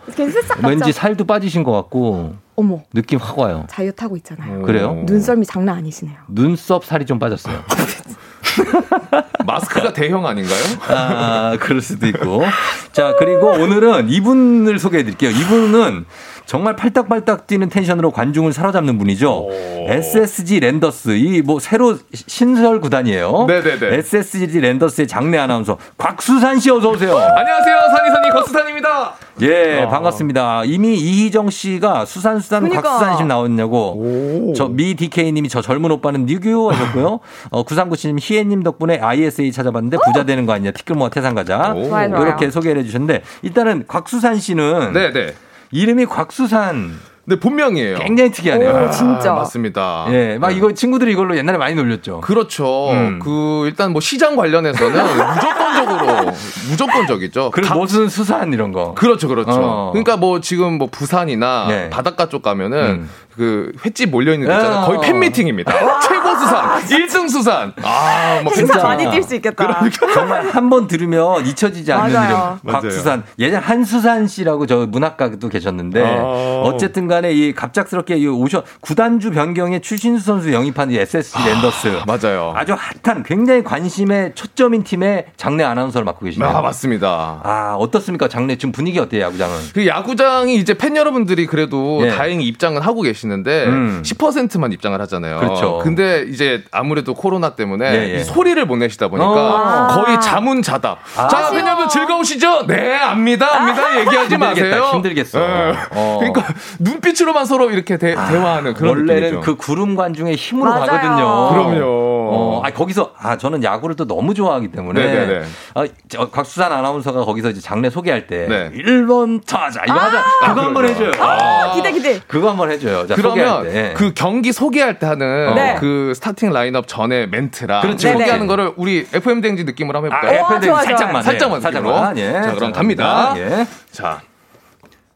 왠지 0.68 0.92
살도 0.92 1.26
빠지신 1.26 1.64
것 1.64 1.72
같고 1.72 2.36
어머. 2.56 2.80
느낌 2.94 3.20
확 3.20 3.40
와요. 3.40 3.66
자유 3.70 3.92
타고 3.94 4.18
있잖아요. 4.18 4.62
그래요? 4.64 5.04
눈썰미 5.06 5.46
장난 5.46 5.78
아니시네요. 5.78 6.18
눈썹 6.28 6.84
살이 6.86 7.06
좀 7.06 7.18
빠졌어요. 7.20 7.64
마스크가 9.46 9.94
대형 9.94 10.26
아닌가요? 10.28 10.60
아, 10.90 11.58
그럴 11.60 11.82
수도 11.82 12.08
있고. 12.08 12.44
자, 12.92 13.16
그리고 13.18 13.48
오늘은 13.52 14.10
이분을 14.10 14.78
소개해 14.78 15.04
드릴게요. 15.04 15.32
이분은 15.32 16.06
정말 16.52 16.76
팔딱팔딱 16.76 17.48
뛰는 17.48 17.70
텐션으로 17.70 18.12
관중을 18.12 18.52
사로잡는 18.52 18.98
분이죠. 18.98 19.48
SSG 19.88 20.60
랜더스. 20.60 21.12
이 21.12 21.42
뭐 21.44 21.62
새로 21.62 21.98
신설 22.14 22.82
구단이에요. 22.82 23.46
네네네. 23.48 23.96
SSG 24.00 24.60
랜더스의 24.60 25.08
장내 25.08 25.38
아나운서 25.38 25.78
곽수산 25.98 26.60
씨 26.60 26.70
어서 26.70 26.90
오세요. 26.90 27.16
안녕하세요. 27.18 27.80
산이산이 27.96 28.30
거스탄입니다. 28.32 29.14
예, 29.44 29.88
반갑습니다. 29.90 30.64
이미 30.66 30.98
이희정 30.98 31.50
씨가 31.50 32.04
수산수산 32.04 32.64
그러니까. 32.64 32.82
곽수산심 32.82 33.30
나왔냐고. 33.30 34.52
저 34.54 34.68
미 34.68 34.94
DK님이 34.96 35.48
저 35.48 35.62
젊은 35.62 35.90
오빠는 35.92 36.26
뉴규 36.26 36.70
하셨고요. 36.70 37.22
어, 37.52 37.64
9397님 37.64 38.18
희애님 38.20 38.64
덕분에 38.64 39.00
ISA 39.00 39.54
찾아봤는데 39.54 39.98
부자 40.06 40.26
되는 40.26 40.46
거 40.46 40.52
아니냐. 40.52 40.72
티끌모아 40.72 41.12
태산가자. 41.12 41.76
이렇게 42.22 42.52
소개를 42.52 42.82
해주셨는데 42.82 43.22
일단은 43.44 43.86
곽수산 43.88 44.38
씨는 44.38 44.92
네네. 44.92 45.34
이름이 45.72 46.06
곽수산. 46.06 47.00
네, 47.24 47.40
본명이에요. 47.40 48.00
굉장히 48.00 48.32
특이하네요. 48.32 48.70
아, 48.72 49.34
맞습니다. 49.36 50.06
예, 50.10 50.38
막 50.40 50.52
이거 50.52 50.74
친구들이 50.74 51.12
이걸로 51.12 51.38
옛날에 51.38 51.58
많이 51.58 51.76
놀렸죠. 51.76 52.22
그렇죠. 52.22 52.90
음. 52.92 53.20
그 53.20 53.64
일단 53.68 53.92
뭐 53.92 54.02
시장 54.02 54.36
관련해서는 54.36 54.92
무조건적으로 55.36 56.32
무조건적이죠. 56.70 57.52
그리고 57.52 57.80
무슨 57.80 58.10
수산 58.10 58.52
이런 58.54 58.72
거. 58.72 58.96
그렇죠, 58.96 59.28
그렇죠. 59.28 59.52
어. 59.54 59.92
그러니까 59.92 60.18
뭐 60.18 60.42
지금 60.42 60.80
뭐 60.80 60.90
부산이나 60.92 61.68
네. 61.70 61.90
바닷가 61.92 62.28
쪽 62.28 62.42
가면은 62.42 62.78
음. 62.80 63.10
그 63.36 63.72
횟집 63.86 64.10
몰려 64.10 64.34
있는 64.34 64.48
데 64.48 64.54
있잖아요. 64.54 64.80
어. 64.82 64.86
거의 64.88 65.00
팬미팅입니다. 65.02 65.72
최고 66.02 66.36
수산, 66.36 66.80
1등 66.82 67.30
수산. 67.30 67.74
아, 67.84 68.42
뭐 68.44 68.52
진짜 68.54 68.82
많이 68.84 69.06
뛸 69.06 69.24
수 69.24 69.36
있겠다. 69.36 69.82
정말 70.14 70.48
한 70.50 70.70
번 70.72 70.88
들으면 70.88 71.46
잊혀지지 71.46 71.92
않는 71.92 72.14
맞아요. 72.14 72.60
이름 72.64 72.74
곽수산 72.74 73.24
예전 73.40 73.62
한수산 73.62 74.28
씨라고 74.28 74.66
저 74.68 74.86
문학가도 74.88 75.50
계셨는데 75.50 76.02
아. 76.02 76.62
어쨌든 76.64 77.08
간에 77.10 77.34
이 77.34 77.54
갑작스럽게 77.54 78.16
이 78.18 78.28
오셔 78.28 78.64
구단주 78.80 79.32
변경에 79.32 79.80
추신수 79.80 80.24
선수 80.24 80.54
영입한 80.54 80.92
이 80.92 80.98
SSG 80.98 81.38
랜더스 81.46 82.02
맞아요. 82.08 82.54
아주 82.56 82.74
핫한 83.04 83.24
굉장히 83.24 83.64
관심의 83.64 84.32
초점인 84.36 84.84
팀의 84.84 85.26
장내 85.36 85.64
아나운서를 85.66 86.06
맡고 86.06 86.24
계시네요. 86.26 86.50
아, 86.50 86.62
맞습니다. 86.62 87.42
아 87.44 87.76
어떻습니까 87.78 88.28
장내 88.30 88.56
지금 88.56 88.72
분위기 88.72 88.98
어때요 89.00 89.24
야구장은? 89.24 89.56
그 89.74 89.86
야구장이 89.88 90.56
이제 90.56 90.74
팬 90.74 90.96
여러분들이 90.96 91.48
그래도 91.48 92.00
예. 92.06 92.12
다행히 92.12 92.46
입장은 92.46 92.82
하고 92.82 93.02
계시 93.02 93.21
는데 93.28 93.66
음. 93.66 94.02
10%만 94.04 94.72
입장을 94.72 95.00
하잖아요. 95.02 95.38
그렇죠. 95.40 95.80
근데 95.84 96.26
이제 96.30 96.64
아무래도 96.72 97.14
코로나 97.14 97.52
때문에 97.52 97.86
예, 97.86 98.16
예. 98.16 98.20
이 98.20 98.24
소리를 98.24 98.64
못 98.66 98.78
내시다 98.78 99.08
보니까 99.08 99.28
어. 99.30 99.88
거의 99.88 100.20
자문자답. 100.20 101.00
아. 101.18 101.28
자, 101.28 101.52
팬 101.52 101.66
여러분 101.66 101.88
즐거우시죠? 101.88 102.66
네, 102.68 102.96
압니다, 102.96 103.56
압니다. 103.56 104.00
얘기하지 104.00 104.34
힘들겠다, 104.36 104.70
마세요. 104.70 104.90
힘들겠어. 104.94 105.40
예. 105.40 105.74
어. 105.92 106.18
그러니까 106.20 106.54
눈빛으로만 106.80 107.46
서로 107.46 107.70
이렇게 107.70 107.98
대, 107.98 108.14
화하는 108.14 108.74
그런 108.74 108.98
원래는 108.98 109.22
느낌이죠. 109.22 109.42
그 109.42 109.56
구름 109.56 109.96
관중의 109.96 110.36
힘으로 110.36 110.72
맞아요. 110.72 110.86
가거든요. 110.86 111.50
그럼요. 111.52 112.11
어, 112.32 112.62
아 112.64 112.70
거기서 112.72 113.14
아 113.18 113.38
저는 113.38 113.64
야구를 113.64 113.96
또 113.96 114.06
너무 114.06 114.34
좋아하기 114.34 114.70
때문에 114.70 115.04
네네네. 115.04 115.46
아, 115.76 115.86
저 116.10 116.30
곽수산 116.30 116.72
아나운서가 116.72 117.26
거기서 117.26 117.50
이제 117.50 117.60
장례 117.62 117.90
소개할 117.90 118.28
때 118.28 118.48
네. 118.48 118.72
1번 118.72 119.46
타자 119.46 119.82
이거 119.86 119.94
하자 119.94 120.24
그거 120.48 120.62
한번 120.62 120.86
해줘요. 120.86 121.12
아, 121.20 121.74
기대 121.74 121.92
기대. 121.92 122.20
그거 122.28 122.50
한번 122.50 122.72
해줘요. 122.72 123.06
자, 123.08 123.16
소개할 123.16 123.34
그러면 123.34 123.64
때. 123.64 123.94
그 123.96 124.14
경기 124.14 124.52
소개할 124.52 125.00
때 125.00 125.06
하는 125.06 125.56
네. 125.56 125.76
그 125.80 126.14
스타팅 126.16 126.52
라인업 126.52 126.88
전에 126.88 127.28
멘트랑 127.28 127.82
그렇죠. 127.82 128.10
소개하는 128.12 128.40
네네. 128.40 128.48
거를 128.48 128.74
우리 128.78 129.06
FM 129.14 129.42
댕지 129.42 129.64
느낌으로 129.66 129.98
한번 130.00 130.14
아, 130.14 130.16
해볼까요? 130.18 130.46
FM 130.46 130.62
댕지 130.62 130.86
살짝만, 130.88 131.24
살짝만 131.24 131.60
네, 131.62 131.68
느낌으로. 131.70 131.94
살짝만, 131.96 132.18
예. 132.18 132.32
자, 132.32 132.54
그럼. 132.56 132.72
갑니다. 132.72 133.34
예. 133.38 133.68
자, 133.92 134.22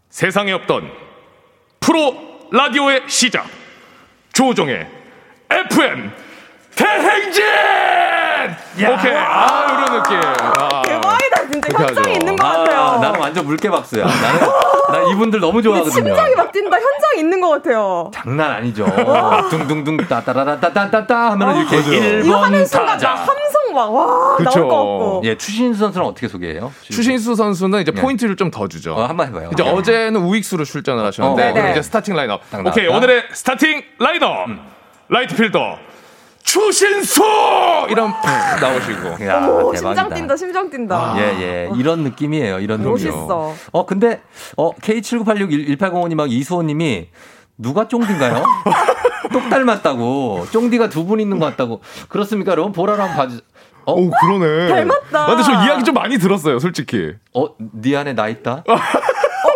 세상에 0.09 0.51
없던 0.53 0.89
프로 1.80 2.16
라디오의 2.51 3.03
시작. 3.07 3.45
조우종의 4.34 4.88
FM 5.49 6.11
대행진. 6.76 7.43
오케이. 8.78 9.13
아 9.15 9.65
이런 9.69 10.03
느낌. 10.03 10.17
아. 10.59 10.82
대박이다 10.84 11.51
진짜 11.51 11.84
현장에. 11.84 12.13
있는 12.13 12.36
것 12.36 12.45
아, 12.45 12.57
같아요. 12.57 12.99
나는 13.01 13.19
완전 13.19 13.45
물개 13.45 13.69
박수야. 13.69 14.05
나는 14.05 14.39
나 14.91 15.11
이분들 15.11 15.39
너무 15.39 15.61
좋아하거든요. 15.61 15.93
심장이 15.93 16.36
막 16.36 16.51
뛴다. 16.51 16.76
현장에 16.78 17.19
있는 17.19 17.39
것 17.41 17.49
같아요. 17.49 18.11
장난 18.13 18.51
아니죠. 18.51 18.86
둥둥둥 19.49 19.97
따따라따따따따 20.07 21.32
하면은 21.32 21.57
이렇게 21.61 21.78
맞아요. 21.78 22.19
이거 22.19 22.36
하는 22.43 22.63
1번 22.63 22.67
순간 22.67 22.86
나 22.88 22.91
타자. 22.93 23.09
함성 23.11 23.73
막 23.73 23.89
와 23.91 24.36
그쵸. 24.38 24.49
나올 24.51 24.69
것 24.69 24.76
같고. 24.76 25.21
예, 25.26 25.38
추신수 25.38 25.80
선수는 25.80 26.05
어떻게 26.07 26.28
소개해요? 26.28 26.71
추신수 26.84 27.36
선수는 27.36 27.82
이제 27.82 27.91
네. 27.91 28.01
포인트를 28.01 28.36
좀 28.36 28.51
더 28.51 28.67
주죠. 28.67 28.93
어, 28.93 29.05
한번 29.05 29.28
해봐요. 29.28 29.49
이제 29.53 29.63
네. 29.63 29.69
어제는 29.71 30.21
우익수로 30.21 30.63
출전을 30.65 31.03
하셨는데 31.05 31.41
어, 31.41 31.45
오늘 31.51 31.53
네네. 31.55 31.71
이제 31.71 31.82
starting 31.82 32.16
라인업. 32.15 32.41
딱 32.51 32.65
오케이 32.65 32.86
나왔다. 32.86 32.97
오늘의 32.97 33.23
starting 33.34 33.82
right 33.99 34.28
right 35.09 35.36
fielder 35.36 35.78
추신수. 36.46 37.24
이런 37.89 38.12
팍 38.22 38.60
나오시고. 38.62 39.26
야, 39.26 39.48
오 39.48 39.72
대박이다. 39.72 39.78
심장 39.78 40.10
뛴다 40.14 40.38
심장 40.38 40.70
뛴다. 40.70 41.16
예, 41.18 41.22
예. 41.41 41.70
이런 41.76 42.04
느낌이에요. 42.04 42.60
이런 42.60 42.80
느낌. 42.80 42.91
멋있어. 42.91 43.54
어, 43.72 43.86
근데, 43.86 44.22
어, 44.56 44.72
K79861805님하고 44.76 46.32
이수호님이 46.32 47.10
누가 47.58 47.88
쫑디인가요? 47.88 48.43
똑 49.34 49.50
닮았다고. 49.50 50.46
쫑디가 50.52 50.89
두 50.89 51.06
분 51.06 51.20
있는 51.20 51.39
것 51.39 51.48
같다고. 51.48 51.82
그렇습니까, 52.10 52.52
여러분? 52.52 52.72
보라로 52.72 53.02
한번 53.02 53.18
봐주세요. 53.18 53.41
어, 53.88 53.93
오 53.93 54.10
그러네. 54.10 54.68
닮았다. 54.70 55.24
아, 55.24 55.26
근데 55.28 55.43
저 55.43 55.52
이야기 55.66 55.84
좀 55.84 55.93
많이 55.96 56.18
들었어요, 56.18 56.60
솔직히. 56.60 57.12
어, 57.34 57.46
네 57.58 57.96
안에 57.98 58.14
나 58.14 58.28
있다? 58.28 58.64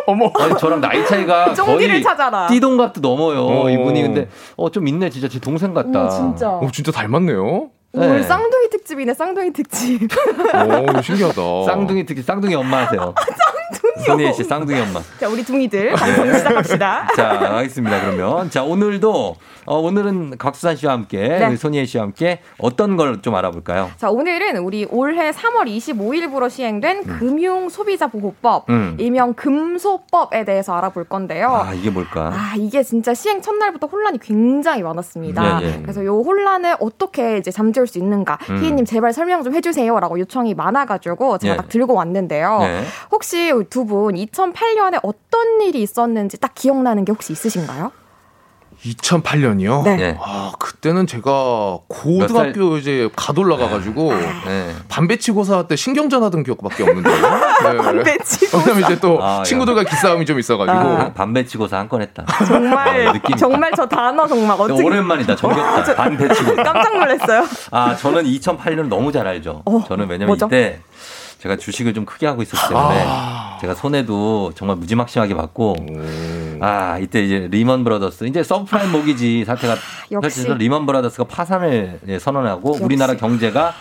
어머. 0.10 0.32
아니, 0.40 0.58
저랑 0.58 0.82
나이 0.82 1.06
차이가 1.06 1.54
쫑디를 1.54 1.88
거의 1.96 2.04
찾아라. 2.04 2.48
띠동갑도 2.48 3.02
넘어요. 3.02 3.46
어. 3.46 3.70
이분이. 3.70 4.02
근데, 4.02 4.28
어, 4.58 4.70
좀 4.72 4.88
있네. 4.88 5.10
진짜 5.10 5.28
제 5.28 5.40
동생 5.40 5.74
같다. 5.74 6.06
오 6.06 6.10
진짜. 6.10 6.50
오 6.58 6.72
진짜 6.72 6.92
닮았네요. 6.92 7.70
오늘 7.92 8.18
네. 8.22 8.24
쌍둥이 8.24 8.70
특집이네 8.70 9.14
쌍둥이 9.16 9.52
특집. 9.54 10.02
오 10.04 11.02
신기하다. 11.02 11.42
쌍둥이 11.66 12.06
특히 12.06 12.22
쌍둥이 12.22 12.54
엄마 12.56 12.86
하세요. 12.86 13.14
쌍둥이요. 13.16 14.06
손희애 14.06 14.34
씨 14.34 14.44
쌍둥이 14.44 14.80
엄마. 14.80 15.02
자 15.20 15.28
우리 15.28 15.44
둥이들 15.44 15.92
방송 15.94 16.34
시작합시다. 16.34 17.08
자, 17.18 17.56
알겠습니다. 17.58 18.00
그러면. 18.02 18.50
자, 18.50 18.64
오늘도, 18.64 19.36
어, 19.66 19.78
오늘은 19.78 20.38
곽수산 20.38 20.76
씨와 20.78 20.94
함께, 20.94 21.18
네. 21.28 21.46
우리 21.48 21.58
손희애 21.58 21.86
씨와 21.86 22.06
함께 22.06 22.40
어떤 22.60 22.96
걸 22.96 23.20
좀 23.22 23.36
알아볼까요? 23.36 23.92
자, 23.98 24.10
오늘은 24.10 24.58
우리 24.58 24.86
올해 24.90 25.32
3월 25.32 25.66
25일부로 25.68 26.50
시행된 26.50 27.04
금융 27.04 27.68
소비자 27.70 28.08
보호법, 28.08 28.70
음. 28.70 28.96
일명 29.00 29.34
금소법에 29.34 30.46
대해서 30.46 30.74
알아볼 30.76 31.04
건데요. 31.04 31.50
아, 31.50 31.74
이게 31.74 31.90
뭘까? 31.90 32.32
아, 32.34 32.54
이게 32.58 32.82
진짜 32.84 33.14
시행 33.14 33.42
첫날부터 33.42 33.88
혼란이 33.88 34.20
굉장히 34.20 34.82
많았습니다. 34.84 35.60
예, 35.62 35.66
예. 35.68 35.80
그래서 35.82 36.06
요 36.06 36.22
혼란을 36.22 36.78
어떻게 36.80 37.38
이제 37.38 37.52
잠재 37.52 37.79
울수 37.80 37.98
있는가. 38.00 38.38
음. 38.50 38.58
희희님 38.64 38.86
제발 38.86 39.14
설명 39.14 39.44
좀 39.44 39.54
해주세요. 39.56 40.00
라고 40.00 40.20
요청이 40.20 40.54
많아가지고 40.54 41.38
제가 41.40 41.54
예. 41.54 41.58
딱 41.58 41.70
들고 41.70 41.94
왔는데요. 41.94 42.60
네. 42.60 42.84
혹시 43.12 43.52
두 43.70 43.86
분 43.86 44.14
2008년에 44.16 45.00
어떤 45.04 45.62
일이 45.62 45.82
있었는지 45.82 46.38
딱 46.40 46.54
기억나는 46.54 47.06
게 47.06 47.12
혹시 47.12 47.34
있으신가요? 47.34 47.92
2008년이요? 48.86 49.84
네. 49.84 49.98
예. 50.00 50.18
아, 50.22 50.52
그때는 50.58 51.06
제가 51.06 51.80
고등학교 51.88 52.78
이제 52.78 53.10
가돌라가가지고 53.16 54.14
네. 54.46 54.74
반배치고사 54.88 55.64
때 55.68 55.76
신경전 55.76 56.24
하던 56.24 56.44
기억밖에 56.44 56.84
없는데요. 56.84 57.14
네. 57.64 57.78
반배치고사. 57.78 58.58
왜냐면 58.70 58.84
이제 58.90 59.00
또 59.00 59.22
아, 59.22 59.40
야. 59.40 59.44
친구들과 59.44 59.84
기싸움이 59.84 60.26
좀 60.26 60.40
있어가지고. 60.40 60.78
아, 60.80 61.14
반배치고사 61.14 61.78
한 61.78 61.90
건 61.90 62.04
했다. 62.04 62.24
정말, 62.46 63.08
어, 63.08 63.14
느낌. 63.14 63.36
정말 63.36 63.72
저 63.76 63.86
단어 63.88 64.28
정말 64.28 64.56
어떻게. 64.60 64.84
오랜만이다. 64.84 65.36
정겹다. 65.36 65.96
반배치고사. 65.96 66.62
깜짝 66.64 66.98
놀랐어요. 67.00 67.46
아, 67.72 67.96
저는 67.96 68.26
2008년 68.26 68.88
너무 68.88 69.12
잘 69.12 69.26
알죠. 69.28 69.64
어, 69.66 69.84
저는 69.88 70.06
왜냐면 70.08 70.28
뭐죠? 70.28 70.46
이때 70.46 70.80
제가 71.40 71.56
주식을 71.56 71.94
좀 71.94 72.06
크게 72.06 72.28
하고 72.28 72.42
있었기 72.42 72.68
때문에 72.68 73.06
제가 73.62 73.74
손해도 73.74 74.52
정말 74.56 74.76
무지막지하게 74.78 75.36
받고 75.36 75.76
아 76.60 76.98
이때 77.00 77.22
이제 77.24 77.48
리먼 77.50 77.84
브라더스 77.86 78.26
이제 78.26 78.44
subprime 78.44 78.92
mortgage 78.92 79.46
사태가 79.46 79.74
역시. 80.12 80.22
펼쳐져서 80.22 80.54
리먼 80.56 80.86
브라더스가 80.86 81.24
파산을 81.26 82.00
예, 82.10 82.20
선언하고 82.20 82.78
우리나라 82.82 83.14
경제가 83.16 83.74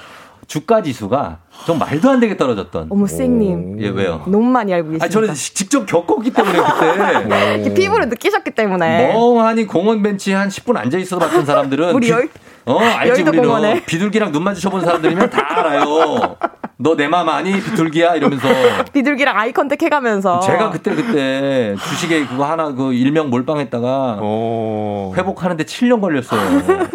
주가 0.47 0.81
지수가 0.83 1.39
좀 1.67 1.79
말도 1.79 2.09
안 2.09 2.21
되게 2.21 2.37
떨어졌던. 2.37 2.87
어머, 2.91 3.07
쌩님. 3.07 3.83
예 3.83 3.89
왜요? 3.89 4.23
너무 4.29 4.45
많이 4.45 4.73
알고 4.73 4.91
계십니다. 4.91 5.05
아 5.05 5.09
저는 5.09 5.35
시- 5.35 5.53
직접 5.55 5.85
겪었기 5.85 6.31
때문에 6.31 6.59
그때 6.59 7.75
피부로 7.75 8.05
느끼셨기 8.07 8.53
때문에. 8.53 9.13
멍하니 9.13 9.67
공원 9.67 10.03
벤치에 10.03 10.35
한 10.35 10.49
10분 10.49 10.77
앉아 10.77 10.97
있어 10.99 11.19
봤던 11.19 11.45
사람들은 11.45 11.93
우리 11.95 12.07
비- 12.07 12.13
여- 12.13 12.23
어 12.67 12.79
알지 12.79 13.23
우리는 13.23 13.43
공원에. 13.43 13.85
비둘기랑 13.85 14.31
눈 14.33 14.45
마주쳐 14.45 14.71
본 14.71 14.81
사람들이면 14.83 15.29
다 15.29 15.45
알아요. 15.59 16.37
너 16.81 16.95
내 16.95 17.09
맘 17.09 17.29
아니 17.29 17.53
비둘기야 17.61 18.15
이러면서 18.15 18.47
비둘기랑 18.93 19.37
eye 19.37 19.53
contact 19.53 19.83
해가면서. 19.83 20.39
제가 20.41 20.71
그때 20.71 20.95
그때 20.95 21.75
주식에 21.89 22.25
그거 22.27 22.45
하나 22.45 22.73
그 22.73 22.93
일명 22.93 23.31
몰빵했다가 23.31 24.19
어. 24.21 25.13
회복하는데 25.17 25.65
7년 25.65 26.01
걸렸어요. 26.01 26.41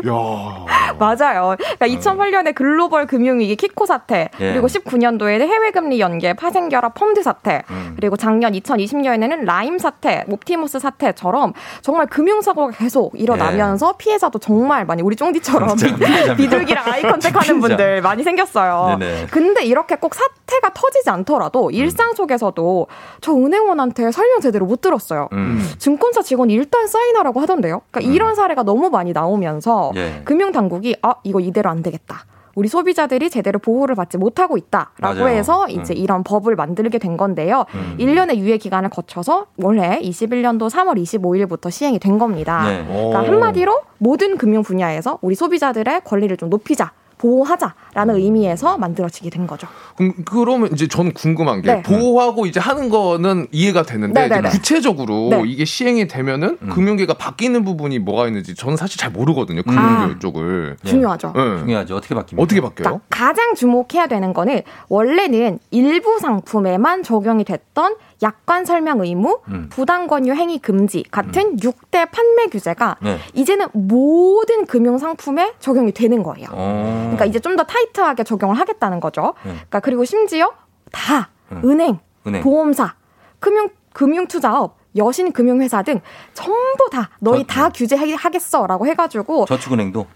맞아요. 1.00 1.56
그러니까 1.80 1.88
2008년에 1.88 2.56
글로벌 2.56 3.08
금융위기 3.08 3.56
키코 3.56 3.86
사태, 3.86 4.30
예. 4.40 4.52
그리고 4.54 4.68
19년도에는 4.68 5.42
해외 5.42 5.72
금리 5.72 6.00
연계, 6.00 6.34
파생 6.34 6.70
결합 6.70 6.94
펀드 6.94 7.22
사태, 7.24 7.64
음. 7.70 7.94
그리고 7.96 8.16
작년 8.16 8.54
2020년에는 8.54 9.44
라임 9.44 9.78
사태, 9.80 10.24
옵티머스 10.30 10.80
사태처럼 10.80 11.54
정말 11.82 12.06
금융 12.08 12.42
사고가 12.42 12.72
계속 12.78 13.12
일어나면서 13.20 13.94
피해자도 13.98 14.40
정말 14.40 14.86
많이 14.86 15.02
우리 15.02 15.16
쫑디처럼 15.16 15.76
예. 16.30 16.36
비둘기랑 16.36 16.86
eye 16.88 17.02
contact하는. 17.02 17.60
분들 17.60 18.02
많이 18.02 18.24
생겼어요. 18.24 18.98
네네. 19.00 19.28
근데 19.32 19.64
이렇게 19.74 19.96
꼭 19.96 20.14
사태가 20.14 20.74
터지지 20.74 21.10
않더라도 21.10 21.68
음. 21.68 21.74
일상 21.74 22.14
속에서도 22.14 22.88
저 23.22 23.34
은행원한테 23.34 24.12
설명 24.12 24.40
제대로 24.40 24.68
못 24.68 24.82
들었어요. 24.82 25.30
음. 25.34 25.68
증권사 25.80 26.22
직원이 26.22 26.54
일단 26.54 26.88
사인하라고 26.88 27.40
하던데요. 27.40 27.82
그러니까 27.90 28.14
이런 28.14 28.36
사례가 28.36 28.62
너무 28.62 28.92
많이 28.92 29.14
나오면서 29.14 29.92
예. 29.96 30.22
금융 30.26 30.52
당국이 30.52 30.96
아 31.02 31.16
이거 31.24 31.40
이대로 31.40 31.72
안 31.72 31.82
되겠다. 31.82 32.26
우리 32.56 32.68
소비자들이 32.68 33.32
제대로 33.32 33.58
보호를 33.58 33.96
받지 33.96 34.20
못하고 34.20 34.58
있다라고 34.58 35.22
맞아요. 35.22 35.28
해서 35.28 35.68
이제 35.70 35.96
음. 35.96 35.98
이런 35.98 36.24
법을 36.24 36.56
만들게 36.56 37.00
된 37.00 37.18
건데요. 37.18 37.66
음. 37.74 37.98
1년의 38.00 38.38
유예 38.38 38.58
기간을 38.58 38.92
거쳐서 38.92 39.48
원래 39.58 40.00
21년도 40.04 40.70
3월 40.70 41.02
25일부터 41.02 41.72
시행이 41.72 41.98
된 41.98 42.20
겁니다. 42.20 42.64
네. 42.70 42.86
그러니까 42.86 43.22
오. 43.22 43.26
한마디로 43.26 43.82
모든 43.98 44.38
금융 44.38 44.62
분야에서 44.62 45.18
우리 45.22 45.34
소비자들의 45.34 46.02
권리를 46.06 46.38
좀 46.38 46.52
높이자. 46.52 46.92
보호하자라는 47.24 48.16
의미에서 48.18 48.78
만들어지게 48.78 49.30
된 49.30 49.48
거죠. 49.48 49.66
그럼 49.96 50.14
그러면 50.26 50.74
이제 50.74 50.88
전 50.88 51.14
궁금한 51.14 51.62
게 51.62 51.76
네. 51.76 51.82
보호하고 51.82 52.46
이제 52.46 52.60
하는 52.60 52.90
거는 52.90 53.48
이해가 53.52 53.84
되는데 53.84 54.28
네, 54.28 54.28
네, 54.28 54.42
네. 54.42 54.50
구체적으로 54.50 55.30
네. 55.30 55.44
이게 55.46 55.64
시행이 55.64 56.08
되면은 56.08 56.58
음. 56.62 56.70
금융계가 56.70 57.14
바뀌는 57.14 57.64
부분이 57.64 58.00
뭐가 58.00 58.28
있는지 58.28 58.56
저는 58.56 58.76
사실 58.76 59.00
잘 59.00 59.12
모르거든요. 59.12 59.64
금융계 59.64 60.16
아. 60.16 60.20
쪽을. 60.20 60.76
중요하죠. 60.84 61.34
네. 61.34 61.60
중요하죠. 61.60 61.96
어떻게 61.96 62.14
바뀝니까? 62.14 62.40
어떻게 62.40 62.60
바뀌어요? 62.60 62.84
그러니까 62.84 63.06
가장 63.10 63.56
주목해야 63.56 64.08
되는 64.08 64.34
거는 64.34 64.62
원래는 64.90 65.60
일부 65.72 66.20
상품에만 66.20 67.04
적용이 67.04 67.46
됐던 67.46 67.96
약관 68.24 68.66
설명 68.66 69.02
의무, 69.02 69.42
음. 69.50 69.68
부당 69.70 70.08
권유 70.08 70.34
행위 70.34 70.58
금지 70.58 71.04
같은 71.12 71.62
육 71.64 71.74
6대 71.92 72.10
판매 72.12 72.48
규제가 72.48 72.96
네. 73.02 73.20
이제는 73.34 73.68
모든 73.74 74.66
금융 74.66 74.98
상품에 74.98 75.54
적용이 75.60 75.92
되는 75.92 76.24
거예요. 76.24 76.48
어. 76.52 77.02
그러니까 77.04 77.26
이제 77.26 77.40
좀 77.40 77.54
더 77.56 77.64
타이트하게 77.64 78.24
적용을 78.24 78.58
하겠다는 78.60 79.00
거죠. 79.00 79.34
네. 79.44 79.52
그러니까 79.52 79.80
그리고 79.82 80.06
심지어 80.06 80.52
다 80.92 81.30
음. 81.52 81.62
은행, 81.66 82.00
은행. 82.26 82.42
보험사, 82.42 82.96
금융 83.40 83.70
금융 83.94 84.26
투자업, 84.26 84.78
여신 84.96 85.32
금융회사 85.32 85.84
등 85.84 86.00
전부 86.34 86.90
다 86.92 87.12
너희 87.20 87.46
저- 87.46 87.54
다 87.54 87.70
규제하겠어라고 87.70 88.88
해가지고 88.88 89.46
저축은행도 89.46 90.08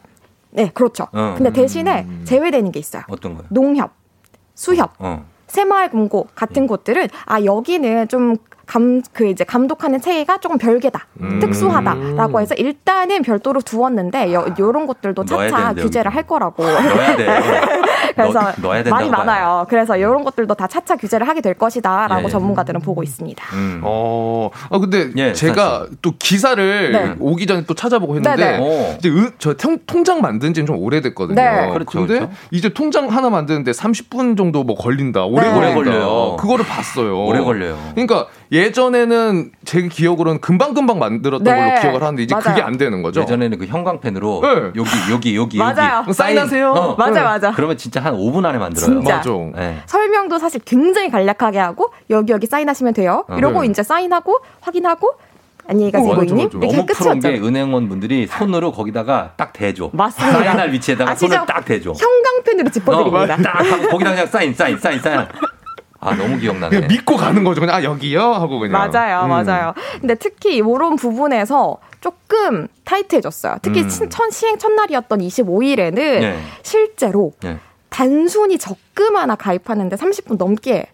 네 0.51 0.71
그렇죠. 0.73 1.07
어. 1.11 1.35
근데 1.37 1.51
대신에 1.51 2.07
제외되는 2.23 2.71
게 2.71 2.79
있어요. 2.79 3.03
어떤 3.09 3.35
거요? 3.35 3.45
농협, 3.49 3.91
수협, 4.55 4.93
어. 4.97 5.25
새마을금고 5.47 6.27
같은 6.35 6.67
곳들은 6.67 7.07
아 7.25 7.43
여기는 7.43 8.07
좀 8.07 8.35
감 8.67 9.01
그 9.13 9.25
이제 9.27 9.43
감독하는 9.43 10.01
체계가 10.01 10.39
조금 10.39 10.57
별개다, 10.57 11.07
음. 11.21 11.39
특수하다라고 11.39 12.41
해서 12.41 12.53
일단은 12.55 13.21
별도로 13.23 13.61
두었는데 13.61 14.33
요, 14.33 14.45
요런 14.59 14.85
것들도 14.85 15.23
차차 15.25 15.73
규제를 15.73 16.13
할 16.13 16.23
거라고. 16.23 16.63
돼. 17.17 17.25
그래서 18.15 18.39
넣- 18.61 18.69
말이 18.69 18.83
봐요. 18.89 19.09
많아요. 19.11 19.65
그래서 19.69 19.95
이런 19.95 20.23
것들도 20.23 20.53
다 20.55 20.67
차차 20.67 20.95
규제를 20.97 21.27
하게 21.27 21.41
될 21.41 21.53
것이다라고 21.53 22.21
예, 22.21 22.25
예. 22.25 22.29
전문가들은 22.29 22.81
보고 22.81 23.03
있습니다. 23.03 23.43
음. 23.55 23.81
어, 23.83 24.49
아 24.69 24.79
근데 24.79 25.11
예, 25.17 25.33
제가 25.33 25.87
또 26.01 26.13
기사를 26.17 26.91
네. 26.91 27.15
오기 27.19 27.45
전에 27.47 27.63
또 27.65 27.73
찾아보고 27.73 28.15
했는데 28.15 28.35
네네. 28.35 28.59
오. 28.59 28.95
이제 28.97 29.09
은- 29.09 29.31
저 29.39 29.53
통, 29.53 29.77
통장 29.85 30.21
만든 30.21 30.53
지는 30.53 30.65
좀 30.67 30.77
오래됐거든요. 30.79 31.35
네. 31.35 31.69
그렇죠, 31.71 31.99
근데 31.99 32.15
그렇죠. 32.19 32.31
이제 32.51 32.69
통장 32.69 33.07
하나 33.09 33.29
만드는데 33.29 33.71
30분 33.71 34.35
정도 34.37 34.63
뭐 34.63 34.75
걸린다. 34.75 35.23
오래 35.25 35.51
네. 35.51 35.73
걸려요. 35.73 36.35
그거를 36.37 36.65
봤어요. 36.65 37.25
오래 37.25 37.39
걸려요. 37.41 37.77
그러니까 37.93 38.27
예전에는 38.51 39.51
제 39.65 39.81
기억으로는 39.87 40.39
금방금방 40.41 40.99
만들었던 40.99 41.43
네. 41.43 41.51
걸로 41.69 41.81
기억을 41.81 42.01
하는데 42.03 42.23
이제 42.23 42.33
맞아요. 42.33 42.45
그게 42.45 42.61
안 42.61 42.77
되는 42.77 43.01
거죠. 43.01 43.21
예전에는 43.21 43.57
그 43.57 43.65
형광펜으로 43.65 44.41
네. 44.41 44.49
여기 44.75 44.89
여기 45.11 45.35
여기 45.35 45.57
맞아요. 45.57 45.99
여기 46.01 46.13
사인하세요. 46.13 46.71
어. 46.71 46.95
맞아, 46.95 47.23
맞아. 47.23 47.51
그러면 47.51 47.77
진짜 47.77 48.01
한 48.01 48.15
5분 48.15 48.45
안에 48.45 48.57
만들어요. 48.57 48.99
진짜. 49.01 49.17
맞아. 49.17 49.29
네. 49.55 49.81
설명도 49.85 50.39
사실 50.39 50.61
굉장히 50.63 51.09
간략하게 51.09 51.59
하고 51.59 51.91
여기 52.09 52.31
여기 52.31 52.47
사인하시면 52.47 52.93
돼요. 52.93 53.25
어, 53.27 53.35
이러고 53.37 53.61
네. 53.61 53.67
이제 53.67 53.83
사인하고 53.83 54.39
확인하고 54.61 55.13
안녕히 55.69 55.91
가세요, 55.91 56.15
고객님. 56.15 56.49
너무 56.53 56.85
프로인 56.85 57.19
게. 57.19 57.29
은행원 57.39 57.89
분들이 57.89 58.25
손으로 58.25 58.71
거기다가 58.71 59.33
딱 59.35 59.51
대줘. 59.51 59.89
맞습니다. 59.91 60.39
사인할 60.39 60.71
위치에다가 60.71 61.11
아, 61.11 61.15
손을 61.15 61.39
딱 61.45 61.65
대줘. 61.65 61.91
형광펜으로 61.91 62.69
짚어드립니다. 62.69 63.33
어, 63.33 63.37
딱 63.37 63.71
하고 63.71 63.87
거기다 63.89 64.11
그냥 64.11 64.27
사인 64.27 64.53
사인 64.53 64.77
사인 64.79 64.99
사인. 65.01 65.27
아 65.99 66.15
너무 66.15 66.37
기억나네. 66.37 66.69
그냥 66.75 66.87
믿고 66.87 67.15
가는 67.17 67.43
거죠. 67.43 67.61
그냥 67.61 67.75
아 67.75 67.83
여기요 67.83 68.21
하고 68.33 68.59
그냥. 68.59 68.73
맞아요, 68.91 69.23
음. 69.25 69.29
맞아요. 69.29 69.73
근데 69.99 70.15
특히 70.15 70.55
이런 70.57 70.95
부분에서 70.95 71.77
조금 72.01 72.67
타이트해졌어요. 72.85 73.57
특히 73.61 73.81
음. 73.81 73.89
친- 73.89 74.09
첫 74.09 74.29
시행 74.31 74.57
첫날이었던 74.57 75.19
25일에는 75.19 75.95
네. 75.95 76.39
실제로 76.61 77.31
네. 77.41 77.57
단순히 77.89 78.57
적금 78.57 79.15
하나 79.15 79.35
가입하는데 79.35 79.95
30분 79.95 80.37
넘게 80.37 80.87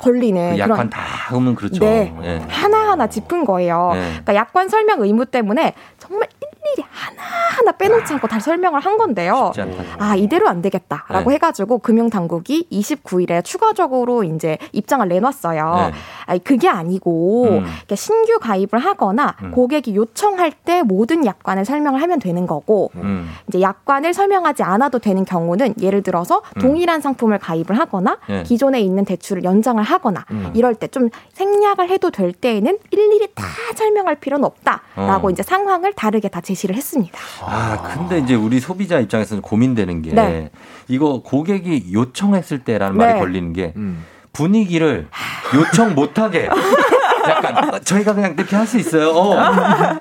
걸리는 0.00 0.52
그 0.52 0.58
약관 0.58 0.76
그런 0.76 0.90
다 0.90 1.00
하면 1.02 1.54
그렇죠. 1.54 1.84
네. 1.84 2.12
예. 2.22 2.42
하나하나 2.48 3.06
짚은 3.06 3.44
거예요. 3.44 3.90
네. 3.92 4.00
그러니까 4.00 4.34
약관 4.34 4.68
설명 4.68 5.02
의무 5.02 5.26
때문에 5.26 5.74
정말 5.98 6.28
일일이 6.64 6.86
하나하나 6.90 7.72
빼놓지 7.72 8.14
않고 8.14 8.28
다 8.28 8.38
설명을 8.38 8.80
한 8.80 8.96
건데요. 8.96 9.52
아, 9.98 10.14
이대로 10.16 10.48
안 10.48 10.62
되겠다라고 10.62 11.30
네. 11.30 11.34
해가지고 11.34 11.78
금융당국이 11.78 12.68
29일에 12.70 13.44
추가적으로 13.44 14.24
이제 14.24 14.58
입장을 14.72 15.06
내놨어요. 15.08 15.90
네. 15.90 15.92
아니, 16.26 16.44
그게 16.44 16.68
아니고, 16.68 17.44
음. 17.44 17.66
신규 17.94 18.38
가입을 18.38 18.78
하거나 18.78 19.34
음. 19.42 19.50
고객이 19.50 19.96
요청할 19.96 20.52
때 20.64 20.82
모든 20.82 21.26
약관을 21.26 21.64
설명을 21.64 22.00
하면 22.02 22.18
되는 22.20 22.46
거고, 22.46 22.90
음. 22.96 23.28
이제 23.48 23.60
약관을 23.60 24.14
설명하지 24.14 24.62
않아도 24.62 24.98
되는 24.98 25.24
경우는 25.24 25.74
예를 25.80 26.02
들어서 26.02 26.42
음. 26.56 26.60
동일한 26.60 27.00
상품을 27.00 27.38
가입을 27.38 27.78
하거나 27.78 28.18
네. 28.28 28.42
기존에 28.44 28.80
있는 28.80 29.04
대출을 29.04 29.44
연장을 29.44 29.82
하거나 29.82 30.24
음. 30.30 30.50
이럴 30.54 30.74
때 30.74 30.92
좀 30.92 31.08
생략을 31.32 31.88
해도 31.88 32.10
될 32.10 32.32
때에는 32.34 32.78
일일이 32.90 33.26
다 33.34 33.46
설명할 33.76 34.16
필요는 34.16 34.44
없다라고 34.44 35.28
어. 35.28 35.30
이제 35.30 35.42
상황을 35.42 35.94
다르게 35.94 36.28
다 36.28 36.42
제 36.42 36.51
시를 36.54 36.74
했습니다. 36.76 37.18
아, 37.40 37.82
근데 37.94 38.18
이제 38.18 38.34
우리 38.34 38.60
소비자 38.60 38.98
입장에서는 39.00 39.42
고민되는 39.42 40.02
게 40.02 40.12
네. 40.12 40.50
이거 40.88 41.22
고객이 41.22 41.92
요청했을 41.92 42.60
때라는 42.60 42.98
네. 42.98 43.06
말이 43.06 43.18
걸리는 43.18 43.52
게 43.52 43.72
음. 43.76 44.04
분위기를 44.32 45.08
요청 45.54 45.94
못하게 45.94 46.48
약간 47.28 47.74
어, 47.74 47.78
저희가 47.78 48.14
그냥 48.14 48.34
이렇게 48.36 48.56
할 48.56 48.66
수 48.66 48.78
있어요. 48.78 49.10
어, 49.10 49.36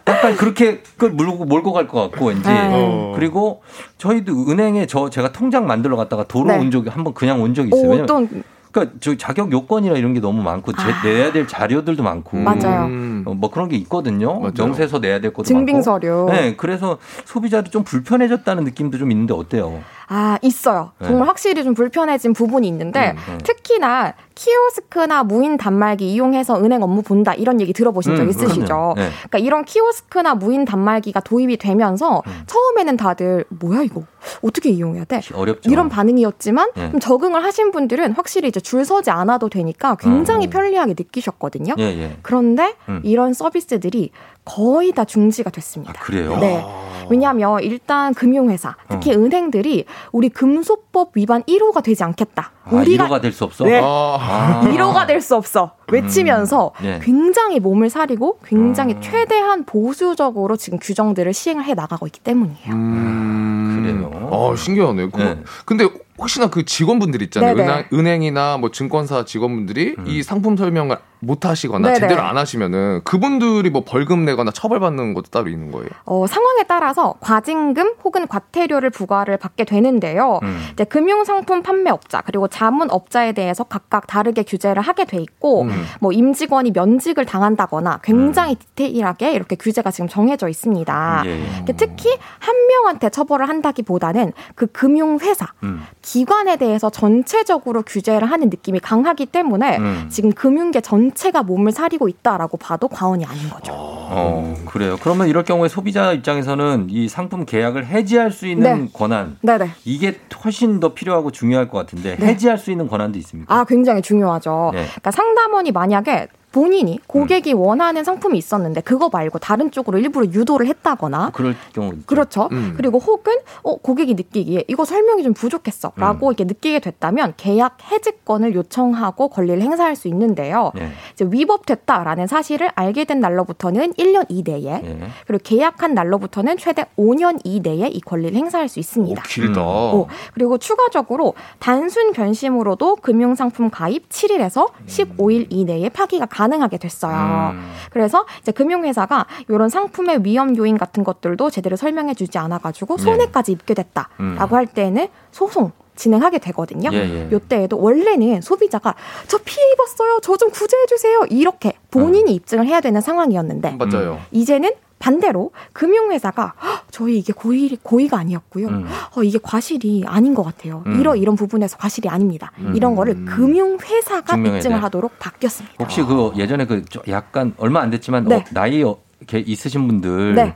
약간 0.08 0.36
그렇게 0.38 0.82
그걸 0.98 1.12
몰고 1.12 1.46
몰고 1.46 1.72
갈 1.74 1.88
것 1.88 2.10
같고 2.10 2.28
왠지 2.28 2.50
어. 2.50 3.12
그리고 3.16 3.62
저희도 3.98 4.50
은행에 4.50 4.88
저 4.88 5.10
제가 5.10 5.32
통장 5.32 5.68
만들러 5.68 5.98
갔다가 5.98 6.24
도로 6.24 6.48
네. 6.52 6.58
온 6.58 6.72
적이 6.72 6.90
한번 6.90 7.14
그냥 7.14 7.42
온 7.42 7.54
적이 7.54 7.70
있어요. 7.76 7.90
오, 8.00 8.04
어떤 8.04 8.44
그러니까 8.72 8.98
저 9.00 9.16
자격 9.18 9.52
요건이나 9.52 9.96
이런 9.96 10.14
게 10.14 10.20
너무 10.20 10.42
많고 10.42 10.72
제, 10.74 10.82
아. 10.82 11.04
내야 11.04 11.32
될 11.32 11.48
자료들도 11.48 12.02
많고 12.04 12.38
맞아요. 12.38 12.86
음. 12.86 13.24
어, 13.26 13.34
뭐 13.34 13.52
그런 13.52 13.68
게 13.70 13.76
있거든요. 13.78 14.40
맞아요. 14.40 14.54
명세서 14.58 15.00
내야 15.00 15.20
될 15.20 15.34
것도 15.34 15.46
증빙 15.46 15.82
서류. 15.82 16.26
많고. 16.26 16.32
네, 16.32 16.56
그래서 16.56 16.98
소비자도 17.26 17.70
좀 17.70 17.84
불편해졌다는 17.84 18.64
느낌도 18.64 18.98
좀 18.98 19.12
있는데 19.12 19.34
어때요? 19.34 19.82
아, 20.14 20.38
있어요. 20.42 20.92
네. 21.00 21.08
정말 21.08 21.30
확실히 21.30 21.64
좀 21.64 21.74
불편해진 21.74 22.34
부분이 22.34 22.68
있는데, 22.68 23.12
음, 23.12 23.34
음. 23.34 23.38
특히나 23.46 24.14
키오스크나 24.36 25.24
무인 25.24 25.56
단말기 25.56 26.12
이용해서 26.12 26.62
은행 26.62 26.84
업무 26.84 27.02
본다 27.02 27.34
이런 27.34 27.62
얘기 27.62 27.72
들어보신 27.72 28.18
적 28.18 28.24
음, 28.24 28.30
있으시죠? 28.30 28.66
그럼요. 28.66 28.94
네. 28.96 29.10
그러니까 29.10 29.38
이런 29.38 29.64
키오스크나 29.64 30.36
무인 30.36 30.66
단말기가 30.66 31.22
도입이 31.22 31.56
되면서 31.58 32.24
음. 32.28 32.44
처음에는 32.46 32.98
다들 32.98 33.46
뭐야 33.48 33.84
이거 33.84 34.04
어떻게 34.42 34.70
이용해야 34.70 35.06
돼? 35.06 35.22
어렵죠. 35.34 35.70
이런 35.70 35.88
반응이었지만 35.88 36.72
네. 36.76 36.92
좀 36.92 37.00
적응을 37.00 37.42
하신 37.46 37.72
분들은 37.72 38.12
확실히 38.12 38.50
이제 38.50 38.60
줄 38.60 38.84
서지 38.84 39.12
않아도 39.12 39.48
되니까 39.48 39.96
굉장히 39.96 40.48
음. 40.48 40.50
편리하게 40.50 40.96
느끼셨거든요. 40.98 41.76
예, 41.78 41.84
예. 41.84 42.18
그런데 42.22 42.76
음. 42.90 43.00
이런 43.04 43.34
서비스들이 43.34 44.12
거의 44.44 44.92
다 44.92 45.06
중지가 45.06 45.52
됐습니다. 45.52 45.94
아, 45.96 46.04
그래요? 46.04 46.38
네. 46.38 46.66
왜냐하면 47.10 47.62
일단 47.64 48.14
금융회사, 48.14 48.76
특히 48.90 49.14
은행들이 49.14 49.86
우리 50.12 50.30
금소법 50.30 51.12
위반 51.16 51.44
1호가 51.44 51.84
되지 51.84 52.04
않겠다. 52.04 52.52
아, 52.66 52.70
우리가 52.76 53.08
1호가 53.08 53.22
될 53.22 53.32
수 53.32 53.44
없어? 53.46 53.64
네. 53.66 53.80
아. 53.84 54.62
1호가 54.64 55.08
될 55.08 55.22
수 55.22 55.36
없어. 55.36 55.72
외치면서 55.92 56.72
네. 56.82 57.00
굉장히 57.04 57.60
몸을 57.60 57.90
사리고 57.90 58.40
굉장히 58.46 58.94
음. 58.96 59.02
최대한 59.02 59.66
보수적으로 59.66 60.56
지금 60.58 60.80
규정들을 60.80 61.34
시행을 61.34 61.66
해 61.66 61.74
나가고 61.74 62.06
있기 62.08 62.20
때문이에요. 62.22 62.74
음. 62.74 63.84
그래요? 63.84 64.28
어, 64.32 64.56
신기하네요. 64.56 65.10
그, 65.12 65.22
네. 65.22 65.38
근데 65.66 65.88
혹시나 66.18 66.50
그 66.50 66.64
직원분들 66.66 67.22
있잖아요. 67.24 67.56
네네. 67.56 67.68
은행, 67.70 67.86
은행이나 67.94 68.58
뭐 68.58 68.72
증권사 68.72 69.26
직원분들이 69.26 69.96
음. 69.98 70.06
이 70.08 70.24
상품 70.24 70.56
설명을 70.56 70.98
못 71.22 71.46
하시거나 71.46 71.90
네네. 71.90 72.00
제대로 72.00 72.22
안 72.24 72.38
하시면은 72.38 73.02
그분들이 73.04 73.70
뭐 73.70 73.84
벌금 73.86 74.26
내거나 74.26 74.52
처벌받는 74.52 75.14
것도 75.14 75.30
따로 75.30 75.50
있는 75.50 75.72
거예요. 75.72 75.88
어, 76.06 76.26
상황에 76.28 76.64
따라서 76.68 77.16
과징금 77.20 77.94
혹은 78.04 78.28
과태료를 78.28 78.90
부과를 78.90 79.38
받게 79.38 79.66
되는데요. 79.66 80.40
음. 80.42 80.60
이제 80.74 80.84
금융 80.84 81.24
상품 81.24 81.62
판매업자 81.62 82.22
그리고 82.22 82.48
자문 82.48 82.90
업자에 82.90 83.34
대해서 83.34 83.64
각각 83.64 84.08
다르게 84.08 84.44
규제를 84.44 84.82
하게 84.82 85.06
돼 85.06 85.18
있고 85.18 85.64
음. 85.64 85.86
뭐 86.00 86.12
임직원이 86.12 86.72
면직을 86.72 87.26
당한다거나 87.26 88.00
굉장히 88.04 88.56
디테일하게 88.56 89.34
이렇게 89.34 89.56
규제가 89.56 89.92
지금 89.92 90.08
정해져 90.08 90.48
있습니다. 90.48 91.24
예, 91.26 91.30
예. 91.30 91.46
근데 91.58 91.74
특히 91.74 92.10
한 92.40 92.56
명한테 92.68 93.10
처벌을 93.10 93.48
한다기보다는 93.48 94.34
그 94.56 94.66
금융 94.68 95.20
회사 95.20 95.46
음. 95.64 95.84
기관에 96.02 96.58
대해서 96.58 96.90
전체적으로 96.90 97.84
규제를 97.84 98.30
하는 98.32 98.50
느낌이 98.50 98.80
강하기 98.80 99.28
때문에 99.28 99.78
음. 99.78 100.08
지금 100.10 100.32
금융계 100.32 100.82
전 100.82 101.11
체가 101.12 101.44
몸을 101.44 101.72
사리고 101.72 102.08
있다라고 102.08 102.58
봐도 102.58 102.88
과언이 102.88 103.26
아닌 103.26 103.50
거죠. 103.50 103.74
어, 103.74 104.56
그래요. 104.66 104.98
그러면 105.02 105.28
이럴 105.28 105.44
경우에 105.44 105.70
소비자 105.70 106.12
입장에서는 106.12 106.88
이 106.90 107.08
상품 107.08 107.46
계약을 107.46 107.88
해지할 107.88 108.32
수 108.32 108.48
있는 108.48 108.86
네. 108.86 108.92
권한 108.92 109.38
네네. 109.42 109.70
이게 109.86 110.20
훨씬 110.44 110.80
더 110.80 110.94
필요하고 110.94 111.32
중요할 111.32 111.70
것 111.70 111.78
같은데 111.78 112.18
네. 112.18 112.28
해지할 112.28 112.58
수 112.58 112.72
있는 112.72 112.88
권한도 112.88 113.18
있습니까? 113.20 113.54
아, 113.54 113.64
굉장히 113.64 114.02
중요하죠. 114.02 114.72
네. 114.74 114.86
그러니까 114.86 115.12
상담원이 115.12 115.72
만약에 115.72 116.28
본인이 116.52 117.00
고객이 117.08 117.54
원하는 117.54 118.04
상품이 118.04 118.38
있었는데 118.38 118.82
그거 118.82 119.10
말고 119.10 119.40
다른 119.40 119.72
쪽으로 119.72 119.98
일부러 120.00 120.26
유도를 120.26 120.68
했다거나 120.68 121.32
그럴 121.34 121.56
경우 121.74 121.94
있죠. 121.94 122.06
그렇죠. 122.06 122.50
음. 122.52 122.74
그리고 122.76 123.00
혹은 123.00 123.34
어, 123.64 123.78
고객이 123.78 124.16
느끼기에 124.16 124.66
이거 124.68 124.84
설명이 124.84 125.24
좀 125.24 125.34
부족했어라고 125.34 126.28
음. 126.28 126.32
이렇게 126.32 126.44
느끼게 126.44 126.80
됐다면 126.80 127.36
계약 127.38 127.78
해지권을 127.92 128.54
요청하고 128.56 129.30
권리를 129.30 129.62
행사할 129.62 129.96
수 129.96 130.10
있는데요. 130.10 130.74
예. 130.78 130.92
이제 131.14 131.26
위법됐다라는 131.30 132.28
사실을 132.28 132.70
알게 132.76 133.06
된 133.06 133.22
날로부터는 133.22 133.94
1년 133.94 134.26
이내에 134.28 134.82
예. 134.84 135.10
그리고 135.26 135.42
계약한 135.44 135.94
날로부터는 135.94 136.58
최대 136.58 136.86
5년 136.98 137.40
이내에 137.46 137.88
이 137.88 138.02
권리를 138.02 138.36
행사할 138.38 138.68
수 138.68 138.80
오, 138.80 138.82
있습니다. 138.82 139.24
길다. 139.24 139.62
어, 139.64 140.08
그리고 140.34 140.58
추가적으로 140.58 141.34
단순 141.60 142.12
변심으로도 142.12 142.98
금융상품 142.98 143.70
가입 143.70 144.10
7일에서 144.10 144.70
15일 144.86 145.48
이내에 145.50 145.90
파기가 145.90 146.26
가 146.26 146.41
능하게 146.48 146.78
됐어요. 146.78 147.52
음. 147.54 147.72
그래서 147.92 148.26
이제 148.42 148.52
금융회사가 148.52 149.26
이런 149.50 149.70
상품의 149.70 150.24
위험 150.24 150.56
요인 150.58 150.78
같은 150.78 151.04
것들도 151.04 151.50
제대로 151.50 151.76
설명해주지 151.76 152.38
않아가지고 152.38 152.98
네. 152.98 153.04
손해까지 153.04 153.52
입게 153.52 153.74
됐다라고 153.74 154.10
음. 154.22 154.38
할 154.38 154.66
때는 154.68 155.08
소송 155.32 155.72
진행하게 155.96 156.40
되거든요. 156.40 156.90
예, 156.94 156.98
예. 156.98 157.32
요때에도 157.32 157.78
원래는 157.78 158.42
소비자가 158.42 158.96
저 159.28 159.38
피해 159.38 159.62
입었어요. 159.74 160.20
저 160.22 160.38
좀 160.38 160.50
구제해 160.50 160.86
주세요. 160.88 161.24
이렇게 161.30 161.74
본인이 161.92 162.34
입증을 162.34 162.66
해야 162.66 162.82
되는 162.82 163.02
상황이었는데 163.02 163.78
맞아요. 163.78 164.20
이제는 164.32 164.72
반대로 165.02 165.52
금융회사가 165.74 166.54
"헉, 166.64 166.86
저희 166.92 167.18
이게 167.18 167.34
고의 167.34 167.78
고의가 167.82 168.18
아니었고요. 168.20 168.68
음. 168.68 168.86
어, 169.18 169.24
이게 169.24 169.40
과실이 169.42 170.04
아닌 170.08 170.34
것 170.36 170.44
같아요. 170.44 170.84
음. 170.86 171.00
이런 171.00 171.18
이런 171.18 171.36
부분에서 171.36 171.78
과실이 171.78 172.08
아닙니다. 172.08 172.52
음. 172.60 172.74
이런 172.76 172.96
거를 172.96 173.26
금융회사가 173.26 174.34
증명해야 174.34 174.58
입증을 174.60 174.78
돼. 174.78 174.82
하도록 174.82 175.12
바뀌었습니다. 175.20 175.76
혹시 175.80 176.04
그 176.04 176.32
예전에 176.38 176.66
그좀 176.66 177.02
약간 177.10 177.54
얼마 177.58 177.82
안 177.82 177.90
됐지만 177.90 178.26
네. 178.26 178.36
어, 178.36 178.44
나이 178.52 178.84
어, 178.84 178.98
이렇게 179.20 179.40
있으신 179.40 179.88
분들 179.88 180.36
네. 180.36 180.56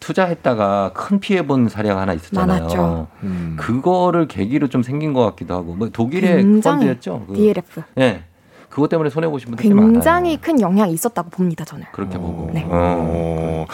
투자했다가 0.00 0.92
큰 0.92 1.18
피해 1.18 1.46
본 1.46 1.68
사례가 1.68 1.98
하나 2.00 2.12
있었잖아요. 2.12 3.08
그거를 3.56 4.28
계기로 4.28 4.68
좀 4.68 4.82
생긴 4.82 5.12
것 5.14 5.24
같기도 5.24 5.54
하고 5.54 5.74
뭐 5.74 5.88
독일의 5.88 6.60
펀드였죠. 6.60 7.24
그- 7.26 7.34
DLF. 7.34 7.82
예. 7.98 8.24
그것 8.74 8.88
때문에 8.88 9.08
손해 9.08 9.28
보신 9.28 9.50
분들 9.50 9.62
꽤 9.62 9.72
많아요. 9.72 9.92
굉장히 9.92 10.36
큰 10.36 10.60
영향이 10.60 10.92
있었다고 10.92 11.30
봅니다. 11.30 11.64
저는. 11.64 11.84
그렇게 11.92 12.18
보고. 12.18 12.50
네. 12.52 12.66
어, 12.68 13.66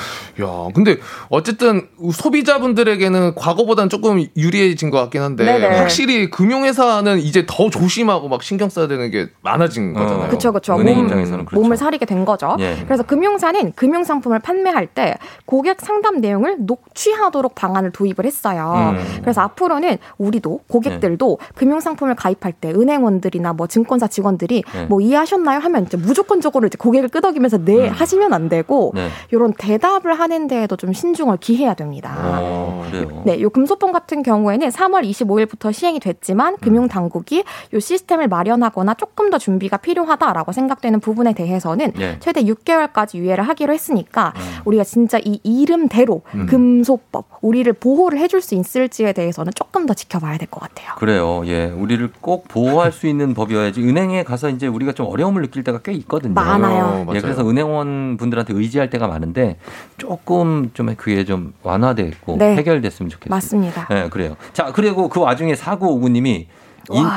야, 0.42 0.68
근데 0.74 0.98
어쨌든 1.30 1.88
소비자분들에게는 2.12 3.34
과거보다는 3.34 3.88
조금 3.88 4.22
유리해진 4.36 4.90
것 4.90 4.98
같긴 4.98 5.22
한데 5.22 5.46
네네. 5.46 5.78
확실히 5.78 6.28
금융회사는 6.28 7.18
이제 7.18 7.46
더 7.48 7.70
조심하고 7.70 8.28
막 8.28 8.42
신경 8.42 8.68
써야 8.68 8.88
되는 8.88 9.10
게 9.10 9.28
많아진 9.40 9.94
거잖아요. 9.94 10.28
그렇죠, 10.28 10.52
그렇죠. 10.52 10.78
은행 10.78 10.96
몸, 10.96 11.04
입장에서는 11.06 11.46
그렇죠. 11.46 11.62
몸을 11.62 11.78
사리게 11.78 12.04
된 12.04 12.26
거죠. 12.26 12.56
예. 12.60 12.76
그래서 12.84 13.02
금융사는 13.02 13.72
금융 13.72 14.04
상품을 14.04 14.40
판매할 14.40 14.86
때 14.86 15.14
고객 15.46 15.80
상담 15.80 16.20
내용을 16.20 16.58
녹취하도록 16.66 17.54
방안을 17.54 17.92
도입을 17.92 18.26
했어요. 18.26 18.94
음. 18.98 19.20
그래서 19.22 19.40
앞으로는 19.40 19.96
우리도 20.18 20.60
고객들도 20.68 21.38
금융 21.54 21.80
상품을 21.80 22.16
가입할 22.16 22.52
때 22.52 22.70
은행원들이나 22.70 23.54
뭐 23.54 23.66
증권사 23.66 24.06
직원들이 24.08 24.62
네. 24.74 24.86
뭐 24.90 25.00
이해하셨나요 25.00 25.60
하면 25.60 25.84
이제 25.84 25.96
무조건적으로 25.96 26.66
이제 26.66 26.76
고객을 26.76 27.08
끄덕이면서 27.10 27.64
네 27.64 27.86
하시면 27.86 28.32
안 28.32 28.48
되고 28.48 28.90
네. 28.92 29.08
이런 29.30 29.52
대답을 29.52 30.18
하는 30.18 30.48
데에도 30.48 30.74
좀 30.74 30.92
신중을 30.92 31.36
기해야 31.36 31.74
됩니다. 31.74 32.12
어, 32.18 32.84
그래요. 32.90 33.22
네, 33.24 33.40
요 33.40 33.50
금소폰 33.50 33.92
같은 33.92 34.24
경우에는 34.24 34.68
3월 34.68 35.08
25일부터 35.08 35.72
시행이 35.72 36.00
됐지만 36.00 36.56
금융 36.60 36.88
당국이 36.88 37.44
요 37.72 37.78
시스템을 37.78 38.26
마련하거나 38.26 38.94
조금 38.94 39.30
더 39.30 39.38
준비가 39.38 39.76
필요하다라고 39.76 40.50
생각되는 40.50 40.98
부분에 40.98 41.34
대해서는 41.34 41.92
네. 41.96 42.16
최대 42.18 42.42
6개월까지 42.42 43.18
유예를 43.18 43.46
하기로 43.46 43.72
했으니까 43.72 44.32
우리가 44.64 44.82
진짜 44.82 45.20
이 45.24 45.38
이름대로 45.44 46.22
음. 46.34 46.46
금소법 46.46 47.26
우리를 47.42 47.72
보호를 47.74 48.18
해줄 48.18 48.40
수 48.40 48.56
있을지에 48.56 49.12
대해서는 49.12 49.52
조금 49.54 49.86
더 49.86 49.94
지켜봐야 49.94 50.36
될 50.36 50.50
것 50.50 50.58
같아요. 50.58 50.94
그래요. 50.96 51.42
예. 51.46 51.66
우리를 51.66 52.10
꼭 52.20 52.48
보호할 52.48 52.90
수 52.90 53.06
있는 53.06 53.34
법이어야지 53.34 53.82
은행에 53.82 54.24
가서 54.24 54.48
이제 54.48 54.66
우리 54.66 54.79
가 54.86 54.92
좀 54.92 55.06
어려움을 55.06 55.42
느낄 55.42 55.62
때가 55.64 55.78
꽤 55.78 55.92
있거든요. 55.92 56.34
많아요. 56.34 57.06
어, 57.08 57.12
예. 57.14 57.20
그래서 57.20 57.48
은행원 57.48 58.16
분들한테 58.18 58.52
의지할 58.54 58.90
때가 58.90 59.06
많은데 59.06 59.56
조금 59.98 60.70
좀 60.74 60.94
그게 60.96 61.24
좀 61.24 61.52
완화됐고 61.62 62.36
네. 62.38 62.56
해결됐으면 62.56 63.08
좋겠어요. 63.08 63.30
맞습니다. 63.34 63.86
예, 63.92 64.08
그래요. 64.10 64.36
자, 64.52 64.72
그리고 64.74 65.08
그 65.08 65.20
와중에 65.20 65.54
4959님이 65.54 66.46
인, 66.92 67.04
와. 67.04 67.10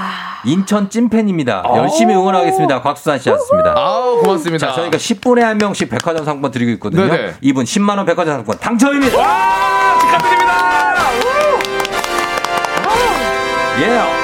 인천 0.46 0.90
찐팬입니다. 0.90 1.64
열심히 1.78 2.14
응원하겠습니다. 2.14 2.82
곽수산 2.82 3.18
씨였습니다. 3.18 3.74
아우, 3.76 4.20
고맙습니다. 4.22 4.68
자, 4.68 4.74
저희가 4.74 4.98
10분에 4.98 5.40
한 5.40 5.58
명씩 5.58 5.90
백화점 5.90 6.26
상품 6.26 6.52
드리고 6.52 6.72
있거든요. 6.74 7.08
네네. 7.08 7.34
이분 7.42 7.64
10만 7.66 7.98
원 7.98 8.06
백화점 8.06 8.36
상품 8.36 8.56
당첨입니다. 8.60 9.18
와, 9.18 10.00
축하드립니다. 10.00 10.54
예. 13.82 14.23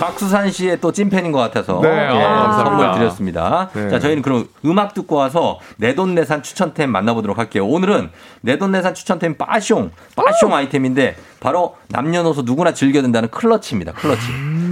곽수산 0.00 0.50
씨의 0.50 0.80
또 0.80 0.92
찐팬인 0.92 1.30
것 1.30 1.38
같아서 1.38 1.78
네, 1.82 1.90
예, 1.90 2.08
아, 2.08 2.42
감사합니다. 2.42 2.64
선물 2.64 2.92
드렸습니다. 2.94 3.68
네. 3.74 3.90
자, 3.90 4.00
저희는 4.00 4.22
그럼 4.22 4.48
음악 4.64 4.94
듣고 4.94 5.16
와서 5.16 5.58
내돈내산 5.76 6.42
추천템 6.42 6.90
만나보도록 6.90 7.36
할게요. 7.36 7.66
오늘은 7.66 8.10
내돈내산 8.40 8.94
추천템 8.94 9.36
빠숑, 9.36 9.90
빠숑 10.16 10.52
아이템인데 10.52 11.16
바로 11.40 11.76
남녀노소 11.88 12.42
누구나 12.42 12.72
즐겨 12.72 13.02
든다는 13.02 13.28
클러치입니다. 13.28 13.92
클러치. 13.92 14.26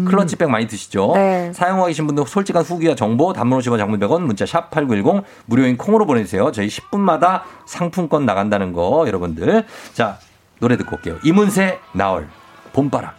클러치백 0.06 0.48
많이 0.48 0.66
드시죠? 0.66 1.12
네. 1.14 1.52
사용하고 1.52 1.88
계신 1.88 2.06
분들 2.06 2.24
솔직한 2.26 2.62
후기와 2.62 2.94
정보 2.94 3.34
단문 3.34 3.58
50원 3.58 3.76
장문 3.76 4.00
100원 4.00 4.22
문자 4.22 4.46
샵 4.46 4.70
8910 4.70 5.24
무료인 5.44 5.76
콩으로 5.76 6.06
보내주세요. 6.06 6.52
저희 6.52 6.68
10분마다 6.68 7.42
상품권 7.66 8.24
나간다는 8.24 8.72
거 8.72 9.04
여러분들. 9.06 9.66
자, 9.92 10.16
노래 10.58 10.78
듣고 10.78 10.96
올게요. 10.96 11.16
이문세 11.22 11.80
나얼 11.92 12.28
봄바람. 12.72 13.17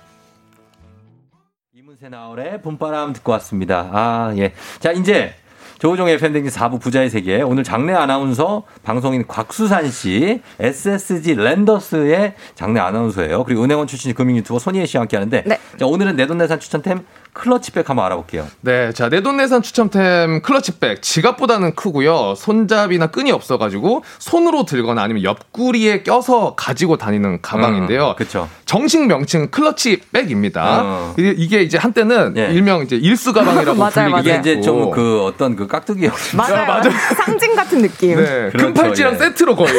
이문세 2.02 2.10
나얼의 2.10 2.62
봄바람 2.62 3.12
듣고 3.14 3.34
왔습니다. 3.34 3.90
아, 3.92 4.34
예. 4.38 4.54
자, 4.80 4.92
이제 4.94 5.34
조우종의 5.80 6.18
팬댕진 6.18 6.52
4부 6.52 6.80
부자의 6.80 7.10
세계. 7.10 7.42
오늘 7.42 7.64
장내 7.64 7.94
아나운서 7.94 8.64
방송인 8.84 9.28
곽수산 9.28 9.90
씨, 9.92 10.42
SSG 10.60 11.36
랜더스의 11.36 12.36
장내 12.56 12.80
아나운서예요. 12.80 13.44
그리고 13.44 13.64
은행원 13.64 13.88
출신 13.88 14.14
금융 14.14 14.38
유튜버 14.38 14.60
손희애 14.60 14.86
씨와 14.86 15.02
함께 15.02 15.18
하는데. 15.18 15.44
자, 15.78 15.86
오늘은 15.86 16.16
내돈내산 16.16 16.60
추천템 16.60 17.06
클러치백 17.34 17.90
한번 17.90 18.06
알아볼게요. 18.06 18.48
네, 18.62 18.92
자 18.92 19.08
내돈내산 19.10 19.62
추첨템 19.62 20.42
클러치백 20.42 21.02
지갑보다는 21.02 21.76
크고요. 21.76 22.34
손잡이나 22.36 23.08
끈이 23.08 23.32
없어가지고 23.32 24.04
손으로 24.18 24.66
들거나 24.66 25.02
아니면 25.04 25.24
옆구리에 25.24 26.04
껴서 26.04 26.56
가지고 26.56 26.98
다니는 26.98 27.42
가방인데요. 27.42 28.16
그렇죠. 28.18 28.50
정식 28.66 29.06
명칭 29.08 29.50
클러치백입니다. 29.52 30.82
어. 30.84 31.14
이게, 31.18 31.62
이제 31.62 31.78
한때는 31.78 32.36
일명 32.36 32.82
이제 32.82 32.96
일수 32.96 33.34
가방이라고 33.34 33.78
맞아요, 33.80 33.92
불리기도 33.94 34.12
맞아요. 34.12 34.40
이게 34.40 34.52
이제. 34.54 34.62
좀 34.62 34.90
그 34.92 35.24
어떤 35.24 35.56
그 35.56 35.68
깍두기 35.68 36.06
형. 36.08 36.14
맞아요. 36.36 36.82
상징 37.16 37.56
같은 37.56 37.82
느낌. 37.82 38.16
네, 38.16 38.50
그렇죠, 38.50 38.58
금팔찌랑 38.68 39.14
예. 39.14 39.18
세트로 39.18 39.56
거의. 39.56 39.72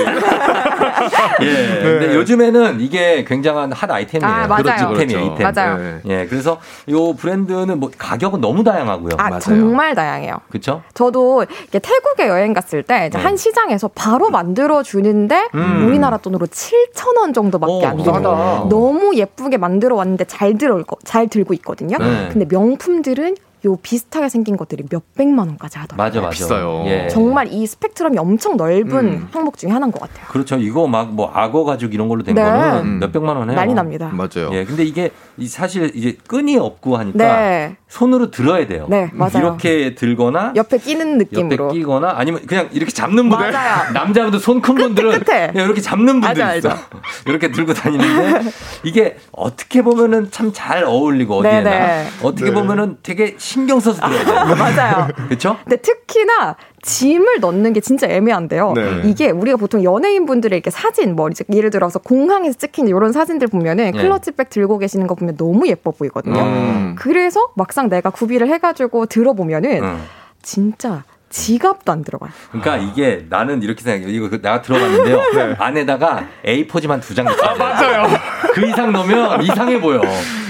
예. 1.43 1.81
근데 1.83 2.15
요즘에는 2.15 2.81
이게 2.81 3.25
굉장한 3.25 3.73
핫 3.73 3.91
아이템이에요. 3.91 4.33
아, 4.33 4.47
맞아요. 4.47 4.63
그렇죠, 4.63 4.93
이템이에요, 4.95 5.35
그렇죠. 5.35 5.35
이템. 5.35 5.53
맞아요. 5.55 5.79
네. 5.79 6.01
예. 6.07 6.27
그래서 6.29 6.61
요 6.91 7.13
브랜드 7.15 7.39
는 7.47 7.80
뭐 7.80 7.91
가격은 7.97 8.41
너무 8.41 8.64
다양하고요. 8.64 9.12
아, 9.18 9.38
정말 9.38 9.95
다양해요. 9.95 10.41
그렇죠? 10.49 10.82
저도 10.95 11.45
이게 11.68 11.78
태국에 11.78 12.28
여행 12.28 12.53
갔을 12.53 12.82
때 12.82 13.07
이제 13.07 13.16
네. 13.18 13.24
한 13.24 13.36
시장에서 13.36 13.88
바로 13.88 14.30
만들어 14.30 14.82
주는데 14.82 15.49
음. 15.55 15.86
우리나라 15.86 16.16
돈으로 16.18 16.47
7천 16.47 17.16
원 17.18 17.32
정도밖에 17.32 17.72
오, 17.72 17.86
안 17.86 17.97
돼요. 17.97 18.66
너무 18.68 19.14
예쁘게 19.14 19.57
만들어 19.57 19.97
왔는데 19.97 20.24
잘 20.24 20.59
들어 20.59 20.82
잘 21.05 21.28
들고 21.28 21.55
있거든요. 21.55 21.97
네. 21.99 22.28
근데 22.32 22.47
명품들은 22.49 23.36
요 23.67 23.77
비슷하게 23.77 24.29
생긴 24.29 24.57
것들이 24.57 24.85
몇 24.91 25.03
백만 25.15 25.49
원까지 25.49 25.79
하더라고요. 25.79 26.05
맞아, 26.07 26.21
맞아. 26.21 26.31
비싸요. 26.31 26.85
예. 26.87 27.09
정말 27.09 27.49
이 27.53 27.67
스펙트럼이 27.67 28.17
엄청 28.19 28.57
넓은 28.57 28.99
음. 29.07 29.29
항목 29.33 29.59
중에 29.59 29.71
하나인 29.71 29.93
것 29.93 30.01
같아요. 30.01 30.27
그렇죠. 30.29 30.57
이거 30.57 30.87
막 30.87 31.11
뭐 31.11 31.31
악어 31.35 31.65
가죽 31.65 31.93
이런 31.95 32.09
걸로 32.09 32.23
된 32.23 32.35
네. 32.35 32.43
거는 32.43 32.81
음. 32.85 32.99
몇 33.01 33.13
백만 33.13 33.37
원 33.37 33.49
해요. 33.51 33.57
난리 33.57 33.75
납니다. 33.75 34.11
맞아요. 34.13 34.51
예. 34.53 34.65
근데 34.65 34.85
이게 34.85 35.11
이 35.37 35.47
사실 35.49 35.91
이제 35.95 36.17
끈이 36.27 36.57
없고 36.57 36.97
하니까 36.97 37.19
네. 37.19 37.77
손으로 37.89 38.31
들어야 38.31 38.67
돼요. 38.69 38.87
네, 38.89 39.11
맞아요. 39.13 39.31
이렇게 39.39 39.95
들거나 39.95 40.53
옆에 40.55 40.79
끼는 40.79 41.19
느낌으로. 41.19 41.67
옆에 41.67 41.79
끼거나 41.79 42.15
아니면 42.17 42.47
그냥 42.47 42.69
이렇게 42.73 42.93
잡는 42.93 43.29
분들 43.29 43.51
맞아요. 43.53 43.91
남자분들 43.95 44.39
손 44.39 44.61
큰 44.61 44.75
분들은 44.76 45.21
끝에. 45.25 45.49
그냥 45.49 45.67
이렇게 45.67 45.80
잡는 45.80 46.21
분들 46.21 46.43
알죠, 46.43 46.68
있어. 46.68 46.76
이렇게 47.26 47.51
들고 47.51 47.72
다니는데 47.75 48.51
이게 48.84 49.17
어떻게 49.33 49.83
보면은 49.83 50.30
참 50.30 50.51
잘 50.53 50.84
어울리고 50.84 51.37
어디에나 51.39 51.63
네네. 51.71 52.07
어떻게 52.22 52.47
네. 52.51 52.53
보면은 52.53 52.99
되게 53.03 53.37
신경 53.51 53.81
써서 53.81 54.01
들어야 54.07 54.25
돼요. 54.25 54.55
맞아요. 54.57 55.09
그렇죠? 55.27 55.57
근데 55.64 55.77
특히나 55.77 56.55
짐을 56.83 57.41
넣는 57.41 57.72
게 57.72 57.81
진짜 57.81 58.07
애매한데요. 58.07 58.72
네. 58.75 59.03
이게 59.07 59.31
우리가 59.31 59.57
보통 59.57 59.83
연예인 59.83 60.25
분들의 60.25 60.57
이렇게 60.57 60.71
사진, 60.71 61.17
뭐 61.17 61.29
이제 61.29 61.45
예를 61.53 61.71
들어서 61.71 61.99
공항에서 61.99 62.57
찍힌 62.57 62.87
이런 62.87 63.11
사진들 63.11 63.49
보면은 63.49 63.91
네. 63.91 64.03
클러치백 64.03 64.51
들고 64.51 64.79
계시는 64.79 65.09
거 65.09 65.17
보면 65.17 65.37
너무 65.37 65.67
예뻐 65.67 65.91
보이거든요. 65.91 66.41
음. 66.41 66.95
그래서 66.97 67.49
막상 67.57 67.89
내가 67.89 68.11
구비를 68.11 68.49
해가지고 68.49 69.07
들어보면은 69.07 69.83
응. 69.83 69.99
진짜 70.43 71.03
지갑도 71.31 71.93
안 71.93 72.03
들어가요. 72.03 72.31
그러니까 72.51 72.77
이게 72.77 73.25
나는 73.31 73.63
이렇게 73.63 73.83
생각해요. 73.83 74.09
이거 74.09 74.29
그 74.29 74.43
내가 74.43 74.61
들어봤는데요. 74.63 75.55
안에다가 75.59 76.25
A4지만 76.45 77.01
두 77.01 77.15
장 77.15 77.25
넣어요. 77.25 77.57
맞아요. 77.57 78.09
그 78.53 78.67
이상 78.67 78.91
넣으면 78.93 79.43
이상해 79.45 79.81
보여. 79.81 80.01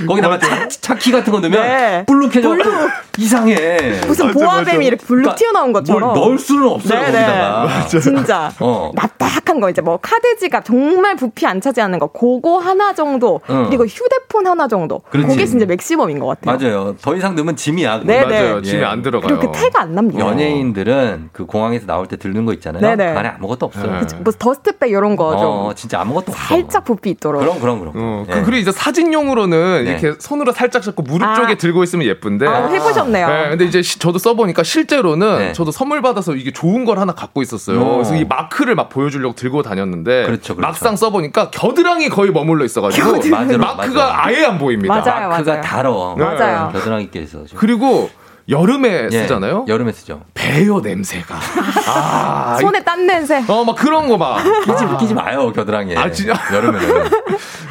거기다가 0.09 0.39
차, 0.39 0.66
차키 0.69 1.12
같은 1.12 1.32
거 1.32 1.40
넣으면 1.40 1.61
네. 1.62 2.05
불룩해져. 2.07 2.57
이상해. 3.19 4.01
무슨 4.07 4.31
보아뱀이 4.32 4.86
이렇게 4.86 5.05
불룩 5.05 5.23
그러니까 5.24 5.35
튀어나온 5.36 5.73
것처럼. 5.73 6.15
뭘 6.15 6.15
넣을 6.15 6.39
수는 6.39 6.66
없어요. 6.66 6.98
네네. 7.01 7.12
거기다가. 7.12 7.86
진짜. 8.01 8.52
어. 8.61 8.90
납작한 8.94 9.61
거 9.61 9.69
이제 9.69 9.82
뭐 9.82 9.98
카드 9.98 10.36
지갑 10.39 10.65
정말 10.65 11.16
부피 11.16 11.47
안 11.47 11.61
차지하는 11.61 11.98
거 11.98 12.07
그거 12.07 12.59
하나 12.59 12.94
정도 12.94 13.40
응. 13.51 13.66
그리고 13.69 13.85
휴대폰 13.85 14.47
하나 14.47 14.66
정도 14.69 15.01
그렇지. 15.11 15.28
그게 15.28 15.44
진짜 15.44 15.66
맥시멈인 15.66 16.19
것 16.19 16.27
같아요. 16.40 16.57
맞아요. 16.57 16.97
더 17.02 17.15
이상 17.15 17.35
넣으면 17.35 17.57
짐이야. 17.57 18.01
그거. 18.01 18.11
네, 18.12 18.24
맞아요. 18.24 18.57
예. 18.59 18.62
짐이 18.62 18.82
안 18.85 19.02
들어가요. 19.02 19.36
그리고 19.39 19.52
그 19.52 19.59
태가 19.59 19.82
안 19.82 19.94
납니다. 19.94 20.20
연예인 20.27 20.69
요즘들은 20.74 21.30
그 21.32 21.47
공항에서 21.47 21.86
나올 21.86 22.06
때 22.06 22.16
들는 22.16 22.47
거 22.47 22.52
있잖아요. 22.55 22.80
네네. 22.80 23.12
그 23.12 23.18
안에 23.18 23.28
아무것도 23.30 23.66
없어요. 23.66 24.01
뭐 24.20 24.32
dust 24.38 24.68
bag 24.68 24.90
이런 24.90 25.16
거 25.16 25.30
좀 25.30 25.40
어, 25.47 25.72
진짜 25.74 26.01
아무것도 26.01 26.32
없어. 26.32 26.42
살짝 26.44 26.84
부피 26.84 27.10
있도록. 27.10 27.40
그럼 27.40 27.60
그럼 27.60 27.78
그럼. 27.80 27.92
어, 27.97 28.24
예. 28.28 28.32
그, 28.32 28.40
그리고 28.44 28.56
이제 28.59 28.72
사진용으로는 28.72 29.84
네. 29.84 29.90
이렇게 29.90 30.14
손으로 30.18 30.52
살짝 30.52 30.82
잡고 30.82 31.02
무릎 31.02 31.24
아. 31.26 31.34
쪽에 31.34 31.56
들고 31.56 31.82
있으면 31.84 32.06
예쁜데. 32.06 32.47
아, 32.47 32.66
해보셨네요. 32.66 33.28
네, 33.28 33.48
근데 33.51 33.64
이제 33.64 33.82
시- 33.82 33.98
저도 33.98 34.18
써보니까 34.18 34.62
실제로는 34.62 35.38
네. 35.38 35.52
저도 35.52 35.70
선물 35.70 36.02
받아서 36.02 36.34
이게 36.34 36.51
좋은 36.52 36.84
걸 36.84 36.98
하나 36.98 37.12
갖고 37.14 37.42
있었어요. 37.42 37.80
어. 37.80 37.92
그래서 37.94 38.16
이 38.16 38.24
마크를 38.24 38.74
막 38.74 38.88
보여주려고 38.88 39.34
들고 39.34 39.62
다녔는데. 39.62 40.24
그렇죠, 40.26 40.56
그렇죠. 40.56 40.60
막상 40.60 40.97
써보니까 40.97 41.51
겨드랑이 41.51 42.09
거의 42.09 42.30
머물러 42.32 42.64
있어가지고. 42.64 43.10
맞아요, 43.30 43.59
마크가 43.59 43.76
맞아요. 44.06 44.12
아예 44.14 44.44
안 44.44 44.59
보입니다. 44.59 44.94
맞아요, 44.94 45.28
마크가 45.28 45.51
맞아요. 45.52 45.62
달어. 45.62 46.16
맞아요. 46.18 46.70
겨드랑이 46.72 47.10
껴 47.10 47.20
있어. 47.20 47.40
그리고 47.56 48.10
여름에 48.51 49.09
예, 49.12 49.22
쓰잖아요. 49.22 49.64
여름에 49.68 49.93
쓰죠. 49.93 50.22
배요 50.35 50.81
냄새가. 50.81 51.39
아, 51.86 52.59
손에 52.60 52.82
딴 52.82 53.06
냄새. 53.06 53.43
어, 53.47 53.64
막 53.64 53.77
그런 53.77 54.09
거 54.09 54.16
막. 54.16 54.43
끼지, 54.64 54.85
끼지 54.98 55.14
마요, 55.14 55.52
겨드랑이에. 55.52 55.97
아, 55.97 56.10
진짜? 56.10 56.35
여름에는. 56.52 57.06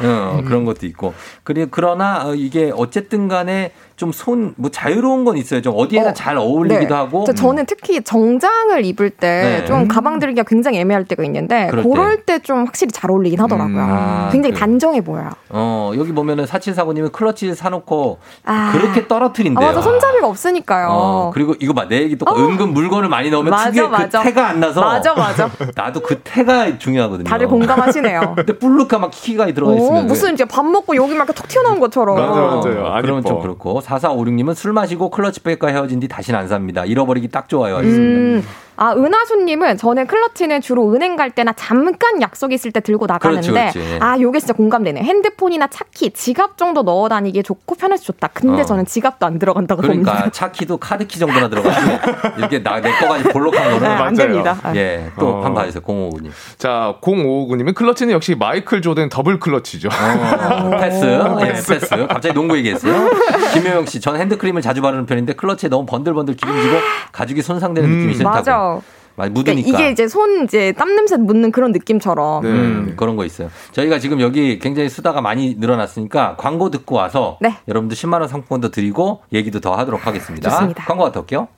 어, 0.02 0.42
그런 0.46 0.64
것도 0.64 0.86
있고. 0.86 1.12
그리고, 1.44 1.68
그러나, 1.70 2.26
어, 2.26 2.34
이게 2.34 2.72
어쨌든 2.74 3.28
간에 3.28 3.72
좀 4.00 4.12
손, 4.12 4.54
뭐 4.56 4.70
자유로운 4.70 5.26
건 5.26 5.36
있어요. 5.36 5.60
좀 5.60 5.74
어디에나 5.76 6.08
어, 6.08 6.12
잘 6.14 6.38
어울리기도 6.38 6.88
네. 6.88 6.94
하고. 6.94 7.24
저- 7.24 7.34
저는 7.34 7.66
특히 7.66 8.00
정장을 8.02 8.82
입을 8.86 9.10
때 9.10 9.58
네. 9.60 9.64
좀 9.66 9.88
가방 9.88 10.18
들기가 10.18 10.42
굉장히 10.44 10.78
애매할 10.78 11.04
때가 11.04 11.22
있는데 11.24 11.68
그럴 11.70 12.22
때 12.24 12.38
좀 12.38 12.64
확실히 12.64 12.90
잘 12.92 13.10
어울리긴 13.10 13.38
하더라고요. 13.38 13.76
아, 13.78 14.28
굉장히 14.32 14.54
그래요? 14.54 14.60
단정해 14.60 15.02
보여요. 15.02 15.28
어, 15.50 15.92
여기 15.98 16.12
보면은 16.12 16.46
4749님은 16.46 17.12
클러치 17.12 17.54
사놓고 17.54 18.16
아. 18.46 18.70
그렇게 18.72 19.00
아, 19.02 19.06
떨어뜨린대요. 19.06 19.66
맞아. 19.68 19.82
손잡이가 19.82 20.26
없으니까요. 20.28 20.88
어, 20.90 21.30
그리고 21.34 21.54
이거 21.60 21.74
봐, 21.74 21.86
내 21.86 22.00
얘기 22.00 22.16
또 22.16 22.24
어. 22.26 22.34
은근 22.38 22.72
물건을 22.72 23.10
많이 23.10 23.28
넣으면 23.28 23.50
맞아, 23.50 23.70
특유의 23.70 23.90
맞아. 23.90 24.20
그 24.20 24.24
태가 24.24 24.48
안 24.48 24.60
나서. 24.60 24.80
맞아, 24.80 25.12
맞아. 25.12 25.50
나도 25.76 26.00
그 26.00 26.20
태가 26.24 26.78
중요하거든요. 26.78 27.28
다들 27.28 27.46
공감하시네요. 27.48 28.32
근데 28.36 28.58
불룩하 28.58 28.98
막 28.98 29.10
키가 29.12 29.52
들어가 29.52 29.72
오, 29.72 29.76
있으면. 29.76 30.06
무슨 30.06 30.32
이제 30.32 30.46
밥 30.46 30.64
먹고 30.64 30.96
여기 30.96 31.10
막 31.12 31.24
이렇게 31.26 31.34
톡 31.34 31.46
튀어나온 31.46 31.78
것처럼. 31.78 32.16
어, 32.18 32.60
그러면 33.02 33.22
좀 33.22 33.40
그렇고. 33.42 33.82
4456님은 33.90 34.54
술 34.54 34.72
마시고 34.72 35.10
클러치백과 35.10 35.68
헤어진 35.68 36.00
뒤 36.00 36.08
다시는 36.08 36.38
안 36.38 36.48
삽니다. 36.48 36.84
잃어버리기 36.84 37.28
딱 37.28 37.48
좋아요. 37.48 37.76
하셨습니다. 37.76 38.20
음, 38.20 38.42
아, 38.82 38.94
은하수님은 38.94 39.76
저는 39.76 40.06
클러치는 40.06 40.62
주로 40.62 40.90
은행 40.94 41.14
갈 41.14 41.30
때나 41.30 41.52
잠깐 41.52 42.22
약속 42.22 42.50
있을 42.50 42.72
때 42.72 42.80
들고 42.80 43.04
나가는데, 43.04 43.50
그렇지, 43.50 43.78
그렇지. 43.78 43.98
아, 44.00 44.18
요게 44.18 44.38
진짜 44.40 44.54
공감되네. 44.54 45.02
핸드폰이나 45.02 45.66
차키, 45.66 46.12
지갑 46.12 46.56
정도 46.56 46.82
넣어 46.82 47.10
다니기에 47.10 47.42
좋고 47.42 47.74
편해서 47.74 48.04
좋다. 48.04 48.28
근데 48.32 48.62
어. 48.62 48.64
저는 48.64 48.86
지갑도 48.86 49.26
안 49.26 49.38
들어간다고 49.38 49.82
그러니까 49.82 50.12
봅니다. 50.12 50.30
차키도 50.32 50.78
카드키 50.78 51.18
정도나 51.18 51.50
들어가지 51.50 51.78
이렇게 52.38 52.62
나, 52.62 52.80
내 52.80 52.90
거가 52.90 53.18
볼록한 53.30 53.64
거는 53.64 53.80
네, 53.80 53.86
안 53.86 54.14
됩니다. 54.14 54.56
예, 54.74 55.10
또 55.18 55.28
어. 55.28 55.34
한번 55.44 55.56
봐주세요. 55.56 55.82
059님. 55.82 56.30
자, 56.56 56.96
0559님은 57.02 57.74
클러치는 57.74 58.14
역시 58.14 58.34
마이클 58.34 58.80
조던 58.80 59.10
더블 59.10 59.38
클러치죠. 59.38 59.90
어, 59.90 60.70
패스. 60.80 61.04
예, 61.04 61.52
패스. 61.52 61.88
갑자기 62.06 62.32
농구 62.32 62.56
얘기했어요. 62.56 63.10
김효영 63.52 63.84
씨, 63.84 64.00
전 64.00 64.16
핸드크림을 64.16 64.62
자주 64.62 64.80
바르는 64.80 65.04
편인데 65.04 65.34
클러치에 65.34 65.68
너무 65.68 65.84
번들번들 65.84 66.36
기름지고 66.36 66.76
가죽이 67.12 67.42
손상되는 67.42 67.86
느낌이 67.90 68.14
싫다고. 68.14 68.36
맞아. 68.36 68.69
많이 69.16 69.32
그러니까 69.34 69.52
묻으니까. 69.52 69.78
이게 69.78 69.90
이제 69.90 70.08
손 70.08 70.44
이제 70.44 70.72
땀 70.72 70.94
냄새 70.94 71.16
묻는 71.16 71.52
그런 71.52 71.72
느낌처럼. 71.72 72.44
음, 72.44 72.94
그런 72.96 73.16
거 73.16 73.24
있어요. 73.24 73.50
저희가 73.72 73.98
지금 73.98 74.20
여기 74.20 74.58
굉장히 74.58 74.88
수다가 74.88 75.20
많이 75.20 75.56
늘어났으니까 75.58 76.36
광고 76.38 76.70
듣고 76.70 76.96
와서 76.96 77.38
네. 77.40 77.54
여러분들 77.68 77.96
10만 77.96 78.20
원 78.20 78.28
상품권도 78.28 78.70
드리고 78.70 79.22
얘기도 79.32 79.60
더 79.60 79.74
하도록 79.74 80.06
하겠습니다. 80.06 80.48
좋습니다. 80.50 80.84
광고 80.84 81.04
갔다 81.04 81.20
올게요. 81.20 81.48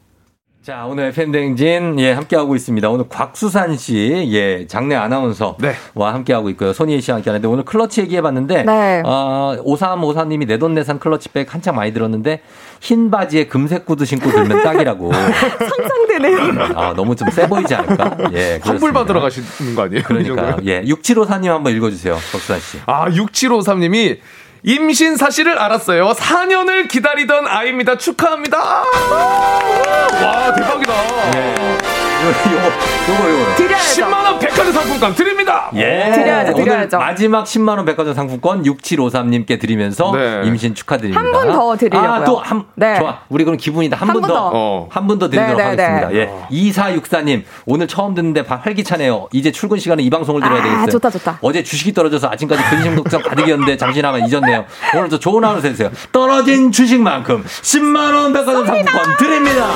자, 0.63 0.87
오늘 0.87 1.11
팬댕진, 1.11 1.99
예, 1.99 2.13
함께하고 2.13 2.55
있습니다. 2.55 2.89
오늘 2.89 3.09
곽수산 3.09 3.77
씨, 3.77 4.29
예, 4.31 4.65
장내 4.69 4.95
아나운서와 4.95 5.57
함께하고 5.97 6.51
있고요. 6.51 6.73
손희애 6.73 7.01
씨와 7.01 7.17
함께 7.17 7.31
하는데 7.31 7.49
오늘 7.49 7.65
클러치 7.65 8.03
얘기해봤는데, 8.03 8.63
네. 8.63 9.03
어, 9.05 9.57
5354님이 9.65 10.47
내돈내산 10.47 11.01
클러치백 11.01 11.53
한창 11.53 11.75
많이 11.75 11.93
들었는데, 11.93 12.43
흰 12.83 13.13
바지에 13.13 13.47
금색 13.47 13.87
구두 13.87 14.05
신고 14.05 14.29
들면 14.31 14.63
딱이라고. 14.65 15.13
상상되네요. 15.13 16.75
아, 16.75 16.93
너무 16.97 17.15
좀 17.15 17.31
세 17.31 17.47
보이지 17.49 17.73
않을까? 17.77 18.17
예. 18.35 18.59
환불 18.63 18.93
받으러 18.93 19.21
가시는 19.21 19.77
거 19.77 19.83
아니에요? 19.83 20.01
이 20.01 20.03
그러니까. 20.03 20.57
예. 20.65 20.83
6754님 20.83 21.47
한번 21.47 21.75
읽어주세요. 21.77 22.15
곽수산 22.15 22.59
씨. 22.61 22.79
아, 22.87 23.09
6753님이 23.09 24.19
임신 24.65 25.17
사실을 25.17 25.59
알았어요. 25.59 26.11
4년을 26.11 26.89
기다리던 26.89 27.47
아이입니다. 27.47 27.99
축하합니다. 27.99 28.59
와, 28.59 30.55
대박이다. 30.57 31.92
요거, 32.23 32.69
요거, 33.13 33.31
요거. 33.41 33.55
드려야죠. 33.57 34.03
10만원 34.03 34.39
백화점 34.39 34.73
상품권 34.73 35.15
드립니다. 35.15 35.71
예. 35.75 36.11
드려야죠, 36.15 36.53
오늘 36.55 36.65
드려야죠. 36.65 36.99
마지막 36.99 37.45
10만원 37.45 37.85
백화점 37.87 38.15
상품권 38.15 38.63
6753님께 38.63 39.61
드리면서 39.61 40.13
네. 40.15 40.43
임신 40.45 40.75
축하드립니다. 40.75 41.21
한 41.21 41.33
분 41.33 41.53
더 41.53 41.77
드리려고요. 41.77 42.11
아, 42.11 42.25
또 42.25 42.39
한, 42.39 42.65
네. 42.77 42.99
좋아. 42.99 43.19
우리 43.29 43.45
그럼 43.45 43.57
기분이다. 43.57 43.97
한한분분 43.97 44.29
더. 44.29 44.35
더. 44.35 44.51
어. 44.55 44.87
한분더 44.91 45.29
드리도록 45.31 45.57
네, 45.57 45.65
네, 45.71 45.77
네. 45.77 45.83
하겠습니다. 45.83 46.15
예. 46.15 46.47
2464님, 46.51 47.43
오늘 47.67 47.89
처음 47.89 48.15
듣는데 48.15 48.45
바- 48.45 48.57
활기차네요. 48.63 49.29
이제 49.33 49.51
출근 49.51 49.79
시간에 49.79 50.03
이 50.03 50.11
방송을 50.11 50.41
들어야 50.41 50.61
아, 50.61 50.63
되겠어요. 50.63 50.87
좋다, 50.87 51.11
좋다. 51.11 51.39
어제 51.43 51.63
주식이 51.63 51.93
떨어져서 51.93 52.29
아침까지 52.29 52.63
근심 52.71 52.97
걱정 52.97 53.23
가득이었는데 53.23 53.77
잠시나마 53.77 54.19
잊었네요. 54.19 54.65
오늘도 54.97 55.19
좋은 55.19 55.45
하루 55.45 55.61
되세요. 55.61 55.91
떨어진 56.13 56.71
주식만큼 56.73 57.45
10만원 57.45 58.33
백화점 58.33 58.67
상품권 58.67 59.17
드립니다. 59.19 59.67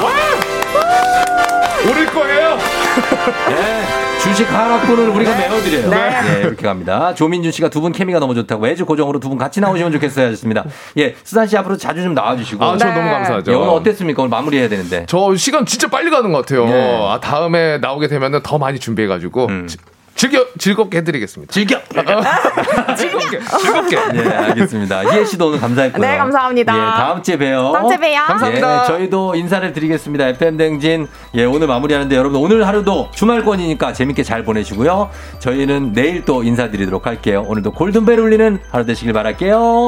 오를 1.88 2.06
거예요. 2.06 2.58
예, 3.50 4.18
주식 4.20 4.50
하락분을 4.52 5.08
우리가 5.10 5.36
메워드려요. 5.36 5.90
네. 5.90 6.10
예, 6.36 6.40
이렇게 6.42 6.66
갑니다. 6.66 7.14
조민준 7.14 7.52
씨가 7.52 7.68
두 7.68 7.80
분 7.80 7.92
케미가 7.92 8.18
너무 8.18 8.34
좋다고 8.34 8.62
매주 8.62 8.84
고정으로 8.86 9.20
두 9.20 9.28
분 9.28 9.38
같이 9.38 9.60
나오시면 9.60 9.92
좋겠어요 9.92 10.26
하셨습니다. 10.28 10.64
예, 10.98 11.14
수산 11.22 11.46
씨 11.46 11.56
앞으로 11.56 11.76
자주 11.76 12.02
좀 12.02 12.14
나와주시고. 12.14 12.64
아, 12.64 12.76
저 12.78 12.86
네. 12.86 12.94
너무 12.94 13.10
감사하죠. 13.10 13.52
예, 13.52 13.54
오늘 13.56 13.68
어땠습니까? 13.74 14.22
오늘 14.22 14.30
마무리해야 14.30 14.68
되는데. 14.68 15.04
저 15.08 15.34
시간 15.36 15.64
진짜 15.66 15.88
빨리 15.88 16.10
가는 16.10 16.32
것 16.32 16.38
같아요. 16.38 16.66
네. 16.66 17.06
아, 17.08 17.20
다음에 17.20 17.78
나오게 17.78 18.08
되면 18.08 18.40
더 18.42 18.58
많이 18.58 18.78
준비해가지고 18.78 19.46
음. 19.46 19.68
지- 20.16 20.28
즐겨 20.28 20.44
즐겁게 20.58 20.98
해드리겠습니다. 20.98 21.52
즐겨! 21.52 21.78
즐겁게 22.96 23.38
즐겁게. 23.60 23.96
예, 24.14 24.28
알겠습니다. 24.28 25.12
희애 25.12 25.24
씨도 25.24 25.48
오늘 25.48 25.60
감사했고요. 25.60 26.00
네, 26.06 26.16
감사합니다. 26.16 26.74
예, 26.74 26.78
다음 26.78 27.22
주에 27.22 27.36
봬요. 27.36 27.72
다음 27.72 27.88
주에 27.88 27.96
봬요. 27.98 28.22
감사합니다. 28.26 28.82
예, 28.82 28.86
저희도 28.86 29.34
인사를 29.34 29.72
드리겠습니다. 29.72 30.28
FM 30.28 30.56
댕진. 30.56 31.06
예, 31.34 31.44
오늘 31.44 31.66
마무리하는데 31.66 32.16
여러분 32.16 32.40
오늘 32.40 32.66
하루도 32.66 33.10
주말권이니까 33.14 33.92
재밌게 33.92 34.22
잘 34.22 34.42
보내시고요. 34.42 35.10
저희는 35.38 35.92
내일 35.92 36.24
또 36.24 36.42
인사드리도록 36.42 37.06
할게요. 37.06 37.44
오늘도 37.46 37.72
골든벨 37.72 38.18
울리는 38.18 38.58
하루 38.72 38.86
되시길 38.86 39.12
바랄게요. 39.12 39.86